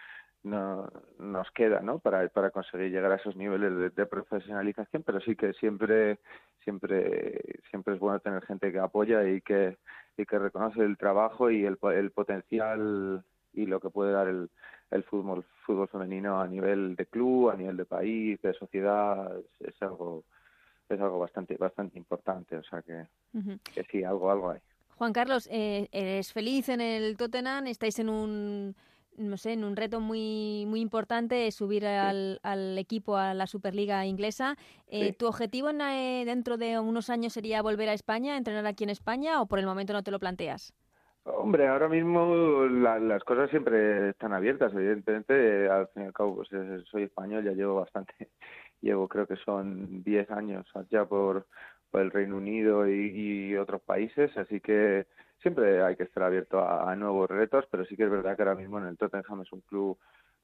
no, 0.43 0.87
nos 1.19 1.49
queda, 1.51 1.79
¿no? 1.79 1.99
Para, 1.99 2.27
para 2.29 2.51
conseguir 2.51 2.91
llegar 2.91 3.11
a 3.13 3.15
esos 3.15 3.35
niveles 3.35 3.95
de, 3.95 4.05
profesionalización, 4.05 5.03
pero 5.03 5.21
sí 5.21 5.35
que 5.35 5.53
siempre, 5.53 6.19
siempre, 6.63 7.41
siempre 7.69 7.95
es 7.95 7.99
bueno 7.99 8.19
tener 8.19 8.45
gente 8.45 8.71
que 8.71 8.79
apoya 8.79 9.27
y 9.27 9.41
que, 9.41 9.77
y 10.17 10.25
que 10.25 10.37
reconoce 10.37 10.81
el 10.81 10.97
trabajo 10.97 11.49
y 11.49 11.65
el, 11.65 11.77
el 11.93 12.11
potencial 12.11 13.23
y 13.55 13.65
lo 13.65 13.79
que 13.79 13.89
puede 13.89 14.11
dar 14.11 14.27
el, 14.27 14.49
el 14.91 15.03
fútbol, 15.03 15.45
fútbol 15.65 15.87
femenino 15.87 16.39
a 16.39 16.47
nivel 16.47 16.95
de 16.95 17.05
club, 17.05 17.49
a 17.49 17.55
nivel 17.55 17.77
de 17.77 17.85
país, 17.85 18.41
de 18.41 18.53
sociedad, 18.53 19.31
es, 19.59 19.81
algo 19.81 20.23
es 20.89 20.99
algo 20.99 21.19
bastante 21.19 21.57
bastante 21.57 21.97
importante, 21.97 22.57
o 22.57 22.63
sea 22.63 22.81
que, 22.81 23.05
que 23.73 23.83
sí, 23.91 24.03
algo 24.03 24.31
algo 24.31 24.51
hay. 24.51 24.59
Juan 24.97 25.13
Carlos, 25.13 25.49
eh, 25.51 25.87
eres 25.91 26.31
feliz 26.31 26.69
en 26.69 26.81
el 26.81 27.17
Tottenham, 27.17 27.67
estáis 27.67 27.99
en 27.99 28.09
un 28.09 28.75
no 29.17 29.37
sé, 29.37 29.53
en 29.53 29.63
un 29.63 29.75
reto 29.75 29.99
muy 29.99 30.65
muy 30.67 30.81
importante 30.81 31.49
subir 31.51 31.85
al, 31.85 32.39
al, 32.43 32.77
equipo 32.77 33.15
a 33.15 33.33
la 33.33 33.47
Superliga 33.47 34.05
inglesa. 34.05 34.57
Eh, 34.87 35.13
¿Tu 35.13 35.25
objetivo 35.25 35.69
en, 35.69 35.81
eh, 35.81 36.23
dentro 36.25 36.57
de 36.57 36.79
unos 36.79 37.09
años 37.09 37.33
sería 37.33 37.61
volver 37.61 37.89
a 37.89 37.93
España, 37.93 38.37
entrenar 38.37 38.65
aquí 38.65 38.83
en 38.83 38.89
España 38.89 39.41
o 39.41 39.45
por 39.45 39.59
el 39.59 39.65
momento 39.65 39.93
no 39.93 40.03
te 40.03 40.11
lo 40.11 40.19
planteas? 40.19 40.73
Hombre, 41.27 41.67
ahora 41.67 41.89
mismo 41.89 42.65
las 42.67 43.23
cosas 43.23 43.49
siempre 43.49 44.09
están 44.09 44.31
abiertas, 44.33 44.71
evidentemente. 44.73 45.67
Al 45.69 45.87
fin 45.87 46.03
y 46.03 46.05
al 46.05 46.13
cabo, 46.13 46.35
pues 46.35 46.49
soy 46.85 47.03
español, 47.03 47.43
ya 47.43 47.51
llevo 47.53 47.75
bastante, 47.75 48.13
llevo 48.81 49.07
creo 49.07 49.25
que 49.25 49.35
son 49.37 50.03
10 50.03 50.29
años 50.29 50.67
ya 50.91 51.05
por, 51.05 51.47
el 51.93 52.11
Reino 52.11 52.37
Unido 52.37 52.87
y, 52.87 53.55
otros 53.57 53.81
países, 53.81 54.35
así 54.37 54.59
que 54.59 55.07
siempre 55.41 55.81
hay 55.81 55.95
que 55.95 56.03
estar 56.03 56.23
abierto 56.23 56.59
a, 56.59 56.93
nuevos 56.95 57.29
retos, 57.29 57.65
pero 57.71 57.85
sí 57.85 57.95
que 57.95 58.03
es 58.03 58.11
verdad 58.11 58.35
que 58.35 58.43
ahora 58.43 58.55
mismo 58.55 58.77
en 58.79 58.85
el 58.87 58.97
Tottenham 58.97 59.41
es 59.41 59.51
un 59.53 59.61
club 59.61 59.97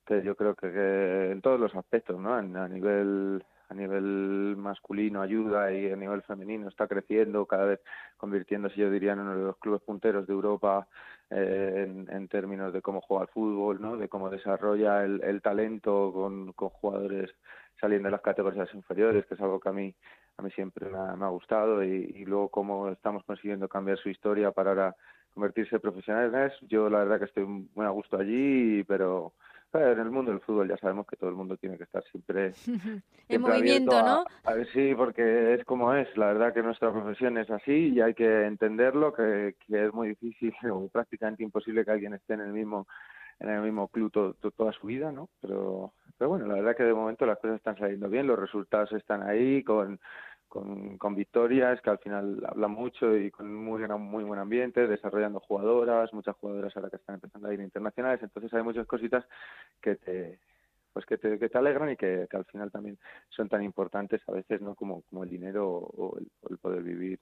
que 0.05 0.23
yo 0.23 0.35
creo 0.35 0.55
que, 0.55 1.31
en 1.31 1.41
todos 1.41 1.59
los 1.59 1.75
aspectos, 1.75 2.19
¿no? 2.19 2.33
a 2.33 2.67
nivel 2.69 3.43
a 3.71 3.73
nivel 3.73 4.55
masculino 4.57 5.21
ayuda 5.21 5.71
y 5.71 5.89
a 5.89 5.95
nivel 5.95 6.21
femenino 6.23 6.67
está 6.67 6.87
creciendo, 6.87 7.45
cada 7.45 7.65
vez 7.65 7.79
convirtiéndose, 8.17 8.75
yo 8.75 8.91
diría, 8.91 9.13
en 9.13 9.19
uno 9.19 9.37
de 9.37 9.43
los 9.43 9.57
clubes 9.59 9.81
punteros 9.81 10.27
de 10.27 10.33
Europa 10.33 10.87
eh, 11.29 11.87
en, 12.09 12.27
términos 12.27 12.73
de 12.73 12.81
cómo 12.81 12.99
juega 12.99 13.23
el 13.23 13.29
fútbol, 13.29 13.81
¿no? 13.81 13.95
de 13.95 14.09
cómo 14.09 14.29
desarrolla 14.29 15.05
el, 15.05 15.41
talento 15.41 16.11
con, 16.13 16.51
jugadores 16.51 17.31
saliendo 17.79 18.07
de 18.07 18.11
las 18.11 18.21
categorías 18.21 18.67
inferiores, 18.73 19.25
que 19.25 19.35
es 19.35 19.41
algo 19.41 19.59
que 19.59 19.69
a 19.69 19.73
mí 19.73 19.95
a 20.37 20.41
mí 20.41 20.51
siempre 20.51 20.89
me 20.89 21.25
ha, 21.25 21.29
gustado 21.29 21.83
y, 21.83 22.25
luego 22.25 22.49
cómo 22.49 22.89
estamos 22.89 23.23
consiguiendo 23.25 23.69
cambiar 23.69 23.97
su 23.99 24.09
historia 24.09 24.51
para 24.51 24.71
ahora 24.71 24.95
convertirse 25.33 25.75
en 25.75 25.81
profesionales. 25.81 26.53
Yo 26.61 26.89
la 26.89 26.99
verdad 26.99 27.19
que 27.19 27.25
estoy 27.25 27.45
muy 27.45 27.85
a 27.85 27.89
gusto 27.89 28.17
allí, 28.17 28.83
pero 28.85 29.33
en 29.73 29.99
el 29.99 30.11
mundo 30.11 30.31
del 30.31 30.41
fútbol 30.41 30.67
ya 30.67 30.77
sabemos 30.77 31.07
que 31.07 31.15
todo 31.15 31.29
el 31.29 31.35
mundo 31.35 31.57
tiene 31.57 31.77
que 31.77 31.83
estar 31.83 32.03
siempre, 32.05 32.53
en 33.29 33.41
movimiento, 33.41 34.01
¿no? 34.01 34.25
A, 34.43 34.53
ver, 34.53 34.67
sí, 34.73 34.93
porque 34.95 35.53
es 35.53 35.65
como 35.65 35.93
es. 35.93 36.15
La 36.17 36.27
verdad 36.27 36.53
que 36.53 36.63
nuestra 36.63 36.91
profesión 36.91 37.37
es 37.37 37.49
así 37.49 37.93
y 37.93 38.01
hay 38.01 38.13
que 38.13 38.45
entenderlo, 38.45 39.13
que, 39.13 39.55
que 39.67 39.85
es 39.85 39.93
muy 39.93 40.09
difícil 40.09 40.53
o 40.71 40.87
prácticamente 40.89 41.43
imposible 41.43 41.85
que 41.85 41.91
alguien 41.91 42.13
esté 42.13 42.33
en 42.33 42.41
el 42.41 42.53
mismo 42.53 42.87
en 43.41 43.49
el 43.49 43.61
mismo 43.61 43.87
club 43.87 44.11
toda 44.55 44.71
su 44.71 44.87
vida, 44.87 45.11
¿no? 45.11 45.27
Pero, 45.41 45.93
pero 46.17 46.29
bueno, 46.29 46.45
la 46.45 46.55
verdad 46.55 46.75
que 46.75 46.83
de 46.83 46.93
momento 46.93 47.25
las 47.25 47.39
cosas 47.39 47.55
están 47.55 47.75
saliendo 47.75 48.07
bien, 48.07 48.27
los 48.27 48.37
resultados 48.37 48.91
están 48.91 49.23
ahí 49.23 49.63
con 49.63 49.99
con, 50.51 50.97
con 50.97 51.15
victorias, 51.15 51.79
que 51.81 51.89
al 51.89 51.99
final 51.99 52.43
habla 52.45 52.67
mucho 52.67 53.15
y 53.15 53.31
con 53.31 53.55
muy, 53.55 53.87
muy 53.87 54.25
buen 54.25 54.37
ambiente, 54.37 54.85
desarrollando 54.85 55.39
jugadoras, 55.39 56.13
muchas 56.13 56.35
jugadoras 56.35 56.75
ahora 56.75 56.89
que 56.89 56.97
están 56.97 57.15
empezando 57.15 57.47
a 57.47 57.53
ir 57.53 57.61
internacionales, 57.61 58.21
entonces 58.21 58.53
hay 58.53 58.61
muchas 58.61 58.85
cositas 58.85 59.25
que 59.81 59.95
te 59.95 60.39
pues 60.91 61.05
que 61.05 61.17
te, 61.17 61.39
que 61.39 61.47
te 61.47 61.57
alegran 61.57 61.91
y 61.91 61.95
que, 61.95 62.27
al 62.33 62.43
final 62.43 62.69
también 62.69 62.99
son 63.29 63.47
tan 63.47 63.63
importantes 63.63 64.21
a 64.27 64.33
veces 64.33 64.59
no 64.59 64.75
como, 64.75 65.03
como 65.03 65.23
el 65.23 65.29
dinero 65.29 65.65
o 65.65 66.17
el 66.49 66.57
poder 66.57 66.83
vivir 66.83 67.17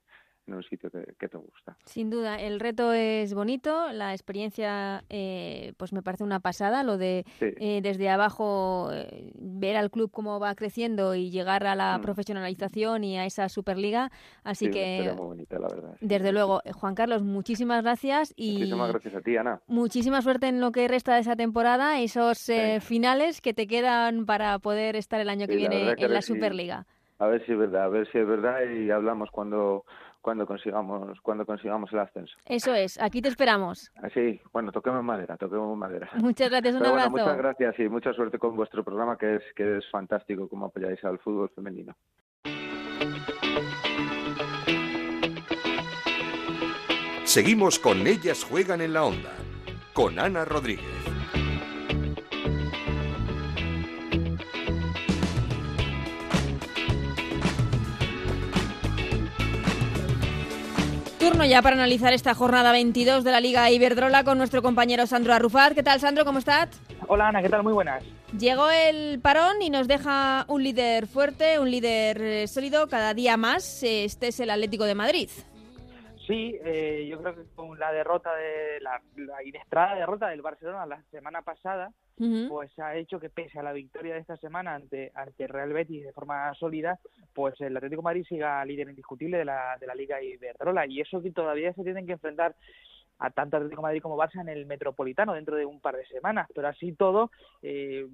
en 0.50 0.56
un 0.56 0.64
sitio 0.64 0.90
que, 0.90 1.28
te 1.30 1.38
gusta. 1.38 1.78
Sin 1.86 2.10
duda, 2.10 2.40
el 2.40 2.60
reto 2.60 2.92
es 2.94 3.34
bonito, 3.34 3.92
la 3.92 4.14
experiencia 4.14 5.04
eh, 5.10 5.74
pues 5.78 5.94
me 5.94 6.02
parece 6.02 6.24
una 6.24 6.40
pasada, 6.40 6.84
lo 6.84 6.98
de 6.98 7.26
eh, 7.40 7.80
desde 7.82 8.10
abajo 8.10 8.90
eh, 8.92 9.32
ver 9.36 9.78
al 9.78 9.92
club 9.92 10.12
cómo 10.12 10.40
va 10.40 10.56
creciendo 10.56 11.16
y 11.16 11.30
llegar 11.30 11.66
a 11.66 11.76
la 11.76 11.98
mm. 11.98 12.02
profesionalización 12.02 13.04
y 13.04 13.18
a 13.18 13.26
esa 13.26 13.48
Superliga, 13.48 14.12
así 14.44 14.70
que 14.70 15.14
muy 15.16 15.28
bonita, 15.28 15.60
la 15.60 15.68
verdad. 15.68 15.98
Desde 16.02 16.32
luego, 16.32 16.62
Juan 16.74 16.96
Carlos, 16.96 17.24
muchísimas 17.24 17.84
gracias 17.84 18.34
y 18.36 18.54
muchísimas 18.54 18.92
gracias 18.92 19.16
a 19.16 19.22
ti, 19.22 19.38
Ana. 19.38 19.62
Muchísima 19.68 20.22
suerte 20.22 20.48
en 20.48 20.60
lo 20.60 20.72
que 20.72 20.88
resta 20.88 21.14
de 21.14 21.22
esa 21.22 21.36
temporada, 21.36 22.00
esos 22.00 22.52
finales 22.82 23.42
que 23.42 23.54
te 23.54 23.68
quedan 23.68 24.26
para 24.26 24.58
poder 24.60 24.96
estar 24.96 25.22
el 25.22 25.30
año 25.30 25.48
que 25.48 25.56
viene 25.56 25.94
en 25.98 26.14
la 26.14 26.22
Superliga. 26.22 26.86
A 27.20 27.28
ver 27.28 27.46
si 27.46 27.52
es 27.52 27.58
verdad, 27.58 27.84
a 27.84 27.90
ver 27.90 28.10
si 28.12 28.18
es 28.18 28.26
verdad 28.26 28.62
y 28.64 28.90
hablamos 28.92 29.30
cuando 29.30 29.84
cuando 30.22 30.46
consigamos 30.46 31.20
cuando 31.22 31.46
consigamos 31.46 31.92
el 31.94 32.00
ascenso. 32.00 32.36
Eso 32.46 32.74
es, 32.74 33.02
aquí 33.02 33.22
te 33.22 33.30
esperamos. 33.30 33.92
Así, 34.02 34.42
bueno, 34.52 34.72
toquemos 34.72 35.04
madera, 35.04 35.38
toquemos 35.38 35.78
madera. 35.78 36.10
Muchas 36.16 36.50
gracias, 36.50 36.76
un 36.76 36.86
abrazo. 36.86 37.10
muchas 37.12 37.38
gracias 37.38 37.80
y 37.80 37.90
mucha 37.90 38.14
suerte 38.14 38.38
con 38.38 38.56
vuestro 38.56 38.84
programa 38.84 39.18
que 39.18 39.36
es 39.36 39.44
que 39.56 39.78
es 39.78 39.90
fantástico 39.90 40.48
como 40.48 40.68
apoyáis 40.68 41.04
al 41.04 41.20
fútbol 41.20 41.50
femenino. 41.50 41.96
Seguimos 47.24 47.78
con 47.78 48.08
Ellas 48.08 48.44
Juegan 48.44 48.82
en 48.82 48.94
la 48.94 49.04
Onda, 49.04 49.32
con 49.94 50.18
Ana 50.18 50.46
Rodríguez. 50.46 51.09
Turno 61.30 61.46
ya 61.46 61.62
para 61.62 61.76
analizar 61.76 62.12
esta 62.12 62.34
jornada 62.34 62.72
22 62.72 63.24
de 63.24 63.32
la 63.32 63.40
Liga 63.40 63.70
Iberdrola 63.70 64.24
con 64.24 64.40
nuestro 64.40 64.64
compañero 64.64 65.06
Sandro 65.06 65.32
Arrufat. 65.32 65.76
¿Qué 65.76 65.84
tal, 65.84 66.00
Sandro? 66.00 66.26
¿Cómo 66.26 66.40
estás? 66.40 66.70
Hola, 67.08 67.28
Ana. 67.28 67.44
¿Qué 67.44 67.50
tal? 67.50 67.62
Muy 67.62 67.72
buenas. 67.72 68.04
Llegó 68.36 68.68
el 68.72 69.20
parón 69.20 69.62
y 69.62 69.70
nos 69.70 69.88
deja 69.88 70.46
un 70.48 70.64
líder 70.64 71.06
fuerte, 71.06 71.60
un 71.60 71.70
líder 71.70 72.20
eh, 72.20 72.48
sólido 72.48 72.88
cada 72.88 73.14
día 73.14 73.38
más. 73.38 73.84
Este 73.84 74.30
es 74.30 74.40
el 74.40 74.50
Atlético 74.50 74.86
de 74.86 74.96
Madrid. 74.96 75.30
Sí, 76.30 76.56
eh, 76.64 77.08
yo 77.10 77.20
creo 77.20 77.34
que 77.34 77.42
con 77.56 77.80
la 77.80 77.92
derrota 77.92 78.36
de 78.36 78.80
la, 78.82 79.02
la 79.16 79.44
inesperada 79.44 79.96
derrota 79.96 80.28
del 80.28 80.44
Barcelona 80.44 80.86
la 80.86 81.02
semana 81.10 81.42
pasada, 81.42 81.92
pues 82.48 82.78
ha 82.78 82.96
hecho 82.98 83.20
que 83.20 83.32
pese 83.32 83.58
a 83.58 83.64
la 83.64 83.74
victoria 83.74 84.14
de 84.14 84.20
esta 84.20 84.38
semana 84.38 84.76
ante, 84.76 85.12
ante 85.16 85.48
Real 85.48 85.74
Betis 85.74 86.04
de 86.04 86.14
forma 86.14 86.54
sólida, 86.54 87.00
pues 87.34 87.60
el 87.62 87.76
Atlético 87.76 88.04
Madrid 88.04 88.26
siga 88.30 88.64
líder 88.64 88.90
indiscutible 88.90 89.40
de 89.40 89.46
la, 89.46 89.76
de 89.80 89.88
la 89.88 89.96
Liga 89.96 90.22
Iberdrola. 90.22 90.86
Y 90.86 91.02
eso 91.02 91.20
que 91.20 91.32
todavía 91.32 91.74
se 91.74 91.84
tienen 91.84 92.06
que 92.06 92.14
enfrentar 92.14 92.56
a 93.20 93.30
tanto 93.32 93.58
Atlético 93.58 93.82
Madrid 93.82 94.02
como 94.02 94.18
Barça 94.18 94.42
en 94.42 94.50
el 94.50 94.66
Metropolitano 94.66 95.34
dentro 95.34 95.56
de 95.56 95.66
un 95.66 95.80
par 95.80 95.96
de 95.96 96.06
semanas. 96.08 96.48
Pero 96.56 96.68
así 96.68 96.94
todo, 96.94 97.32
eh, 97.62 98.06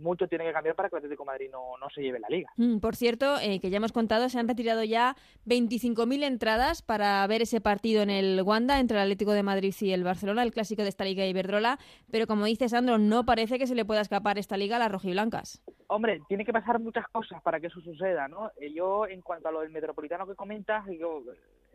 mucho 0.00 0.28
tiene 0.28 0.44
que 0.44 0.52
cambiar 0.52 0.74
para 0.74 0.88
que 0.88 0.96
el 0.96 0.98
Atlético 0.98 1.24
Madrid 1.24 1.50
no, 1.52 1.76
no 1.78 1.90
se 1.90 2.02
lleve 2.02 2.18
la 2.18 2.28
liga. 2.28 2.50
Mm, 2.56 2.78
por 2.78 2.96
cierto, 2.96 3.36
eh, 3.40 3.60
que 3.60 3.70
ya 3.70 3.76
hemos 3.76 3.92
contado, 3.92 4.28
se 4.28 4.38
han 4.38 4.48
retirado 4.48 4.82
ya 4.82 5.16
25.000 5.46 6.24
entradas 6.24 6.82
para 6.82 7.26
ver 7.26 7.42
ese 7.42 7.60
partido 7.60 8.02
en 8.02 8.10
el 8.10 8.42
Wanda 8.42 8.80
entre 8.80 8.96
el 8.96 9.02
Atlético 9.02 9.32
de 9.32 9.42
Madrid 9.42 9.74
y 9.80 9.92
el 9.92 10.04
Barcelona, 10.04 10.42
el 10.42 10.52
clásico 10.52 10.82
de 10.82 10.88
esta 10.88 11.04
liga 11.04 11.26
Iberdrola. 11.26 11.78
Pero 12.10 12.26
como 12.26 12.46
dice 12.46 12.68
Sandro, 12.68 12.98
no 12.98 13.24
parece 13.24 13.58
que 13.58 13.66
se 13.66 13.74
le 13.74 13.84
pueda 13.84 14.00
escapar 14.00 14.38
esta 14.38 14.56
liga 14.56 14.76
a 14.76 14.78
las 14.78 14.90
rojiblancas. 14.90 15.62
Hombre, 15.88 16.20
tiene 16.28 16.44
que 16.44 16.52
pasar 16.52 16.80
muchas 16.80 17.06
cosas 17.08 17.40
para 17.42 17.60
que 17.60 17.68
eso 17.68 17.80
suceda, 17.80 18.26
¿no? 18.26 18.50
Eh, 18.60 18.72
yo, 18.72 19.06
en 19.06 19.20
cuanto 19.20 19.48
a 19.48 19.52
lo 19.52 19.60
del 19.60 19.70
Metropolitano 19.70 20.26
que 20.26 20.34
comentas, 20.34 20.84
yo 20.98 21.22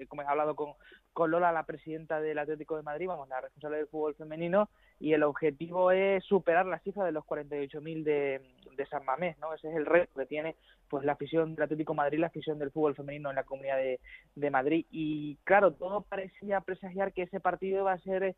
como 0.07 0.21
he 0.21 0.25
hablado 0.25 0.55
con, 0.55 0.73
con 1.13 1.31
Lola, 1.31 1.51
la 1.51 1.65
presidenta 1.65 2.19
del 2.19 2.39
Atlético 2.39 2.77
de 2.77 2.83
Madrid, 2.83 3.07
vamos, 3.07 3.29
la 3.29 3.41
responsable 3.41 3.77
del 3.77 3.87
fútbol 3.87 4.15
femenino, 4.15 4.69
y 4.99 5.13
el 5.13 5.23
objetivo 5.23 5.91
es 5.91 6.23
superar 6.23 6.65
la 6.65 6.79
cifra 6.79 7.03
de 7.05 7.11
los 7.11 7.25
48.000 7.25 8.03
de, 8.03 8.41
de 8.75 8.85
San 8.87 9.05
Mamés, 9.05 9.37
¿no? 9.39 9.53
Ese 9.53 9.69
es 9.69 9.75
el 9.75 9.85
reto 9.85 10.19
que 10.19 10.25
tiene 10.25 10.55
pues 10.91 11.05
la 11.05 11.13
afición 11.13 11.55
del 11.55 11.63
Atlético 11.63 11.93
de 11.93 11.97
Madrid, 11.97 12.19
la 12.19 12.27
afición 12.27 12.59
del 12.59 12.69
fútbol 12.69 12.95
femenino 12.95 13.29
en 13.29 13.37
la 13.37 13.45
Comunidad 13.45 13.77
de, 13.77 14.01
de 14.35 14.51
Madrid. 14.51 14.85
Y 14.91 15.37
claro, 15.45 15.71
todo 15.71 16.01
parecía 16.01 16.59
presagiar 16.59 17.13
que 17.13 17.21
ese 17.21 17.39
partido 17.39 17.79
iba 17.79 17.93
a 17.93 17.97
ser 17.99 18.23
eh, 18.23 18.35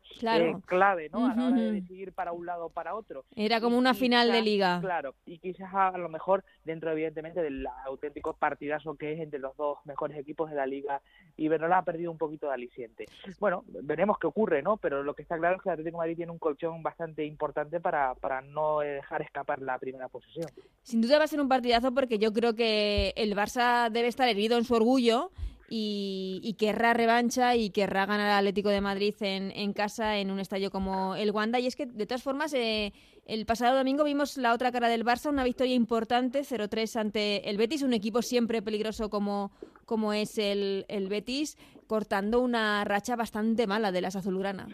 clave, 0.66 1.08
¿no? 1.12 1.26
A 1.26 1.34
la 1.34 1.48
hora 1.48 1.56
de 1.56 1.72
decidir 1.72 2.12
para 2.12 2.30
un 2.30 2.46
lado 2.46 2.66
o 2.66 2.70
para 2.70 2.94
otro. 2.94 3.24
Era 3.34 3.60
como 3.60 3.76
una 3.76 3.92
final 3.92 4.30
de 4.30 4.40
liga. 4.40 4.78
Claro, 4.80 5.16
y 5.26 5.38
quizás 5.38 5.68
a 5.74 5.98
lo 5.98 6.08
mejor 6.08 6.44
dentro 6.64 6.92
evidentemente 6.92 7.42
del 7.42 7.66
auténtico 7.86 8.34
partidazo 8.34 8.94
que 8.94 9.14
es 9.14 9.20
entre 9.20 9.40
los 9.40 9.56
dos 9.56 9.78
mejores 9.84 10.16
equipos 10.16 10.48
de 10.48 10.54
la 10.54 10.66
liga, 10.66 11.00
Iberdrola 11.36 11.78
ha 11.78 11.84
perdido 11.84 12.12
un 12.12 12.18
poquito 12.18 12.46
de 12.46 12.54
aliciente. 12.54 13.06
Bueno, 13.40 13.64
veremos 13.66 14.18
qué 14.20 14.28
ocurre, 14.28 14.62
¿no? 14.62 14.76
Pero 14.76 15.02
lo 15.02 15.14
que 15.14 15.22
está 15.22 15.36
claro 15.36 15.56
es 15.56 15.62
que 15.62 15.70
el 15.70 15.72
Atlético 15.72 15.96
de 15.96 16.02
Madrid 16.02 16.16
tiene 16.16 16.30
un 16.30 16.38
colchón 16.38 16.84
bastante 16.84 17.24
importante 17.24 17.80
para, 17.80 18.14
para 18.14 18.42
no 18.42 18.78
dejar 18.78 19.22
escapar 19.22 19.60
la 19.60 19.76
primera 19.78 20.08
posición. 20.08 20.46
Sin 20.82 21.00
duda 21.00 21.18
va 21.18 21.24
a 21.24 21.28
ser 21.28 21.40
un 21.40 21.48
partidazo 21.48 21.92
porque 21.92 22.18
yo 22.18 22.32
creo 22.32 22.43
creo 22.44 22.54
que 22.54 23.14
el 23.16 23.34
Barça 23.34 23.88
debe 23.90 24.08
estar 24.08 24.28
herido 24.28 24.58
en 24.58 24.64
su 24.64 24.74
orgullo 24.74 25.30
y, 25.70 26.54
querrá 26.58 26.92
revancha 26.92 27.56
y 27.56 27.70
querrá 27.70 28.04
ganar 28.04 28.30
al 28.30 28.38
Atlético 28.40 28.68
de 28.68 28.82
Madrid 28.82 29.14
en, 29.20 29.72
casa 29.72 30.18
en 30.18 30.30
un 30.30 30.40
estadio 30.40 30.70
como 30.70 31.16
el 31.16 31.30
Wanda. 31.30 31.58
Y 31.58 31.66
es 31.66 31.74
que, 31.74 31.86
de 31.86 32.04
todas 32.04 32.22
formas, 32.22 32.52
eh, 32.52 32.92
el 33.24 33.46
pasado 33.46 33.78
domingo 33.78 34.04
vimos 34.04 34.36
la 34.36 34.52
otra 34.52 34.70
cara 34.72 34.88
del 34.88 35.06
Barça, 35.06 35.30
una 35.30 35.42
victoria 35.42 35.74
importante, 35.74 36.40
0-3 36.40 37.00
ante 37.00 37.48
el 37.48 37.56
Betis, 37.56 37.82
un 37.82 37.94
equipo 37.94 38.20
siempre 38.20 38.60
peligroso 38.60 39.08
como, 39.08 39.50
como 39.86 40.12
es 40.12 40.36
el, 40.36 40.84
el 40.88 41.08
Betis, 41.08 41.56
cortando 41.86 42.40
una 42.40 42.84
racha 42.84 43.16
bastante 43.16 43.66
mala 43.66 43.90
de 43.90 44.02
las 44.02 44.16
azulgranas. 44.16 44.68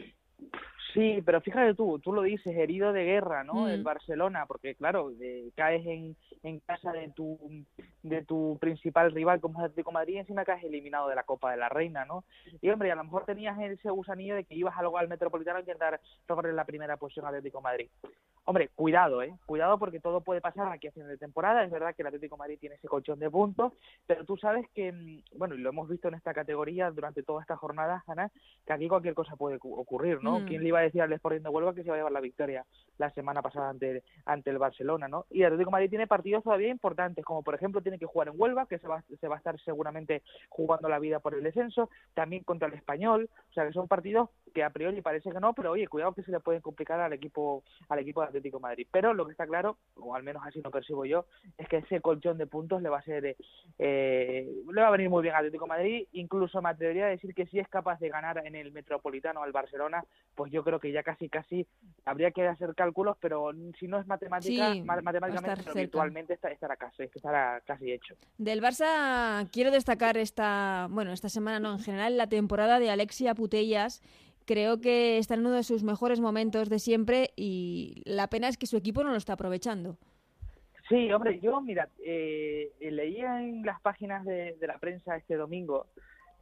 Sí, 0.92 1.22
pero 1.24 1.40
fíjate 1.40 1.74
tú, 1.74 2.00
tú 2.00 2.12
lo 2.12 2.22
dices, 2.22 2.56
herido 2.56 2.92
de 2.92 3.04
guerra, 3.04 3.44
¿no? 3.44 3.68
El 3.68 3.82
mm. 3.82 3.84
Barcelona, 3.84 4.46
porque 4.46 4.74
claro, 4.74 5.12
eh, 5.20 5.50
caes 5.54 5.86
en, 5.86 6.16
en 6.42 6.60
casa 6.60 6.92
de 6.92 7.10
tu 7.12 7.38
de 8.02 8.24
tu 8.24 8.58
principal 8.60 9.12
rival 9.12 9.40
como 9.40 9.58
es 9.58 9.64
Atlético 9.64 9.92
Madrid, 9.92 10.16
encima 10.16 10.44
caes 10.44 10.64
eliminado 10.64 11.08
de 11.08 11.14
la 11.14 11.24
Copa 11.24 11.50
de 11.50 11.56
la 11.56 11.68
Reina, 11.68 12.04
¿no? 12.04 12.24
Y 12.60 12.70
hombre, 12.70 12.90
a 12.92 12.94
lo 12.94 13.04
mejor 13.04 13.24
tenías 13.24 13.58
ese 13.58 13.90
gusanillo 13.90 14.34
de 14.34 14.44
que 14.44 14.54
ibas 14.54 14.76
a 14.76 14.80
al 14.80 15.08
Metropolitano 15.08 15.58
a 15.58 15.60
intentar 15.60 16.00
lograr 16.28 16.52
la 16.52 16.64
primera 16.64 16.96
posición 16.96 17.26
Atlético 17.26 17.60
Madrid. 17.60 17.88
Hombre, 18.44 18.70
cuidado, 18.74 19.22
¿eh? 19.22 19.32
Cuidado 19.46 19.78
porque 19.78 20.00
todo 20.00 20.22
puede 20.22 20.40
pasar 20.40 20.72
aquí 20.72 20.88
a 20.88 20.92
fin 20.92 21.06
de 21.06 21.18
temporada. 21.18 21.62
Es 21.62 21.70
verdad 21.70 21.94
que 21.94 22.02
el 22.02 22.08
Atlético 22.08 22.36
Madrid 22.36 22.58
tiene 22.58 22.76
ese 22.76 22.88
colchón 22.88 23.18
de 23.18 23.30
puntos, 23.30 23.72
pero 24.06 24.24
tú 24.24 24.36
sabes 24.36 24.66
que, 24.74 24.90
mm, 24.90 25.38
bueno, 25.38 25.54
y 25.54 25.58
lo 25.58 25.68
hemos 25.68 25.88
visto 25.88 26.08
en 26.08 26.14
esta 26.14 26.34
categoría 26.34 26.90
durante 26.90 27.22
toda 27.22 27.42
esta 27.42 27.56
jornada, 27.56 28.02
Ana, 28.08 28.30
que 28.66 28.72
aquí 28.72 28.88
cualquier 28.88 29.14
cosa 29.14 29.36
puede 29.36 29.58
ocurrir, 29.60 30.22
¿no? 30.22 30.40
Mm. 30.40 30.46
¿Quién 30.46 30.62
le 30.62 30.68
iba 30.68 30.80
a 30.80 30.82
decir 30.82 31.02
al 31.02 31.12
Sporting 31.12 31.42
de 31.42 31.48
Huelva 31.48 31.74
que 31.74 31.82
se 31.82 31.88
iba 31.88 31.94
a 31.94 31.98
llevar 31.98 32.12
la 32.12 32.20
victoria 32.20 32.64
la 32.98 33.10
semana 33.10 33.42
pasada 33.42 33.68
ante, 33.68 34.02
ante 34.24 34.50
el 34.50 34.58
Barcelona, 34.58 35.06
¿no? 35.06 35.26
Y 35.30 35.40
el 35.42 35.46
Atlético 35.46 35.70
Madrid 35.70 35.90
tiene 35.90 36.06
partidos 36.06 36.42
todavía 36.42 36.68
importantes, 36.68 37.24
como 37.24 37.42
por 37.42 37.54
ejemplo 37.54 37.82
tiene 37.90 37.98
que 37.98 38.06
jugar 38.06 38.28
en 38.28 38.34
Huelva, 38.36 38.66
que 38.66 38.78
se 38.78 38.86
va, 38.86 39.02
se 39.02 39.28
va 39.28 39.34
a 39.34 39.38
estar 39.38 39.58
seguramente 39.60 40.22
jugando 40.48 40.88
la 40.88 40.98
vida 40.98 41.18
por 41.18 41.34
el 41.34 41.42
descenso, 41.42 41.90
también 42.14 42.44
contra 42.44 42.68
el 42.68 42.74
Español, 42.74 43.28
o 43.50 43.52
sea 43.52 43.66
que 43.66 43.72
son 43.72 43.88
partidos 43.88 44.30
que 44.54 44.62
a 44.62 44.70
priori 44.70 45.00
parece 45.02 45.30
que 45.30 45.40
no, 45.40 45.54
pero 45.54 45.72
oye, 45.72 45.88
cuidado 45.88 46.12
que 46.12 46.22
se 46.22 46.30
le 46.30 46.40
pueden 46.40 46.60
complicar 46.60 47.00
al 47.00 47.12
equipo 47.12 47.62
al 47.88 47.98
equipo 47.98 48.20
de 48.20 48.28
Atlético 48.28 48.60
Madrid. 48.60 48.86
Pero 48.90 49.14
lo 49.14 49.26
que 49.26 49.32
está 49.32 49.46
claro, 49.46 49.76
o 49.96 50.14
al 50.14 50.22
menos 50.22 50.42
así 50.44 50.60
lo 50.62 50.70
percibo 50.70 51.04
yo, 51.04 51.26
es 51.58 51.68
que 51.68 51.78
ese 51.78 52.00
colchón 52.00 52.38
de 52.38 52.46
puntos 52.46 52.82
le 52.82 52.88
va 52.88 52.98
a 52.98 53.02
ser 53.02 53.36
eh, 53.78 54.48
le 54.72 54.80
va 54.80 54.88
a 54.88 54.92
venir 54.92 55.10
muy 55.10 55.22
bien 55.22 55.34
a 55.34 55.38
Atlético 55.38 55.66
Madrid, 55.66 56.06
incluso 56.12 56.62
me 56.62 56.70
atrevería 56.70 57.06
a 57.06 57.10
decir 57.10 57.34
que 57.34 57.46
si 57.46 57.58
es 57.58 57.68
capaz 57.68 57.98
de 57.98 58.08
ganar 58.08 58.44
en 58.44 58.54
el 58.54 58.72
Metropolitano 58.72 59.42
al 59.42 59.52
Barcelona, 59.52 60.04
pues 60.34 60.52
yo 60.52 60.62
creo 60.62 60.78
que 60.78 60.92
ya 60.92 61.02
casi 61.02 61.28
casi 61.28 61.66
habría 62.04 62.30
que 62.30 62.46
hacer 62.46 62.74
cálculos, 62.74 63.16
pero 63.20 63.50
si 63.78 63.88
no 63.88 63.98
es 63.98 64.06
matemática, 64.06 64.72
Sí, 64.72 64.82
matemáticamente, 64.82 65.62
pero 65.64 65.74
virtualmente 65.74 66.34
estará 66.34 66.76
casi, 66.76 67.04
estará 67.04 67.60
casi 67.64 67.79
hecho. 67.82 68.14
Del 68.38 68.62
Barça 68.62 69.48
quiero 69.50 69.70
destacar 69.70 70.16
esta, 70.16 70.88
bueno, 70.90 71.12
esta 71.12 71.28
semana 71.28 71.60
no, 71.60 71.72
en 71.72 71.80
general 71.80 72.16
la 72.16 72.28
temporada 72.28 72.78
de 72.78 72.90
Alexia 72.90 73.34
Putellas. 73.34 74.02
Creo 74.46 74.80
que 74.80 75.18
está 75.18 75.34
en 75.34 75.40
uno 75.40 75.52
de 75.52 75.62
sus 75.62 75.82
mejores 75.82 76.20
momentos 76.20 76.68
de 76.68 76.78
siempre 76.78 77.30
y 77.36 78.02
la 78.04 78.28
pena 78.28 78.48
es 78.48 78.56
que 78.56 78.66
su 78.66 78.76
equipo 78.76 79.04
no 79.04 79.10
lo 79.10 79.16
está 79.16 79.34
aprovechando. 79.34 79.96
Sí, 80.88 81.12
hombre, 81.12 81.38
yo, 81.40 81.60
mira, 81.60 81.88
eh, 82.04 82.72
leía 82.80 83.42
en 83.42 83.64
las 83.64 83.80
páginas 83.80 84.24
de, 84.24 84.56
de 84.58 84.66
la 84.66 84.78
prensa 84.78 85.16
este 85.16 85.36
domingo 85.36 85.86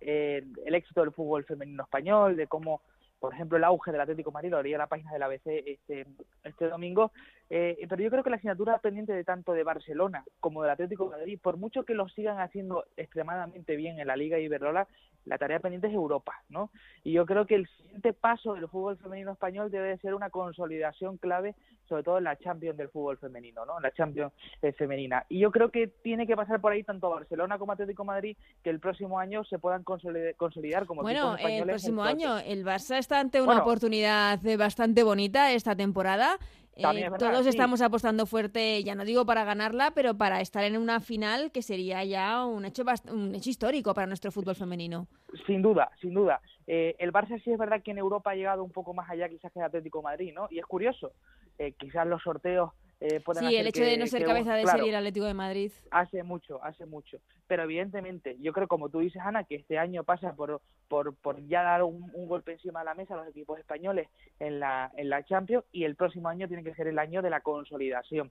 eh, 0.00 0.44
el 0.64 0.74
éxito 0.74 1.00
del 1.00 1.12
fútbol 1.12 1.44
femenino 1.44 1.82
español, 1.82 2.36
de 2.36 2.46
cómo, 2.46 2.82
por 3.18 3.34
ejemplo, 3.34 3.58
el 3.58 3.64
auge 3.64 3.90
del 3.90 4.00
Atlético 4.00 4.30
Madrid, 4.30 4.50
lo 4.50 4.62
leía 4.62 4.76
en 4.76 4.80
la 4.80 4.86
página 4.86 5.12
del 5.12 5.22
ABC 5.22 5.46
este, 5.66 6.06
este 6.44 6.68
domingo, 6.68 7.12
eh, 7.50 7.78
pero 7.88 8.02
yo 8.02 8.10
creo 8.10 8.22
que 8.22 8.30
la 8.30 8.36
asignatura 8.36 8.78
pendiente 8.78 9.12
de 9.12 9.24
tanto 9.24 9.52
de 9.52 9.64
Barcelona 9.64 10.24
como 10.40 10.62
del 10.62 10.70
Atlético 10.72 11.04
de 11.04 11.16
Madrid, 11.16 11.38
por 11.42 11.56
mucho 11.56 11.84
que 11.84 11.94
lo 11.94 12.08
sigan 12.08 12.40
haciendo 12.40 12.84
extremadamente 12.96 13.76
bien 13.76 13.98
en 13.98 14.06
la 14.06 14.16
Liga 14.16 14.38
Iberdrola, 14.38 14.86
la 15.24 15.36
tarea 15.36 15.60
pendiente 15.60 15.88
es 15.88 15.92
Europa, 15.94 16.32
¿no? 16.48 16.70
Y 17.04 17.12
yo 17.12 17.26
creo 17.26 17.46
que 17.46 17.54
el 17.56 17.68
siguiente 17.76 18.14
paso 18.14 18.54
del 18.54 18.66
fútbol 18.68 18.96
femenino 18.96 19.32
español 19.32 19.70
debe 19.70 19.88
de 19.88 19.98
ser 19.98 20.14
una 20.14 20.30
consolidación 20.30 21.18
clave, 21.18 21.54
sobre 21.86 22.02
todo 22.02 22.16
en 22.18 22.24
la 22.24 22.36
Champions 22.36 22.78
del 22.78 22.88
fútbol 22.88 23.18
femenino, 23.18 23.66
¿no? 23.66 23.76
En 23.76 23.82
la 23.82 23.90
Champions 23.92 24.32
eh, 24.62 24.72
femenina. 24.72 25.26
Y 25.28 25.40
yo 25.40 25.50
creo 25.50 25.70
que 25.70 25.88
tiene 25.88 26.26
que 26.26 26.34
pasar 26.36 26.60
por 26.62 26.72
ahí 26.72 26.82
tanto 26.82 27.10
Barcelona 27.10 27.58
como 27.58 27.72
Atlético 27.72 28.04
de 28.04 28.06
Madrid 28.06 28.36
que 28.62 28.70
el 28.70 28.80
próximo 28.80 29.18
año 29.18 29.44
se 29.44 29.58
puedan 29.58 29.84
consolid- 29.84 30.34
consolidar 30.36 30.86
como 30.86 31.02
Bueno, 31.02 31.36
españoles 31.36 31.60
el 31.60 31.66
próximo 31.68 32.02
año 32.04 32.38
el 32.38 32.64
Barça 32.64 32.96
está 32.98 33.20
ante 33.20 33.38
una 33.42 33.46
Bueno. 33.48 33.62
oportunidad 33.62 34.44
eh, 34.46 34.56
bastante 34.56 35.02
bonita 35.02 35.52
esta 35.52 35.76
temporada. 35.76 36.38
Eh, 36.78 36.82
También 36.82 37.06
es 37.06 37.10
verdad, 37.10 37.32
todos 37.32 37.42
sí. 37.42 37.48
estamos 37.48 37.82
apostando 37.82 38.24
fuerte, 38.24 38.84
ya 38.84 38.94
no 38.94 39.04
digo 39.04 39.26
para 39.26 39.42
ganarla, 39.42 39.90
pero 39.96 40.16
para 40.16 40.40
estar 40.40 40.62
en 40.62 40.76
una 40.76 41.00
final 41.00 41.50
que 41.50 41.60
sería 41.60 42.04
ya 42.04 42.44
un 42.44 42.64
hecho 42.64 42.84
un 43.10 43.34
hecho 43.34 43.50
histórico 43.50 43.94
para 43.94 44.06
nuestro 44.06 44.30
fútbol 44.30 44.54
femenino. 44.54 45.08
Sin 45.44 45.60
duda, 45.60 45.90
sin 46.00 46.14
duda. 46.14 46.40
Eh, 46.68 46.94
el 47.00 47.12
Barça 47.12 47.42
sí 47.42 47.50
es 47.50 47.58
verdad 47.58 47.82
que 47.82 47.90
en 47.90 47.98
Europa 47.98 48.30
ha 48.30 48.36
llegado 48.36 48.62
un 48.62 48.70
poco 48.70 48.94
más 48.94 49.10
allá 49.10 49.28
quizás 49.28 49.50
que 49.50 49.58
el 49.58 49.64
Atlético 49.64 49.98
de 49.98 50.04
Madrid, 50.04 50.32
¿no? 50.32 50.46
Y 50.50 50.60
es 50.60 50.66
curioso, 50.66 51.10
eh, 51.58 51.72
quizás 51.72 52.06
los 52.06 52.22
sorteos 52.22 52.70
eh, 53.00 53.20
pueden 53.20 53.40
Sí, 53.40 53.46
hacer 53.46 53.60
el 53.60 53.66
hecho 53.68 53.80
que- 53.82 53.86
de 53.86 53.96
no 53.96 54.06
ser 54.06 54.20
que- 54.22 54.26
cabeza 54.26 54.54
de 54.54 54.62
claro, 54.62 54.78
serie 54.78 54.90
el 54.90 54.96
Atlético 54.96 55.26
de 55.26 55.34
Madrid. 55.34 55.70
Hace 55.90 56.22
mucho, 56.24 56.62
hace 56.64 56.84
mucho. 56.84 57.18
Pero 57.46 57.62
evidentemente, 57.62 58.36
yo 58.40 58.52
creo, 58.52 58.66
como 58.66 58.88
tú 58.88 58.98
dices, 59.00 59.22
Ana, 59.24 59.44
que 59.44 59.54
este 59.54 59.78
año 59.78 60.02
pasa 60.04 60.34
por, 60.34 60.60
por, 60.88 61.14
por 61.14 61.40
ya 61.46 61.62
dar 61.62 61.82
un, 61.84 62.10
un 62.12 62.28
golpe 62.28 62.52
encima 62.52 62.80
de 62.80 62.86
la 62.86 62.94
mesa 62.94 63.14
a 63.14 63.18
los 63.18 63.28
equipos 63.28 63.58
españoles 63.58 64.08
en 64.40 64.58
la, 64.60 64.90
en 64.96 65.08
la 65.10 65.24
Champions 65.24 65.64
y 65.72 65.84
el 65.84 65.94
próximo 65.94 66.28
año 66.28 66.48
tiene 66.48 66.64
que 66.64 66.74
ser 66.74 66.88
el 66.88 66.98
año 66.98 67.22
de 67.22 67.30
la 67.30 67.40
consolidación. 67.40 68.30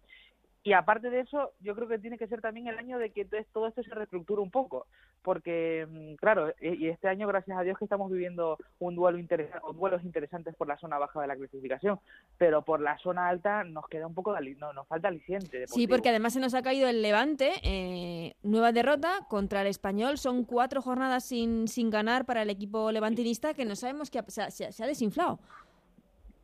Y 0.67 0.73
aparte 0.73 1.09
de 1.09 1.21
eso, 1.21 1.53
yo 1.61 1.73
creo 1.75 1.87
que 1.87 1.97
tiene 1.97 2.17
que 2.17 2.27
ser 2.27 2.41
también 2.41 2.67
el 2.67 2.77
año 2.77 2.97
de 2.99 3.11
que 3.11 3.23
todo 3.23 3.67
esto 3.67 3.81
se 3.83 3.95
reestructure 3.95 4.41
un 4.41 4.51
poco, 4.51 4.85
porque, 5.21 5.87
mm, 5.89 6.15
claro, 6.15 6.49
e- 6.59 6.75
y 6.75 6.89
este 6.89 7.07
año, 7.07 7.25
gracias 7.25 7.57
a 7.57 7.61
Dios, 7.61 7.77
que 7.77 7.85
estamos 7.85 8.11
viviendo 8.11 8.57
un 8.79 8.93
duelo 8.93 9.17
interesa- 9.17 9.61
duelos 9.73 10.03
interesantes 10.03 10.53
por 10.57 10.67
la 10.67 10.75
zona 10.77 10.97
baja 10.97 11.21
de 11.21 11.27
la 11.27 11.37
clasificación, 11.37 12.01
pero 12.37 12.63
por 12.63 12.81
la 12.81 12.97
zona 12.97 13.29
alta 13.29 13.63
nos 13.63 13.87
queda 13.87 14.07
un 14.07 14.13
poco, 14.13 14.33
de 14.33 14.55
no, 14.55 14.73
nos 14.73 14.85
falta 14.89 15.07
aliciente. 15.07 15.65
Sí, 15.67 15.87
porque 15.87 16.09
además 16.09 16.33
se 16.33 16.41
nos 16.41 16.53
ha 16.53 16.61
caído 16.61 16.89
el 16.89 17.01
Levante, 17.01 17.53
eh, 17.63 18.33
nueva 18.43 18.73
derrota 18.73 19.25
contra 19.29 19.61
el 19.61 19.67
Español. 19.67 20.17
Son 20.17 20.43
cuatro 20.43 20.81
jornadas 20.81 21.23
sin, 21.23 21.69
sin 21.69 21.89
ganar 21.89 22.25
para 22.25 22.41
el 22.41 22.49
equipo 22.49 22.91
levantinista 22.91 23.53
que 23.53 23.63
no 23.63 23.77
sabemos 23.77 24.11
que 24.11 24.19
ha- 24.19 24.23
se, 24.27 24.41
ha- 24.41 24.51
se 24.51 24.65
ha- 24.65 24.71
se 24.73 24.83
ha 24.83 24.87
desinflado. 24.87 25.39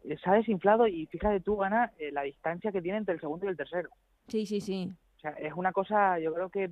Eh, 0.05 0.17
se 0.21 0.29
ha 0.29 0.33
desinflado 0.33 0.87
y 0.87 1.05
fíjate 1.07 1.39
tú, 1.41 1.61
Ana, 1.63 1.91
eh, 1.97 2.11
la 2.11 2.23
distancia 2.23 2.71
que 2.71 2.81
tiene 2.81 2.97
entre 2.99 3.15
el 3.15 3.19
segundo 3.21 3.45
y 3.45 3.49
el 3.49 3.57
tercero. 3.57 3.89
Sí, 4.27 4.45
sí, 4.45 4.61
sí. 4.61 4.91
O 5.17 5.19
sea, 5.19 5.31
es 5.31 5.53
una 5.53 5.71
cosa, 5.71 6.19
yo 6.19 6.33
creo 6.33 6.49
que 6.49 6.71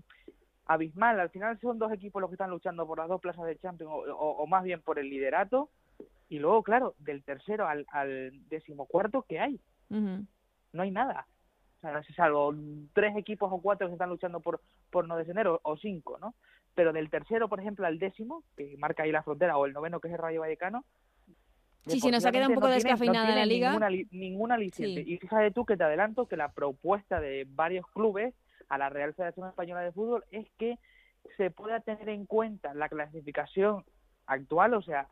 abismal. 0.66 1.20
Al 1.20 1.30
final 1.30 1.60
son 1.60 1.80
dos 1.80 1.92
equipos 1.92 2.22
los 2.22 2.30
que 2.30 2.36
están 2.36 2.50
luchando 2.50 2.86
por 2.88 2.98
las 2.98 3.08
dos 3.08 3.22
plazas 3.22 3.46
de 3.46 3.58
Champions, 3.58 3.92
o, 3.92 4.14
o- 4.14 4.44
o 4.44 4.48
más 4.48 4.64
bien 4.64 4.82
por 4.82 5.00
el 5.00 5.10
liderato. 5.10 5.70
Y 6.30 6.40
luego, 6.40 6.64
claro, 6.64 6.96
del 6.98 7.24
tercero 7.24 7.68
al, 7.68 7.86
al 7.92 8.32
decimocuarto, 8.48 9.24
¿qué 9.28 9.40
hay? 9.40 9.60
No 10.72 10.84
hay 10.84 10.92
nada. 10.92 11.28
O 11.78 11.82
sea, 11.82 12.02
salvo 12.16 12.54
tres 12.94 13.16
equipos 13.18 13.52
o 13.52 13.62
cuatro 13.62 13.88
que 13.88 13.94
están 13.94 14.10
luchando 14.10 14.40
por, 14.40 14.62
por 14.90 15.08
no 15.08 15.18
descender, 15.18 15.48
o, 15.48 15.60
o 15.64 15.78
cinco, 15.78 16.18
¿no? 16.20 16.36
Pero 16.74 16.94
del 16.94 17.10
tercero, 17.10 17.50
por 17.50 17.60
ejemplo, 17.60 17.86
al 17.86 18.00
décimo, 18.00 18.44
que 18.56 18.76
marca 18.78 19.04
ahí 19.04 19.12
la 19.12 19.24
frontera, 19.24 19.58
o 19.58 19.66
el 19.66 19.74
noveno, 19.74 20.00
que 20.00 20.08
es 20.08 20.14
el 20.14 20.20
Rayo 20.20 20.40
Vallecano, 20.42 20.86
Sí, 21.88 22.00
sí, 22.00 22.12
nos 22.12 22.26
ha 22.26 22.32
quedado 22.32 22.50
un 22.50 22.56
poco 22.56 22.68
no 22.68 22.74
descafeinada 22.74 23.30
no 23.30 23.36
la 23.36 23.46
liga. 23.46 23.70
Ninguna, 23.72 23.90
ninguna 24.12 24.56
aliciente. 24.56 25.04
Sí. 25.04 25.14
Y 25.14 25.18
fíjate 25.18 25.52
tú 25.52 25.66
que 25.66 25.78
te 25.78 25.84
adelanto 25.84 26.28
que 26.28 26.38
la 26.38 26.52
propuesta 26.52 27.20
de 27.20 27.46
varios 27.50 27.88
clubes 27.88 28.34
a 28.70 28.78
la 28.78 28.90
Real 28.90 29.14
Federación 29.14 29.50
Española 29.50 29.82
de 29.82 29.92
Fútbol 29.92 30.24
es 30.32 30.48
que 30.58 30.78
se 31.38 31.52
pueda 31.52 31.80
tener 31.82 32.10
en 32.10 32.26
cuenta 32.26 32.74
la 32.74 32.88
clasificación 32.90 33.84
actual, 34.28 34.74
o 34.76 34.82
sea, 34.82 35.08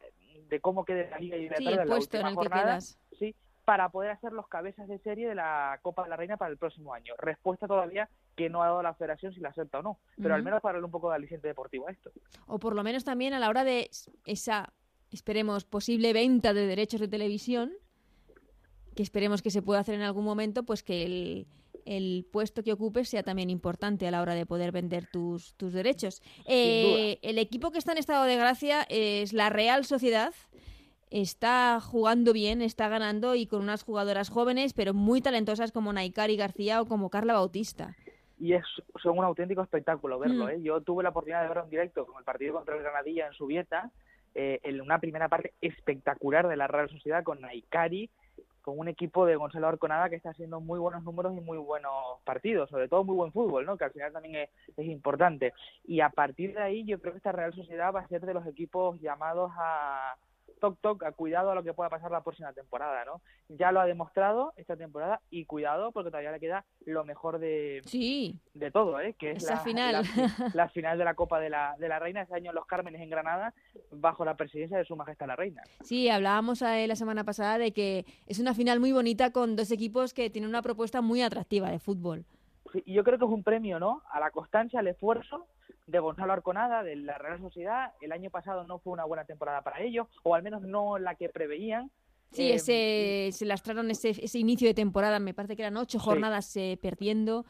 de 0.49 0.59
cómo 0.59 0.85
quede 0.85 1.09
la 1.09 1.17
Liga 1.19 1.37
Sí, 1.37 1.43
Iberdrola 1.43 1.69
el 1.71 1.79
en 1.81 1.87
la 1.89 1.95
puesto 1.95 2.17
en 2.17 2.25
el 2.25 2.29
que 2.29 2.35
jornada, 2.35 2.63
quedas. 2.63 2.99
sí, 3.17 3.35
para 3.65 3.89
poder 3.89 4.09
hacer 4.11 4.31
los 4.33 4.47
cabezas 4.47 4.87
de 4.87 4.97
serie 4.99 5.27
de 5.27 5.35
la 5.35 5.77
Copa 5.83 6.03
de 6.03 6.09
la 6.09 6.15
Reina 6.15 6.37
para 6.37 6.49
el 6.51 6.57
próximo 6.57 6.93
año. 6.93 7.13
Respuesta 7.19 7.67
todavía 7.67 8.09
que 8.35 8.49
no 8.49 8.63
ha 8.63 8.67
dado 8.67 8.81
la 8.81 8.95
Federación 8.95 9.33
si 9.33 9.41
la 9.41 9.49
acepta 9.49 9.79
o 9.79 9.83
no, 9.83 9.99
pero 10.19 10.33
al 10.33 10.41
menos 10.41 10.61
para 10.61 10.73
darle 10.73 10.85
un 10.85 10.91
poco 10.91 11.09
de 11.09 11.15
aliciente 11.17 11.47
deportivo 11.47 11.87
a 11.87 11.91
esto. 11.91 12.11
O 12.47 12.57
por 12.57 12.73
lo 12.75 12.83
menos 12.83 13.03
también 13.03 13.33
a 13.33 13.39
la 13.39 13.49
hora 13.49 13.63
de 13.63 13.89
esa, 14.25 14.73
esperemos, 15.11 15.65
posible 15.65 16.13
venta 16.13 16.53
de 16.53 16.65
derechos 16.65 16.99
de 16.99 17.07
televisión, 17.07 17.71
que 18.95 19.03
esperemos 19.03 19.41
que 19.41 19.51
se 19.51 19.61
pueda 19.61 19.79
hacer 19.79 19.95
en 19.95 20.01
algún 20.01 20.25
momento, 20.25 20.63
pues 20.63 20.83
que 20.83 21.03
el, 21.03 21.47
el 21.85 22.25
puesto 22.31 22.63
que 22.63 22.73
ocupes 22.73 23.09
sea 23.09 23.23
también 23.23 23.49
importante 23.49 24.07
a 24.07 24.11
la 24.11 24.21
hora 24.21 24.35
de 24.35 24.45
poder 24.45 24.71
vender 24.71 25.07
tus, 25.07 25.53
tus 25.55 25.73
derechos. 25.73 26.21
Eh, 26.45 27.17
el 27.21 27.37
equipo 27.37 27.71
que 27.71 27.79
está 27.79 27.93
en 27.93 27.97
estado 27.97 28.25
de 28.25 28.35
gracia 28.35 28.85
es 28.89 29.33
la 29.33 29.49
Real 29.49 29.85
Sociedad. 29.85 30.33
Está 31.09 31.79
jugando 31.81 32.33
bien, 32.33 32.61
está 32.61 32.87
ganando 32.87 33.33
y 33.33 33.47
con 33.47 33.61
unas 33.61 33.81
jugadoras 33.81 34.29
jóvenes, 34.29 34.73
pero 34.73 34.93
muy 34.93 35.21
talentosas 35.21 35.71
como 35.71 35.91
Naikari 35.91 36.37
García 36.37 36.81
o 36.81 36.85
como 36.85 37.09
Carla 37.09 37.33
Bautista. 37.33 37.95
y 38.39 38.53
es 38.53 38.63
son 39.01 39.17
un 39.17 39.25
auténtico 39.25 39.63
espectáculo 39.63 40.19
verlo. 40.19 40.45
Mm. 40.45 40.49
¿eh? 40.49 40.61
Yo 40.61 40.81
tuve 40.81 41.03
la 41.03 41.09
oportunidad 41.09 41.41
de 41.41 41.47
verlo 41.47 41.63
en 41.63 41.69
directo 41.71 42.05
con 42.05 42.19
el 42.19 42.23
partido 42.23 42.53
contra 42.53 42.75
el 42.75 42.83
Granadilla 42.83 43.27
en 43.27 43.33
Subieta, 43.33 43.91
eh, 44.35 44.59
en 44.63 44.81
una 44.81 44.99
primera 44.99 45.27
parte 45.27 45.53
espectacular 45.61 46.47
de 46.47 46.57
la 46.57 46.67
Real 46.67 46.89
Sociedad 46.89 47.23
con 47.23 47.41
Naikari, 47.41 48.09
con 48.61 48.77
un 48.77 48.87
equipo 48.87 49.25
de 49.25 49.35
Gonzalo 49.35 49.67
Arconada 49.67 50.09
que 50.09 50.15
está 50.15 50.29
haciendo 50.29 50.59
muy 50.59 50.79
buenos 50.79 51.03
números 51.03 51.35
y 51.35 51.41
muy 51.41 51.57
buenos 51.57 51.93
partidos, 52.23 52.69
sobre 52.69 52.87
todo 52.87 53.03
muy 53.03 53.15
buen 53.15 53.31
fútbol, 53.31 53.65
¿no? 53.65 53.77
que 53.77 53.85
al 53.85 53.91
final 53.91 54.13
también 54.13 54.35
es, 54.35 54.49
es 54.77 54.85
importante. 54.85 55.53
Y 55.85 56.01
a 56.01 56.09
partir 56.09 56.53
de 56.53 56.61
ahí 56.61 56.85
yo 56.85 56.99
creo 56.99 57.13
que 57.13 57.17
esta 57.17 57.31
Real 57.31 57.53
Sociedad 57.53 57.93
va 57.93 58.01
a 58.01 58.07
ser 58.07 58.21
de 58.21 58.33
los 58.33 58.45
equipos 58.45 58.99
llamados 59.01 59.51
a 59.57 60.15
toc 60.59 60.77
toc, 60.81 61.03
a 61.03 61.11
cuidado 61.11 61.51
a 61.51 61.55
lo 61.55 61.63
que 61.63 61.73
pueda 61.73 61.89
pasar 61.89 62.11
la 62.11 62.21
próxima 62.21 62.53
temporada, 62.53 63.05
¿no? 63.05 63.21
Ya 63.49 63.71
lo 63.71 63.79
ha 63.79 63.85
demostrado 63.85 64.53
esta 64.57 64.75
temporada 64.75 65.21
y 65.29 65.45
cuidado 65.45 65.91
porque 65.91 66.09
todavía 66.09 66.31
le 66.31 66.39
queda 66.39 66.65
lo 66.85 67.03
mejor 67.05 67.39
de, 67.39 67.81
Sí, 67.85 68.39
de 68.53 68.71
todo, 68.71 68.99
¿eh? 68.99 69.15
que 69.17 69.31
es 69.31 69.43
Esa 69.43 69.55
la 69.55 69.59
final. 69.61 69.93
La, 69.93 70.03
la 70.53 70.69
final 70.69 70.97
de 70.97 71.05
la 71.05 71.15
Copa 71.15 71.39
de 71.39 71.49
la, 71.49 71.75
de 71.79 71.87
la 71.87 71.99
Reina, 71.99 72.21
ese 72.21 72.35
año 72.35 72.51
en 72.51 72.55
Los 72.55 72.65
Cármenes 72.65 73.01
en 73.01 73.09
Granada, 73.09 73.53
bajo 73.91 74.25
la 74.25 74.35
presidencia 74.35 74.77
de 74.77 74.85
Su 74.85 74.95
Majestad 74.95 75.27
la 75.27 75.35
Reina. 75.35 75.63
Sí, 75.81 76.09
hablábamos 76.09 76.61
la 76.61 76.95
semana 76.95 77.23
pasada 77.23 77.57
de 77.57 77.71
que 77.71 78.05
es 78.27 78.39
una 78.39 78.53
final 78.53 78.79
muy 78.79 78.91
bonita 78.91 79.31
con 79.31 79.55
dos 79.55 79.71
equipos 79.71 80.13
que 80.13 80.29
tienen 80.29 80.49
una 80.49 80.61
propuesta 80.61 81.01
muy 81.01 81.21
atractiva 81.21 81.69
de 81.69 81.79
fútbol. 81.79 82.25
Sí, 82.71 82.83
y 82.85 82.93
yo 82.93 83.03
creo 83.03 83.17
que 83.17 83.25
es 83.25 83.31
un 83.31 83.43
premio, 83.43 83.79
¿no? 83.79 84.03
A 84.11 84.19
la 84.19 84.31
constancia, 84.31 84.79
al 84.79 84.87
esfuerzo 84.87 85.47
de 85.89 85.99
Gonzalo 85.99 86.33
Arconada, 86.33 86.83
de 86.83 86.95
la 86.95 87.17
Real 87.17 87.39
Sociedad. 87.39 87.93
El 88.01 88.11
año 88.11 88.29
pasado 88.29 88.63
no 88.65 88.79
fue 88.79 88.93
una 88.93 89.05
buena 89.05 89.25
temporada 89.25 89.61
para 89.63 89.81
ellos, 89.81 90.07
o 90.23 90.35
al 90.35 90.43
menos 90.43 90.61
no 90.61 90.97
la 90.97 91.15
que 91.15 91.29
preveían. 91.29 91.89
Sí, 92.31 92.51
Eh, 92.51 92.55
ese, 92.55 93.29
se 93.37 93.45
lastraron 93.45 93.89
ese, 93.89 94.09
ese 94.09 94.37
inicio 94.37 94.67
de 94.67 94.75
temporada, 94.75 95.19
me 95.19 95.33
parece 95.33 95.55
que 95.55 95.63
eran 95.63 95.77
ocho 95.77 95.97
Sí. 95.99 96.05
jornadas 96.05 96.55
eh, 96.57 96.77
perdiendo. 96.81 97.45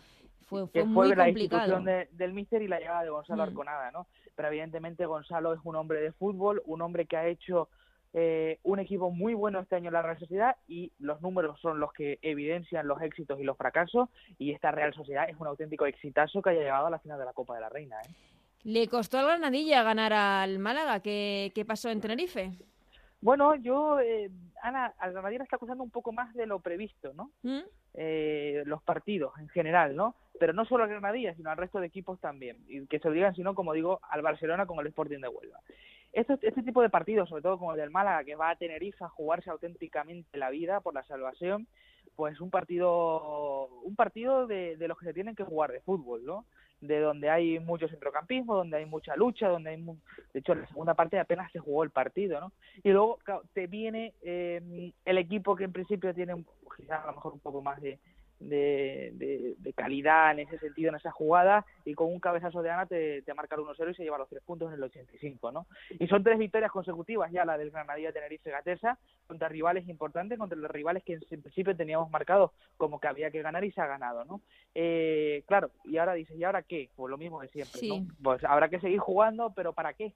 Fue, 0.48 0.62
fue 0.68 0.72
que 0.72 0.84
muy 0.86 1.10
la 1.10 1.26
complicado. 1.26 1.82
de- 1.82 2.08
del 2.14 2.34
míster 2.34 2.62
y 2.62 2.68
la 2.68 2.80
llegada 2.80 3.04
de 3.04 3.10
Gonzalo 3.10 3.44
Mm. 3.44 3.50
Arconada, 3.50 3.92
¿no? 3.92 4.08
Pero 4.36 4.48
evidentemente 4.48 5.06
Gonzalo 5.06 5.54
es 5.54 5.60
un 5.64 5.76
hombre 5.76 6.00
de 6.02 6.12
fútbol, 6.14 6.62
un 6.66 6.82
hombre 6.82 7.06
que 7.06 7.18
ha 7.18 7.28
hecho 7.28 7.70
eh, 8.14 8.60
un 8.64 8.80
equipo 8.80 9.12
muy 9.12 9.34
bueno 9.34 9.60
este 9.60 9.76
año 9.76 9.88
en 9.88 9.94
la 9.94 10.02
Real 10.02 10.20
Sociedad 10.20 10.56
y 10.68 10.92
los 11.00 11.22
números 11.22 11.60
son 11.60 11.80
los 11.80 11.94
que 11.94 12.20
evidencian 12.22 12.88
los 12.88 13.02
éxitos 13.02 13.40
y 13.40 13.44
los 13.44 13.58
fracasos 13.58 14.10
y 14.38 14.52
esta 14.52 14.72
Real 14.72 14.94
Sociedad 14.94 15.30
es 15.30 15.40
un 15.40 15.48
auténtico 15.48 15.86
exitazo 15.86 16.42
que 16.42 16.52
haya 16.52 16.62
llegado 16.62 16.88
a 16.88 16.92
la 16.92 17.00
final 17.00 17.20
de 17.20 17.26
la 17.26 17.34
Copa 17.34 17.56
de 17.56 17.62
la 17.62 17.70
Reina, 17.70 17.98
¿eh? 18.02 18.14
Le 18.64 18.90
costó 18.90 19.20
al 19.20 19.26
Granadilla 19.26 19.84
ganar 19.84 20.12
al 20.12 20.60
Málaga. 20.60 21.00
¿Qué, 21.00 21.54
qué 21.56 21.64
pasó 21.64 21.90
en 21.90 22.02
Tenerife? 22.02 22.52
Bueno, 23.22 23.56
yo, 23.56 24.02
eh, 24.02 24.30
Ana, 24.62 24.94
al 25.00 25.14
Granadilla 25.14 25.44
está 25.44 25.56
acusando 25.56 25.82
un 25.82 25.90
poco 25.90 26.12
más 26.12 26.34
de 26.34 26.46
lo 26.46 26.60
previsto, 26.60 27.14
¿no? 27.14 27.32
¿Mm? 27.44 27.62
eh, 27.94 28.64
los 28.66 28.82
partidos 28.84 29.34
en 29.40 29.50
general, 29.50 29.96
¿no? 29.96 30.16
Pero 30.40 30.54
no 30.54 30.66
solo 30.66 30.84
al 30.84 30.90
Granadilla, 30.90 31.36
sino 31.36 31.50
al 31.50 31.58
resto 31.58 31.80
de 31.80 31.88
equipos 31.88 32.20
también. 32.20 32.58
Y 32.68 32.86
que 32.88 33.00
se 33.00 33.08
lo 33.08 33.14
digan, 33.14 33.36
sino, 33.36 33.56
como 33.56 33.74
digo, 33.74 34.00
al 34.10 34.22
Barcelona 34.22 34.66
con 34.66 34.80
el 34.80 34.88
Sporting 34.88 35.20
de 35.20 35.28
Huelva. 35.28 35.60
Este, 36.14 36.38
este 36.42 36.64
tipo 36.64 36.82
de 36.82 36.90
partidos, 36.90 37.30
sobre 37.30 37.42
todo 37.42 37.58
como 37.58 37.74
el 37.74 37.80
del 37.80 37.92
Málaga, 37.92 38.24
que 38.24 38.36
va 38.36 38.50
a 38.50 38.56
Tenerife 38.56 39.04
a 39.04 39.10
jugarse 39.10 39.50
auténticamente 39.50 40.38
la 40.38 40.50
vida 40.50 40.82
por 40.82 40.94
la 40.94 41.04
salvación, 41.04 41.68
pues 42.16 42.42
un 42.42 42.50
partido, 42.50 43.68
un 43.84 43.96
partido 43.96 44.48
de, 44.48 44.76
de 44.78 44.88
los 44.88 44.98
que 44.98 45.06
se 45.06 45.14
tienen 45.14 45.36
que 45.36 45.44
jugar 45.44 45.72
de 45.72 45.82
fútbol, 45.82 46.26
¿no? 46.26 46.46
de 46.82 47.00
donde 47.00 47.30
hay 47.30 47.60
mucho 47.60 47.88
centrocampismo, 47.90 48.56
donde 48.56 48.78
hay 48.78 48.86
mucha 48.86 49.16
lucha, 49.16 49.50
donde 49.50 49.72
hay, 49.72 49.84
de 50.34 50.40
hecho, 50.40 50.56
la 50.56 50.68
segunda 50.68 50.94
parte 50.94 51.20
apenas 51.20 51.52
se 51.52 51.60
jugó 51.60 51.84
el 51.84 51.90
partido, 51.90 52.40
¿no? 52.40 52.54
Y 52.84 52.92
luego 52.92 53.20
te 53.54 53.68
viene 53.68 54.14
eh, 54.22 54.92
el 55.04 55.18
equipo 55.18 55.56
que 55.56 55.66
en 55.66 55.74
principio 55.74 56.14
tiene 56.14 56.42
quizás 56.78 57.04
a 57.04 57.08
lo 57.08 57.14
mejor 57.14 57.34
un 57.34 57.40
poco 57.40 57.62
más 57.62 57.82
de, 57.82 58.00
de, 58.40 59.56
de, 59.58 59.74
calidad 59.74 60.32
en 60.32 60.40
ese 60.40 60.58
sentido, 60.60 60.90
en 60.90 60.96
esa 60.96 61.12
jugada, 61.12 61.66
y 61.86 61.94
con 61.94 62.08
un 62.08 62.20
cabezazo 62.20 62.62
de 62.62 62.70
Ana 62.70 62.86
te, 62.86 63.22
te 63.22 63.34
marca 63.34 63.56
el 63.56 63.62
1-0 63.62 63.92
y 63.92 63.96
se 63.96 64.04
lleva 64.04 64.18
los 64.18 64.30
tres 64.30 64.44
puntos 64.44 64.70
en 64.70 64.76
el 64.76 64.84
85, 64.84 65.52
¿no? 65.52 65.68
Y 66.00 66.08
son 66.08 66.24
tres 66.24 66.38
victorias 66.38 66.72
consecutivas 66.72 67.32
ya, 67.32 67.46
la 67.46 67.58
del 67.58 67.72
Granadilla, 67.72 68.12
Tenerife, 68.12 68.52
Gatesa, 68.52 68.98
contra 69.28 69.48
rivales 69.48 69.88
importantes, 69.88 70.38
contra 70.38 70.58
los 70.58 70.72
rivales 70.72 71.04
que 71.04 71.20
en 71.30 71.42
principio 71.42 71.76
teníamos 71.76 72.10
marcados 72.10 72.52
como 72.78 73.00
que 73.00 73.08
había 73.08 73.32
que 73.32 73.42
ganar 73.42 73.64
y 73.64 73.72
se 73.72 73.82
ha 73.82 73.88
ganado, 73.88 74.26
¿no? 74.26 74.42
Eh, 74.76 75.44
claro, 75.48 75.72
y 75.86 75.98
ahora 75.98 76.14
dices, 76.14 76.38
¿y 76.38 76.44
ahora 76.44 76.64
qué? 76.64 76.90
Pues 76.96 77.10
lo 77.10 77.18
mismo 77.18 77.42
de 77.42 77.50
siempre, 77.50 77.82
¿no? 77.88 78.08
Pues 78.22 78.44
habrá 78.44 78.70
que 78.70 78.80
seguir 78.80 79.00
jugando, 79.00 79.54
pero 79.56 79.74
¿para 79.74 79.94
qué? 79.94 80.14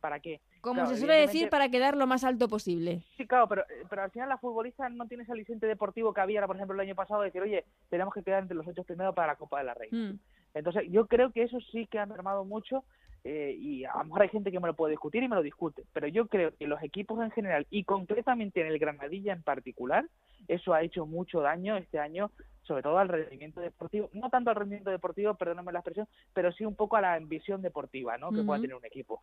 ¿Para 0.00 0.20
qué? 0.20 0.40
Como 0.60 0.86
se 0.86 0.96
suele 0.96 1.14
decir, 1.14 1.48
para 1.48 1.68
quedar 1.68 1.96
lo 1.96 2.06
más 2.06 2.24
alto 2.24 2.48
posible. 2.48 3.02
Sí, 3.16 3.26
claro, 3.26 3.48
pero, 3.48 3.64
pero 3.88 4.02
al 4.02 4.10
final 4.10 4.28
la 4.28 4.38
futbolista 4.38 4.88
no 4.88 5.06
tiene 5.06 5.22
ese 5.22 5.32
aliciente 5.32 5.66
deportivo 5.66 6.12
que 6.12 6.20
había, 6.20 6.46
por 6.46 6.56
ejemplo, 6.56 6.74
el 6.74 6.80
año 6.80 6.94
pasado, 6.94 7.20
de 7.20 7.26
decir, 7.26 7.42
oye, 7.42 7.64
tenemos 7.90 8.12
que 8.12 8.22
quedar 8.22 8.42
entre 8.42 8.56
los 8.56 8.66
ocho 8.66 8.84
primeros 8.84 9.14
para 9.14 9.28
la 9.28 9.36
Copa 9.36 9.58
de 9.58 9.64
la 9.64 9.74
Reina. 9.74 10.12
Mm. 10.12 10.18
Entonces, 10.54 10.84
yo 10.90 11.06
creo 11.06 11.30
que 11.32 11.42
eso 11.42 11.58
sí 11.72 11.86
que 11.86 11.98
ha 11.98 12.06
mermado 12.06 12.44
mucho 12.44 12.84
eh, 13.24 13.54
y 13.58 13.84
a 13.84 13.98
lo 13.98 14.04
mejor 14.04 14.22
hay 14.22 14.28
gente 14.28 14.50
que 14.50 14.60
me 14.60 14.68
lo 14.68 14.74
puede 14.74 14.92
discutir 14.92 15.22
y 15.22 15.28
me 15.28 15.36
lo 15.36 15.42
discute, 15.42 15.84
pero 15.92 16.06
yo 16.06 16.26
creo 16.26 16.54
que 16.56 16.66
los 16.66 16.82
equipos 16.82 17.22
en 17.22 17.30
general 17.30 17.66
y 17.70 17.84
concretamente 17.84 18.60
en 18.60 18.68
el 18.68 18.78
Granadilla 18.78 19.32
en 19.32 19.42
particular, 19.42 20.04
eso 20.46 20.72
ha 20.72 20.82
hecho 20.82 21.06
mucho 21.06 21.40
daño 21.40 21.76
este 21.76 21.98
año 21.98 22.30
sobre 22.68 22.82
todo 22.82 22.98
al 22.98 23.08
rendimiento 23.08 23.60
deportivo, 23.60 24.10
no 24.12 24.28
tanto 24.28 24.50
al 24.50 24.56
rendimiento 24.56 24.90
deportivo, 24.90 25.34
perdóname 25.34 25.72
la 25.72 25.78
expresión, 25.78 26.06
pero 26.34 26.52
sí 26.52 26.66
un 26.66 26.76
poco 26.76 26.96
a 26.96 27.00
la 27.00 27.14
ambición 27.14 27.62
deportiva 27.62 28.18
¿no? 28.18 28.30
que 28.30 28.42
pueda 28.42 28.60
tener 28.60 28.76
un 28.76 28.84
equipo. 28.84 29.22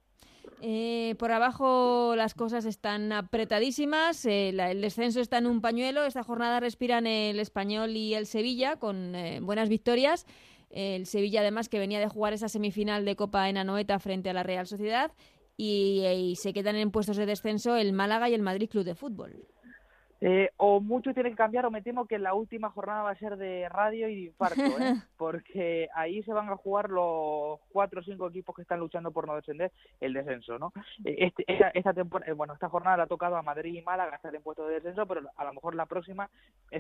Eh, 0.62 1.16
por 1.20 1.32
abajo 1.32 2.16
las 2.18 2.34
cosas 2.34 2.66
están 2.66 3.12
apretadísimas, 3.12 4.26
eh, 4.26 4.50
el 4.50 4.82
descenso 4.82 5.22
está 5.22 5.38
en 5.38 5.46
un 5.46 5.62
pañuelo, 5.62 6.06
esta 6.06 6.24
jornada 6.24 6.60
respiran 6.60 7.06
el 7.06 7.40
Español 7.40 7.92
y 7.92 8.16
el 8.16 8.26
Sevilla 8.26 8.78
con 8.78 9.14
eh, 9.16 9.40
buenas 9.42 9.70
victorias. 9.70 10.26
El 10.76 11.06
Sevilla 11.06 11.40
además 11.40 11.70
que 11.70 11.80
venía 11.80 12.02
de 12.02 12.10
jugar 12.10 12.34
esa 12.34 12.50
semifinal 12.50 13.06
de 13.06 13.16
Copa 13.16 13.50
en 13.50 13.58
Anoeta 13.58 13.98
frente 13.98 14.30
a 14.30 14.34
la 14.34 14.44
Real 14.44 14.68
Sociedad 14.68 15.14
y, 15.56 16.06
y 16.06 16.36
se 16.36 16.52
quedan 16.52 16.76
en 16.76 16.92
puestos 16.92 17.16
de 17.16 17.26
descenso 17.26 17.78
el 17.78 17.94
Málaga 17.94 18.30
y 18.30 18.34
el 18.34 18.42
Madrid 18.42 18.70
Club 18.70 18.84
de 18.84 18.94
Fútbol. 18.94 19.48
Eh, 20.28 20.50
o 20.58 20.82
mucho 20.82 21.14
tiene 21.14 21.30
que 21.30 21.36
cambiar 21.36 21.68
o 21.68 21.72
me 21.72 21.84
temo 21.84 22.08
que 22.08 22.18
la 22.18 22.34
última 22.34 22.72
jornada 22.72 23.04
va 23.04 23.12
a 23.12 23.20
ser 23.20 23.38
de 23.38 23.70
radio 23.70 24.10
y 24.10 24.16
de 24.16 24.22
infarto, 24.22 24.60
¿eh? 24.60 24.96
porque 25.18 25.88
ahí 25.94 26.24
se 26.24 26.34
van 26.34 26.50
a 26.50 26.56
jugar 26.56 26.90
los 26.90 27.60
cuatro 27.70 28.00
o 28.00 28.04
cinco 28.04 28.28
equipos 28.30 28.56
que 28.56 28.64
están 28.64 28.80
luchando 28.80 29.12
por 29.12 29.28
no 29.28 29.36
descender 29.36 29.72
el 30.02 30.14
descenso, 30.14 30.58
¿no? 30.58 30.74
Eh, 31.04 31.16
este, 31.20 31.44
esta, 31.46 31.70
esta 31.70 31.94
temporada, 31.94 32.34
bueno, 32.34 32.56
esta 32.56 32.70
jornada 32.70 32.98
la 32.98 33.04
ha 33.04 33.08
tocado 33.08 33.36
a 33.36 33.44
Madrid 33.44 33.76
y 33.76 33.84
Málaga 33.84 34.16
estar 34.16 34.34
en 34.34 34.42
puesto 34.42 34.66
de 34.66 34.74
descenso, 34.74 35.06
pero 35.06 35.30
a 35.36 35.44
lo 35.44 35.54
mejor 35.54 35.76
la 35.76 35.86
próxima 35.86 36.28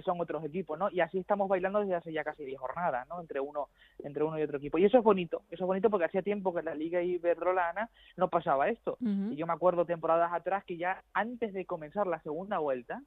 son 0.03 0.19
otros 0.19 0.43
equipos, 0.43 0.79
¿no? 0.79 0.89
Y 0.89 1.01
así 1.01 1.19
estamos 1.19 1.47
bailando 1.47 1.81
desde 1.81 1.93
hace 1.93 2.11
ya 2.11 2.23
casi 2.23 2.45
diez 2.45 2.59
jornadas, 2.59 3.07
¿no? 3.09 3.21
Entre 3.21 3.39
uno, 3.39 3.69
entre 4.03 4.23
uno 4.23 4.39
y 4.39 4.41
otro 4.41 4.57
equipo. 4.57 4.79
Y 4.79 4.85
eso 4.85 4.97
es 4.97 5.03
bonito, 5.03 5.43
eso 5.51 5.65
es 5.65 5.67
bonito 5.67 5.91
porque 5.91 6.05
hacía 6.05 6.23
tiempo 6.23 6.51
que 6.51 6.61
en 6.61 6.65
la 6.65 6.73
Liga 6.73 7.03
Iberdrolana 7.03 7.91
no 8.17 8.27
pasaba 8.27 8.69
esto. 8.69 8.97
Y 9.01 9.35
yo 9.35 9.45
me 9.45 9.53
acuerdo 9.53 9.85
temporadas 9.85 10.33
atrás 10.33 10.63
que 10.65 10.77
ya 10.77 11.03
antes 11.13 11.53
de 11.53 11.67
comenzar 11.67 12.07
la 12.07 12.19
segunda 12.21 12.57
vuelta, 12.57 13.03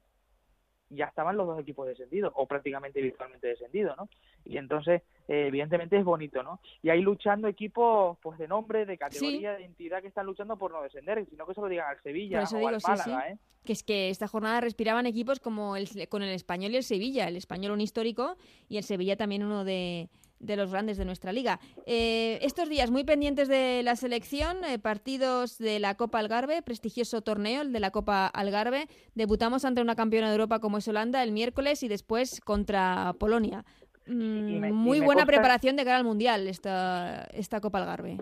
ya 0.89 1.05
estaban 1.05 1.37
los 1.37 1.47
dos 1.47 1.59
equipos 1.59 1.87
descendidos 1.87 2.33
o 2.35 2.45
prácticamente 2.47 3.01
virtualmente 3.01 3.47
descendidos, 3.47 3.95
¿no? 3.97 4.09
Y 4.45 4.57
entonces, 4.57 5.03
eh, 5.27 5.47
evidentemente 5.47 5.97
es 5.97 6.03
bonito, 6.03 6.41
¿no? 6.43 6.59
Y 6.81 6.89
ahí 6.89 7.01
luchando 7.01 7.47
equipos 7.47 8.17
pues 8.21 8.39
de 8.39 8.47
nombre, 8.47 8.85
de 8.85 8.97
categoría, 8.97 9.53
de 9.53 9.65
entidad 9.65 10.01
que 10.01 10.07
están 10.07 10.25
luchando 10.25 10.57
por 10.57 10.71
no 10.71 10.81
descender, 10.81 11.25
sino 11.29 11.45
que 11.45 11.53
se 11.53 11.61
lo 11.61 11.67
digan 11.67 11.87
al 11.87 12.01
Sevilla 12.01 12.43
o 12.43 12.67
al 12.67 12.79
Málaga, 12.81 13.29
¿eh? 13.29 13.37
Que 13.65 13.73
es 13.73 13.83
que 13.83 14.09
esta 14.09 14.27
jornada 14.27 14.61
respiraban 14.61 15.05
equipos 15.05 15.39
como 15.39 15.75
el, 15.75 15.87
con 16.07 16.23
el 16.23 16.29
Español 16.29 16.71
y 16.71 16.77
el 16.77 16.83
Sevilla, 16.83 17.27
el 17.27 17.35
Español 17.35 17.73
un 17.73 17.81
histórico 17.81 18.37
y 18.67 18.77
el 18.77 18.83
Sevilla 18.83 19.17
también 19.17 19.43
uno 19.43 19.63
de 19.63 20.09
de 20.39 20.55
los 20.55 20.71
grandes 20.71 20.97
de 20.97 21.05
nuestra 21.05 21.31
liga. 21.31 21.59
Eh, 21.85 22.39
estos 22.41 22.69
días 22.69 22.91
muy 22.91 23.03
pendientes 23.03 23.47
de 23.47 23.81
la 23.83 23.95
selección, 23.95 24.63
eh, 24.63 24.79
partidos 24.79 25.57
de 25.57 25.79
la 25.79 25.95
Copa 25.95 26.19
Algarve, 26.19 26.61
prestigioso 26.61 27.21
torneo, 27.21 27.61
el 27.61 27.73
de 27.73 27.79
la 27.79 27.91
Copa 27.91 28.27
Algarve. 28.27 28.87
Debutamos 29.15 29.65
ante 29.65 29.81
una 29.81 29.95
campeona 29.95 30.27
de 30.27 30.33
Europa 30.33 30.59
como 30.59 30.77
es 30.77 30.87
Holanda 30.87 31.23
el 31.23 31.31
miércoles 31.31 31.83
y 31.83 31.87
después 31.87 32.41
contra 32.41 33.13
Polonia. 33.19 33.65
Mm, 34.07 34.71
muy 34.73 34.99
buena 35.01 35.25
preparación 35.25 35.75
de 35.75 35.83
cara 35.83 35.97
al 35.97 36.03
Mundial 36.03 36.47
esta, 36.47 37.25
esta 37.33 37.61
Copa 37.61 37.79
Algarve. 37.79 38.17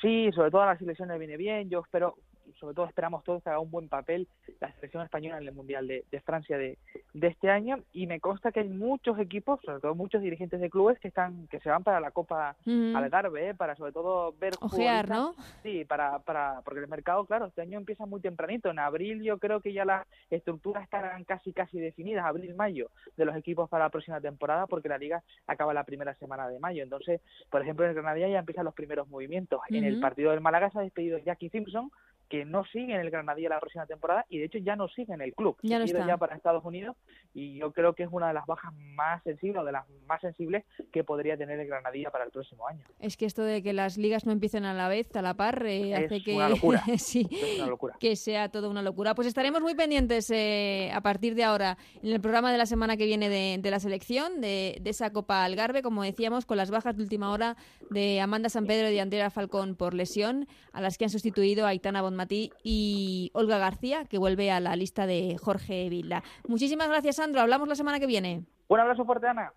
Sí, 0.00 0.30
sobre 0.32 0.50
todo 0.50 0.62
a 0.62 0.66
la 0.66 0.78
selección 0.78 1.08
le 1.08 1.18
viene 1.18 1.36
bien. 1.36 1.70
Yo 1.70 1.80
espero 1.80 2.16
sobre 2.58 2.74
todo 2.74 2.86
esperamos 2.86 3.24
todos 3.24 3.42
que 3.42 3.50
haga 3.50 3.60
un 3.60 3.70
buen 3.70 3.88
papel 3.88 4.28
la 4.60 4.72
selección 4.74 5.02
española 5.02 5.38
en 5.38 5.48
el 5.48 5.54
Mundial 5.54 5.86
de, 5.86 6.20
Francia 6.24 6.56
de, 6.56 6.78
este 7.14 7.50
año. 7.50 7.78
Y 7.92 8.06
me 8.06 8.20
consta 8.20 8.52
que 8.52 8.60
hay 8.60 8.68
muchos 8.68 9.18
equipos, 9.18 9.60
sobre 9.64 9.80
todo 9.80 9.94
muchos 9.94 10.22
dirigentes 10.22 10.60
de 10.60 10.70
clubes 10.70 10.98
que 10.98 11.08
están 11.08 11.46
que 11.48 11.60
se 11.60 11.68
van 11.68 11.84
para 11.84 12.00
la 12.00 12.10
Copa 12.10 12.56
Algarve, 12.66 13.50
¿eh? 13.50 13.54
para 13.54 13.76
sobre 13.76 13.92
todo 13.92 14.32
ver 14.38 14.54
Ojear, 14.60 15.08
¿no? 15.08 15.34
Sí, 15.62 15.84
para, 15.84 16.18
para 16.20 16.62
porque 16.64 16.80
el 16.80 16.88
mercado, 16.88 17.24
claro, 17.26 17.46
este 17.46 17.62
año 17.62 17.78
empieza 17.78 18.06
muy 18.06 18.20
tempranito, 18.20 18.70
en 18.70 18.78
abril 18.78 19.22
yo 19.22 19.38
creo 19.38 19.60
que 19.60 19.72
ya 19.72 19.84
las 19.84 20.06
estructuras 20.30 20.84
estarán 20.84 21.24
casi 21.24 21.52
casi 21.52 21.78
definidas, 21.78 22.24
abril-mayo, 22.24 22.90
de 23.16 23.24
los 23.24 23.36
equipos 23.36 23.68
para 23.68 23.84
la 23.84 23.90
próxima 23.90 24.20
temporada 24.20 24.66
porque 24.66 24.88
la 24.88 24.98
liga 24.98 25.22
acaba 25.46 25.74
la 25.74 25.84
primera 25.84 26.14
semana 26.14 26.48
de 26.48 26.58
mayo, 26.58 26.82
entonces, 26.82 27.20
por 27.50 27.62
ejemplo, 27.62 27.84
en 27.84 27.90
el 27.90 27.96
Granadilla 27.96 28.28
ya 28.28 28.38
empiezan 28.38 28.64
los 28.64 28.74
primeros 28.74 29.08
movimientos, 29.08 29.60
en 29.68 29.84
el 29.84 30.00
partido 30.00 30.30
del 30.30 30.40
Málaga 30.40 30.70
se 30.70 30.78
ha 30.78 30.82
despedido 30.82 31.18
Jackie 31.18 31.50
Simpson, 31.50 31.90
que 32.28 32.44
no 32.44 32.64
sigue 32.66 32.94
en 32.94 33.00
el 33.00 33.10
Granadilla 33.10 33.50
la 33.50 33.60
próxima 33.60 33.86
temporada 33.86 34.24
y 34.28 34.38
de 34.38 34.46
hecho 34.46 34.58
ya 34.58 34.76
no 34.76 34.88
sigue 34.88 35.12
en 35.14 35.20
el 35.20 35.34
club. 35.34 35.56
Ya 35.62 35.78
no 35.78 35.84
está. 35.84 36.06
ya 36.06 36.16
para 36.16 36.36
Estados 36.36 36.64
Unidos 36.64 36.96
y 37.32 37.56
yo 37.58 37.72
creo 37.72 37.94
que 37.94 38.04
es 38.04 38.08
una 38.10 38.28
de 38.28 38.34
las 38.34 38.46
bajas 38.46 38.72
más 38.94 39.22
sensibles 39.22 39.62
o 39.62 39.64
de 39.64 39.72
las 39.72 39.84
más 40.06 40.20
sensibles 40.20 40.64
que 40.92 41.04
podría 41.04 41.36
tener 41.36 41.60
el 41.60 41.66
Granadilla 41.66 42.10
para 42.10 42.24
el 42.24 42.30
próximo 42.30 42.66
año. 42.66 42.84
Es 43.00 43.16
que 43.16 43.26
esto 43.26 43.42
de 43.42 43.62
que 43.62 43.72
las 43.72 43.98
ligas 43.98 44.24
no 44.26 44.32
empiecen 44.32 44.64
a 44.64 44.74
la 44.74 44.88
vez, 44.88 45.14
a 45.16 45.22
la 45.22 45.34
par, 45.34 45.64
eh, 45.66 45.94
hace 45.94 46.22
que 46.22 46.34
una 46.34 46.48
locura. 46.48 46.82
sí, 46.98 47.28
una 47.58 47.66
locura. 47.66 47.96
que 47.98 48.16
sea 48.16 48.48
toda 48.48 48.68
una 48.68 48.82
locura. 48.82 49.14
Pues 49.14 49.28
estaremos 49.28 49.60
muy 49.60 49.74
pendientes 49.74 50.30
eh, 50.30 50.90
a 50.92 51.00
partir 51.00 51.34
de 51.34 51.44
ahora 51.44 51.76
en 52.02 52.12
el 52.12 52.20
programa 52.20 52.52
de 52.52 52.58
la 52.58 52.66
semana 52.66 52.96
que 52.96 53.06
viene 53.06 53.28
de, 53.28 53.70
la 53.70 53.80
selección, 53.80 54.40
de, 54.40 54.78
de, 54.80 54.90
esa 54.90 55.12
Copa 55.12 55.44
Algarve, 55.44 55.82
como 55.82 56.02
decíamos, 56.02 56.46
con 56.46 56.56
las 56.56 56.70
bajas 56.70 56.96
de 56.96 57.02
última 57.02 57.30
hora 57.30 57.56
de 57.90 58.20
Amanda 58.20 58.48
San 58.48 58.66
Pedro 58.66 58.88
y 58.88 58.94
de 58.94 59.00
Andrea 59.00 59.30
Falcón 59.30 59.74
por 59.74 59.94
lesión, 59.94 60.46
a 60.72 60.80
las 60.80 60.98
que 60.98 61.04
han 61.04 61.10
sustituido 61.10 61.66
a 61.66 61.70
Aitana 61.70 62.02
Bonmatí 62.14 62.52
y 62.62 63.30
Olga 63.34 63.58
García, 63.58 64.04
que 64.04 64.18
vuelve 64.18 64.50
a 64.52 64.60
la 64.60 64.76
lista 64.76 65.06
de 65.06 65.36
Jorge 65.40 65.88
Villa. 65.88 66.22
Muchísimas 66.46 66.88
gracias, 66.88 67.16
Sandro. 67.16 67.40
Hablamos 67.40 67.66
la 67.68 67.74
semana 67.74 67.98
que 67.98 68.06
viene. 68.06 68.44
Un 68.68 68.80
abrazo 68.80 69.04
fuerte, 69.04 69.26
Ana. 69.26 69.52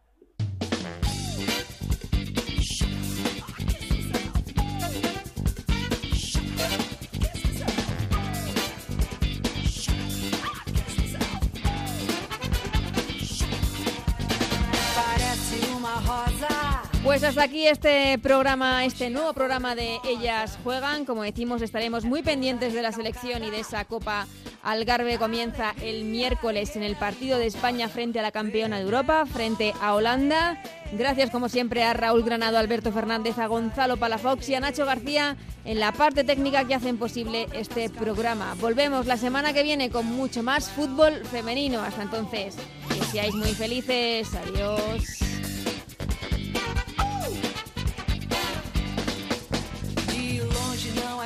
Pues 17.07 17.23
hasta 17.23 17.43
aquí 17.43 17.65
este 17.65 18.19
programa, 18.19 18.83
este 18.83 19.09
nuevo 19.09 19.31
programa 19.31 19.75
de 19.75 19.97
Ellas 20.05 20.59
Juegan. 20.61 21.05
Como 21.05 21.23
decimos, 21.23 21.61
estaremos 21.61 22.03
muy 22.03 22.21
pendientes 22.21 22.73
de 22.73 22.81
la 22.81 22.91
selección 22.91 23.45
y 23.45 23.49
de 23.49 23.61
esa 23.61 23.85
Copa 23.85 24.27
Algarve. 24.61 25.17
Comienza 25.17 25.73
el 25.81 26.03
miércoles 26.03 26.75
en 26.75 26.83
el 26.83 26.97
partido 26.97 27.39
de 27.39 27.45
España 27.45 27.87
frente 27.87 28.19
a 28.19 28.23
la 28.23 28.31
campeona 28.33 28.75
de 28.75 28.83
Europa, 28.83 29.25
frente 29.25 29.73
a 29.81 29.95
Holanda. 29.95 30.61
Gracias, 30.91 31.29
como 31.29 31.47
siempre, 31.47 31.85
a 31.85 31.93
Raúl 31.93 32.23
Granado, 32.23 32.57
Alberto 32.57 32.91
Fernández, 32.91 33.39
a 33.39 33.47
Gonzalo 33.47 33.95
Palafox 33.95 34.49
y 34.49 34.55
a 34.55 34.59
Nacho 34.59 34.85
García 34.85 35.37
en 35.63 35.79
la 35.79 35.93
parte 35.93 36.25
técnica 36.25 36.65
que 36.65 36.75
hacen 36.75 36.97
posible 36.97 37.47
este 37.53 37.89
programa. 37.89 38.53
Volvemos 38.59 39.05
la 39.05 39.15
semana 39.15 39.53
que 39.53 39.63
viene 39.63 39.89
con 39.89 40.05
mucho 40.05 40.43
más 40.43 40.69
fútbol 40.69 41.25
femenino. 41.25 41.79
Hasta 41.79 42.03
entonces, 42.03 42.57
que 42.89 43.05
seáis 43.05 43.33
muy 43.33 43.53
felices. 43.53 44.27
Adiós. 44.35 45.26